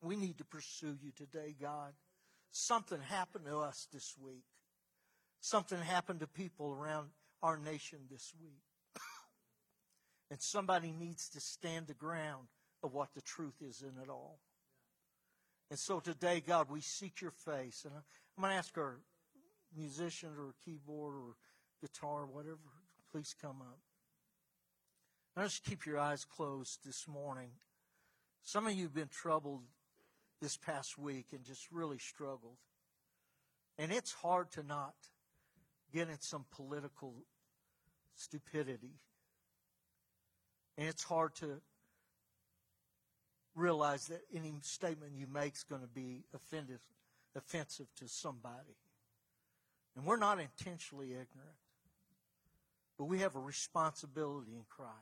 We 0.02 0.16
need 0.16 0.38
to 0.38 0.46
pursue 0.46 0.96
you 1.02 1.12
today, 1.16 1.56
God. 1.60 1.94
Something 2.52 3.02
happened 3.02 3.46
to 3.46 3.58
us 3.58 3.88
this 3.92 4.16
week. 4.24 4.46
Something 5.42 5.80
happened 5.80 6.20
to 6.20 6.28
people 6.28 6.72
around 6.72 7.10
our 7.42 7.58
nation 7.58 8.00
this 8.10 8.34
week. 8.40 8.62
and 10.32 10.40
somebody 10.40 10.92
needs 10.92 11.30
to 11.30 11.40
stand 11.40 11.88
the 11.88 11.94
ground 11.96 12.48
of 12.84 12.94
what 12.94 13.10
the 13.16 13.22
truth 13.22 13.62
is 13.68 13.82
in 13.82 14.02
it 14.02 14.10
all. 14.10 14.40
And 15.72 15.80
so 15.80 16.00
today, 16.00 16.44
God, 16.46 16.70
we 16.70 16.82
seek 16.82 17.22
your 17.22 17.32
face. 17.32 17.84
And 17.84 17.94
I'm 17.96 18.42
going 18.42 18.52
to 18.52 18.58
ask 18.58 18.78
our 18.78 19.00
musician 19.76 20.30
or 20.38 20.54
keyboard 20.64 21.16
or 21.16 21.36
guitar, 21.82 22.26
whatever, 22.26 22.58
please 23.12 23.36
come 23.42 23.62
up. 23.62 23.80
Now 25.36 25.44
just 25.44 25.64
keep 25.64 25.86
your 25.86 26.00
eyes 26.00 26.26
closed 26.26 26.80
this 26.86 27.08
morning. 27.08 27.52
Some 28.44 28.68
of 28.68 28.74
you 28.74 28.84
have 28.84 28.94
been 28.94 29.10
troubled 29.10 29.64
this 30.42 30.58
past 30.58 30.98
week 30.98 31.28
and 31.32 31.44
just 31.44 31.72
really 31.72 31.98
struggled. 31.98 32.58
And 33.78 33.92
it's 33.92 34.14
hard 34.14 34.52
to 34.52 34.64
not 34.64 34.94
get 35.94 36.10
in 36.10 36.20
some 36.20 36.46
political 36.52 37.16
stupidity. 38.16 39.00
And 40.78 40.88
it's 40.88 41.04
hard 41.04 41.36
to 41.36 41.62
realize 43.56 44.08
that 44.08 44.22
any 44.34 44.54
statement 44.62 45.14
you 45.16 45.28
make 45.28 45.56
is 45.56 45.64
going 45.64 45.82
to 45.82 45.88
be 45.88 46.24
offensive, 46.34 46.82
offensive 47.36 47.88
to 47.98 48.08
somebody. 48.08 48.78
And 49.96 50.06
we're 50.06 50.18
not 50.18 50.40
intentionally 50.40 51.08
ignorant, 51.08 51.58
but 52.98 53.06
we 53.06 53.20
have 53.20 53.36
a 53.36 53.40
responsibility 53.40 54.52
in 54.52 54.64
Christ. 54.70 54.94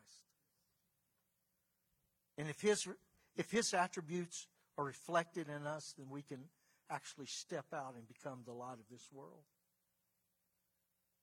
And 2.38 2.50
if 2.50 2.60
his, 2.62 2.88
if 3.36 3.52
his 3.52 3.74
attributes 3.74 4.48
are 4.78 4.86
reflected 4.86 5.48
in 5.50 5.68
us, 5.68 5.94
then 5.98 6.08
we 6.10 6.24
can 6.24 6.40
actually 6.90 7.28
step 7.28 7.66
out 7.74 7.94
and 7.96 8.08
become 8.08 8.40
the 8.46 8.54
light 8.54 8.74
of 8.74 8.90
this 8.92 9.08
world. 9.14 9.44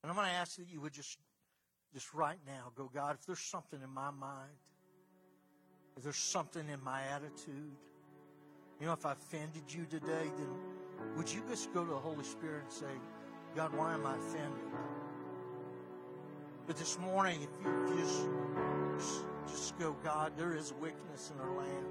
And 0.01 0.09
I'm 0.09 0.15
going 0.15 0.27
to 0.27 0.33
ask 0.33 0.55
that 0.57 0.69
you 0.71 0.81
would 0.81 0.93
just, 0.93 1.17
just 1.93 2.13
right 2.13 2.39
now 2.47 2.71
go, 2.75 2.89
God, 2.93 3.15
if 3.19 3.25
there's 3.25 3.39
something 3.39 3.79
in 3.83 3.89
my 3.89 4.09
mind, 4.09 4.51
if 5.97 6.03
there's 6.03 6.17
something 6.17 6.67
in 6.69 6.81
my 6.83 7.03
attitude, 7.13 7.75
you 8.79 8.87
know, 8.87 8.93
if 8.93 9.05
I 9.05 9.11
offended 9.11 9.63
you 9.67 9.85
today, 9.85 10.31
then 10.37 10.47
would 11.15 11.31
you 11.31 11.43
just 11.49 11.73
go 11.73 11.83
to 11.83 11.91
the 11.91 11.99
Holy 11.99 12.23
Spirit 12.23 12.63
and 12.63 12.71
say, 12.71 12.93
God, 13.55 13.75
why 13.75 13.93
am 13.93 14.05
I 14.05 14.15
offended? 14.15 14.71
But 16.67 16.77
this 16.77 16.97
morning, 16.99 17.41
if 17.41 17.49
you, 17.65 17.97
just, 17.99 18.29
just, 18.97 19.25
just 19.47 19.79
go, 19.79 19.95
God, 20.03 20.33
there 20.37 20.55
is 20.55 20.73
wickedness 20.79 21.31
in 21.33 21.41
our 21.41 21.57
land. 21.57 21.85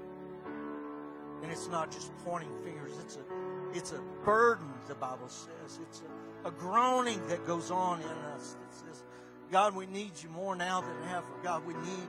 And 1.43 1.51
it's 1.51 1.67
not 1.67 1.91
just 1.91 2.11
pointing 2.23 2.51
fingers, 2.63 2.93
it's 3.01 3.17
a, 3.17 3.77
it's 3.77 3.91
a 3.91 4.01
burden, 4.23 4.69
the 4.87 4.95
Bible 4.95 5.27
says. 5.27 5.79
It's 5.81 6.01
a 6.01 6.21
a 6.45 6.51
groaning 6.51 7.25
that 7.27 7.45
goes 7.45 7.71
on 7.71 8.01
in 8.01 8.07
us 8.07 8.55
that 8.59 8.73
says, 8.73 9.03
God, 9.51 9.75
we 9.75 9.85
need 9.85 10.11
you 10.23 10.29
more 10.29 10.55
now 10.55 10.81
than 10.81 11.09
ever. 11.09 11.27
God, 11.43 11.65
we 11.65 11.73
need 11.73 12.07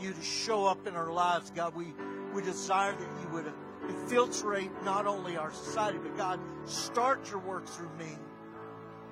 you 0.00 0.12
to 0.12 0.22
show 0.22 0.66
up 0.66 0.86
in 0.86 0.94
our 0.96 1.12
lives. 1.12 1.50
God, 1.54 1.74
we, 1.74 1.94
we 2.34 2.42
desire 2.42 2.92
that 2.92 3.08
you 3.22 3.28
would 3.32 3.52
infiltrate 3.88 4.70
not 4.84 5.06
only 5.06 5.36
our 5.36 5.52
society, 5.52 5.98
but 5.98 6.16
God, 6.16 6.40
start 6.64 7.30
your 7.30 7.40
work 7.40 7.66
through 7.66 7.90
me. 7.98 8.18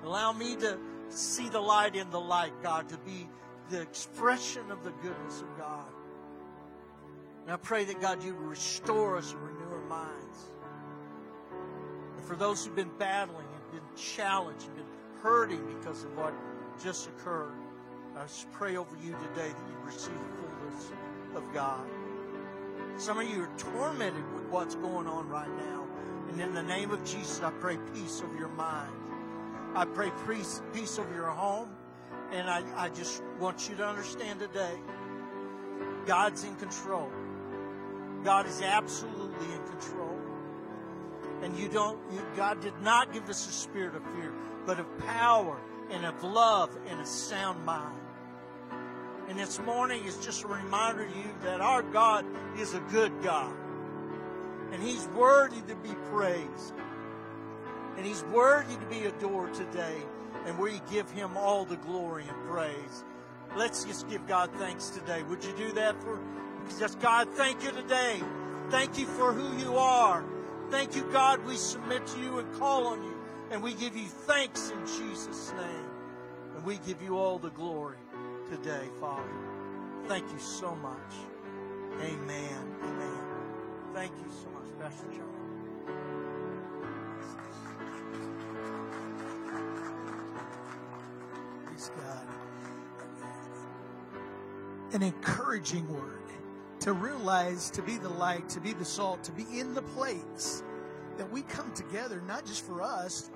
Allow 0.03 0.33
me 0.33 0.55
to 0.57 0.77
see 1.09 1.49
the 1.49 1.59
light 1.59 1.95
in 1.95 2.09
the 2.09 2.19
light, 2.19 2.53
God, 2.61 2.89
to 2.89 2.97
be 2.99 3.27
the 3.69 3.81
expression 3.81 4.71
of 4.71 4.83
the 4.83 4.91
goodness 4.91 5.41
of 5.41 5.57
God. 5.57 5.85
And 7.43 7.53
I 7.53 7.57
pray 7.57 7.85
that, 7.85 8.01
God, 8.01 8.23
you 8.23 8.33
restore 8.35 9.17
us 9.17 9.31
and 9.33 9.41
renew 9.41 9.71
our 9.71 9.85
minds. 9.87 10.51
And 12.17 12.25
for 12.25 12.35
those 12.35 12.65
who've 12.65 12.75
been 12.75 12.91
battling, 12.97 13.45
and 13.45 13.71
been 13.71 13.95
challenged 13.95 14.67
and 14.67 14.75
been 14.75 14.85
hurting 15.21 15.65
because 15.67 16.03
of 16.03 16.15
what 16.17 16.33
just 16.81 17.07
occurred. 17.07 17.53
I 18.17 18.23
just 18.23 18.51
pray 18.51 18.77
over 18.77 18.95
you 19.03 19.11
today 19.11 19.49
that 19.49 19.69
you 19.69 19.77
receive 19.85 20.13
the 20.13 20.47
fullness 20.47 20.91
of 21.35 21.53
God. 21.53 21.85
Some 22.97 23.19
of 23.19 23.29
you 23.29 23.43
are 23.43 23.51
tormented 23.57 24.33
with 24.33 24.43
what's 24.45 24.75
going 24.75 25.07
on 25.07 25.29
right 25.29 25.49
now. 25.57 25.85
And 26.29 26.41
in 26.41 26.53
the 26.53 26.63
name 26.63 26.91
of 26.91 27.03
Jesus, 27.05 27.41
I 27.41 27.51
pray 27.51 27.77
peace 27.93 28.21
over 28.23 28.37
your 28.37 28.49
mind. 28.49 28.91
I 29.75 29.85
pray 29.85 30.11
peace, 30.27 30.61
peace 30.73 30.97
over 30.99 31.13
your 31.13 31.27
home. 31.27 31.69
And 32.31 32.49
I, 32.49 32.63
I 32.75 32.89
just 32.89 33.23
want 33.39 33.69
you 33.69 33.75
to 33.77 33.85
understand 33.87 34.39
today 34.39 34.75
God's 36.05 36.43
in 36.43 36.55
control. 36.55 37.09
God 38.23 38.45
is 38.45 38.61
absolutely 38.61 39.45
in 39.53 39.67
control. 39.67 40.17
And 41.41 41.57
you 41.57 41.69
don't, 41.69 41.97
you, 42.11 42.21
God 42.35 42.61
did 42.61 42.79
not 42.81 43.13
give 43.13 43.29
us 43.29 43.47
a 43.47 43.51
spirit 43.51 43.95
of 43.95 44.03
fear, 44.15 44.33
but 44.65 44.79
of 44.79 44.97
power 44.99 45.57
and 45.89 46.05
of 46.05 46.23
love 46.23 46.77
and 46.87 46.99
a 46.99 47.05
sound 47.05 47.63
mind. 47.65 47.95
And 49.29 49.39
this 49.39 49.59
morning 49.59 50.03
is 50.05 50.17
just 50.17 50.43
a 50.43 50.47
reminder 50.47 51.07
to 51.07 51.17
you 51.17 51.35
that 51.43 51.61
our 51.61 51.83
God 51.83 52.25
is 52.57 52.73
a 52.73 52.79
good 52.91 53.13
God. 53.21 53.55
And 54.71 54.83
He's 54.83 55.07
worthy 55.09 55.61
to 55.61 55.75
be 55.75 55.93
praised. 56.11 56.73
And 57.99 58.07
He's 58.07 58.23
worthy 58.23 58.77
to 58.77 58.85
be 58.85 59.03
adored 59.03 59.53
today. 59.53 59.97
And 60.45 60.57
we 60.57 60.79
give 60.89 61.11
Him 61.11 61.35
all 61.35 61.65
the 61.65 61.75
glory 61.75 62.23
and 62.23 62.49
praise. 62.49 63.03
Let's 63.57 63.83
just 63.83 64.07
give 64.07 64.25
God 64.25 64.49
thanks 64.53 64.87
today. 64.87 65.21
Would 65.23 65.43
you 65.43 65.51
do 65.57 65.73
that 65.73 66.01
for 66.01 66.17
just 66.79 67.01
God? 67.01 67.27
Thank 67.31 67.61
you 67.61 67.71
today. 67.71 68.21
Thank 68.69 68.97
you 68.97 69.05
for 69.05 69.33
who 69.33 69.57
you 69.61 69.75
are. 69.75 70.23
Thank 70.69 70.95
you, 70.95 71.03
God. 71.11 71.43
We 71.43 71.57
submit 71.57 72.07
to 72.07 72.19
you 72.21 72.39
and 72.39 72.53
call 72.57 72.87
on 72.87 73.03
you. 73.03 73.17
And 73.51 73.61
we 73.61 73.73
give 73.73 73.97
you 73.97 74.05
thanks 74.05 74.69
in 74.69 74.79
Jesus' 74.85 75.51
name. 75.57 75.89
And 76.55 76.63
we 76.63 76.77
give 76.87 77.01
you 77.01 77.17
all 77.17 77.37
the 77.37 77.49
glory 77.49 77.97
today, 78.49 78.87
Father. 79.01 79.27
Thank 80.07 80.31
you 80.31 80.39
so 80.39 80.73
much. 80.75 81.11
Amen. 82.01 82.77
Amen. 82.81 83.19
Thank 83.93 84.13
you 84.23 84.31
so 84.31 84.49
much, 84.51 84.79
Pastor 84.79 85.07
John. 85.11 85.38
An 94.93 95.03
encouraging 95.03 95.87
word 95.93 96.19
to 96.79 96.93
realize, 96.93 97.69
to 97.71 97.81
be 97.81 97.97
the 97.97 98.09
light, 98.09 98.47
to 98.49 98.59
be 98.59 98.73
the 98.73 98.85
salt, 98.85 99.23
to 99.23 99.31
be 99.31 99.45
in 99.59 99.73
the 99.73 99.81
place 99.81 100.63
that 101.17 101.29
we 101.29 101.41
come 101.43 101.71
together, 101.73 102.21
not 102.25 102.45
just 102.45 102.65
for 102.65 102.81
us, 102.81 103.29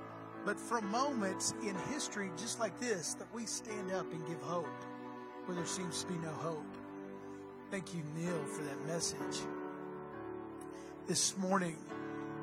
but 0.45 0.59
from 0.59 0.89
moments 0.89 1.53
in 1.61 1.75
history 1.91 2.31
just 2.37 2.59
like 2.59 2.79
this, 2.79 3.13
that 3.15 3.27
we 3.33 3.45
stand 3.45 3.91
up 3.91 4.11
and 4.11 4.25
give 4.27 4.41
hope 4.41 4.65
where 5.45 5.55
there 5.55 5.65
seems 5.65 6.01
to 6.01 6.07
be 6.07 6.17
no 6.19 6.29
hope. 6.29 6.77
Thank 7.69 7.93
you, 7.93 8.01
Neil, 8.15 8.43
for 8.45 8.63
that 8.63 8.85
message. 8.87 9.45
This 11.07 11.37
morning, 11.37 11.75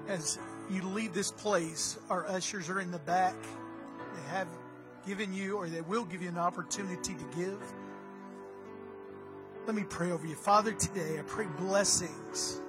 as 0.09 0.39
you 0.71 0.83
leave 0.83 1.15
this 1.15 1.33
place, 1.33 1.99
our 2.11 2.27
ushers 2.29 2.69
are 2.69 2.81
in 2.81 2.91
the 2.91 2.99
back. 2.99 3.37
They 4.15 4.31
have 4.31 4.49
given 5.07 5.33
you, 5.33 5.57
or 5.57 5.69
they 5.69 5.81
will 5.81 6.05
give 6.05 6.23
you 6.23 6.29
an 6.29 6.39
opportunity 6.39 7.15
to 7.15 7.25
give. 7.37 7.61
Let 9.71 9.77
me 9.77 9.85
pray 9.89 10.11
over 10.11 10.27
you. 10.27 10.35
Father, 10.35 10.73
today 10.73 11.21
I 11.21 11.23
pray 11.23 11.47
blessings. 11.57 12.61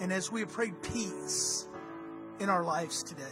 And 0.00 0.12
as 0.12 0.30
we 0.30 0.38
have 0.38 0.52
prayed 0.52 0.80
peace 0.80 1.66
in 2.38 2.48
our 2.48 2.62
lives 2.62 3.02
today, 3.02 3.24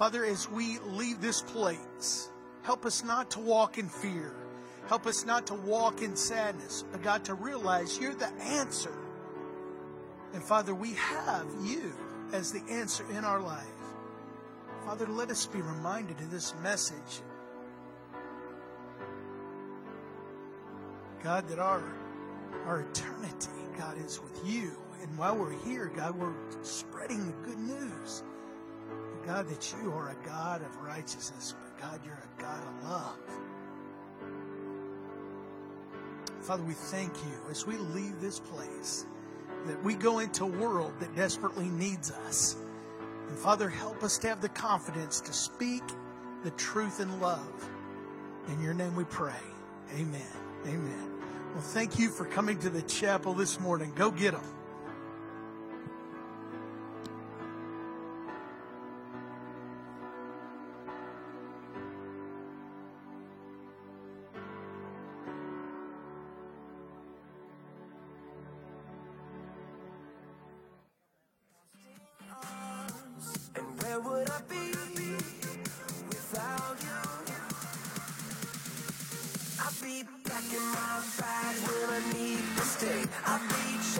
Father, 0.00 0.24
as 0.24 0.50
we 0.50 0.80
leave 0.80 1.20
this 1.20 1.42
place, 1.42 2.28
help 2.62 2.84
us 2.84 3.04
not 3.04 3.30
to 3.30 3.38
walk 3.38 3.78
in 3.78 3.88
fear. 3.88 4.34
Help 4.88 5.06
us 5.06 5.24
not 5.24 5.46
to 5.46 5.54
walk 5.54 6.02
in 6.02 6.16
sadness, 6.16 6.84
but 6.90 7.04
God, 7.04 7.24
to 7.26 7.34
realize 7.34 8.00
you're 8.00 8.16
the 8.16 8.32
answer. 8.42 8.98
And 10.34 10.42
Father, 10.42 10.74
we 10.74 10.94
have 10.94 11.46
you 11.62 11.92
as 12.32 12.50
the 12.50 12.64
answer 12.68 13.06
in 13.12 13.24
our 13.24 13.38
life. 13.38 13.64
Father, 14.84 15.06
let 15.06 15.30
us 15.30 15.46
be 15.46 15.60
reminded 15.60 16.18
of 16.18 16.32
this 16.32 16.52
message. 16.64 17.22
God, 21.22 21.46
that 21.46 21.60
our 21.60 21.84
our 22.66 22.80
eternity, 22.80 23.48
God, 23.76 23.96
is 24.04 24.20
with 24.20 24.40
you. 24.44 24.72
And 25.02 25.16
while 25.16 25.36
we're 25.36 25.58
here, 25.64 25.90
God, 25.94 26.16
we're 26.16 26.34
spreading 26.62 27.26
the 27.26 27.32
good 27.48 27.58
news. 27.58 28.22
God, 29.26 29.48
that 29.48 29.74
you 29.80 29.92
are 29.92 30.10
a 30.10 30.26
God 30.26 30.62
of 30.62 30.76
righteousness, 30.78 31.54
but 31.60 31.80
God, 31.80 32.00
you're 32.04 32.14
a 32.14 32.42
God 32.42 32.60
of 32.62 32.88
love. 32.88 33.18
Father, 36.40 36.62
we 36.62 36.72
thank 36.72 37.14
you 37.14 37.50
as 37.50 37.66
we 37.66 37.76
leave 37.76 38.20
this 38.20 38.40
place 38.40 39.06
that 39.66 39.82
we 39.84 39.94
go 39.94 40.20
into 40.20 40.44
a 40.44 40.46
world 40.46 40.92
that 41.00 41.14
desperately 41.14 41.68
needs 41.68 42.10
us. 42.10 42.56
And 43.28 43.38
Father, 43.38 43.68
help 43.68 44.02
us 44.02 44.16
to 44.18 44.28
have 44.28 44.40
the 44.40 44.48
confidence 44.48 45.20
to 45.20 45.32
speak 45.32 45.82
the 46.42 46.50
truth 46.52 47.00
in 47.00 47.20
love. 47.20 47.70
In 48.48 48.62
your 48.62 48.74
name 48.74 48.96
we 48.96 49.04
pray. 49.04 49.34
Amen. 49.94 50.22
Amen. 50.66 51.17
Well, 51.54 51.62
thank 51.62 51.98
you 51.98 52.10
for 52.10 52.24
coming 52.24 52.58
to 52.60 52.70
the 52.70 52.82
chapel 52.82 53.34
this 53.34 53.58
morning. 53.58 53.92
Go 53.96 54.10
get 54.10 54.32
them. 54.32 54.57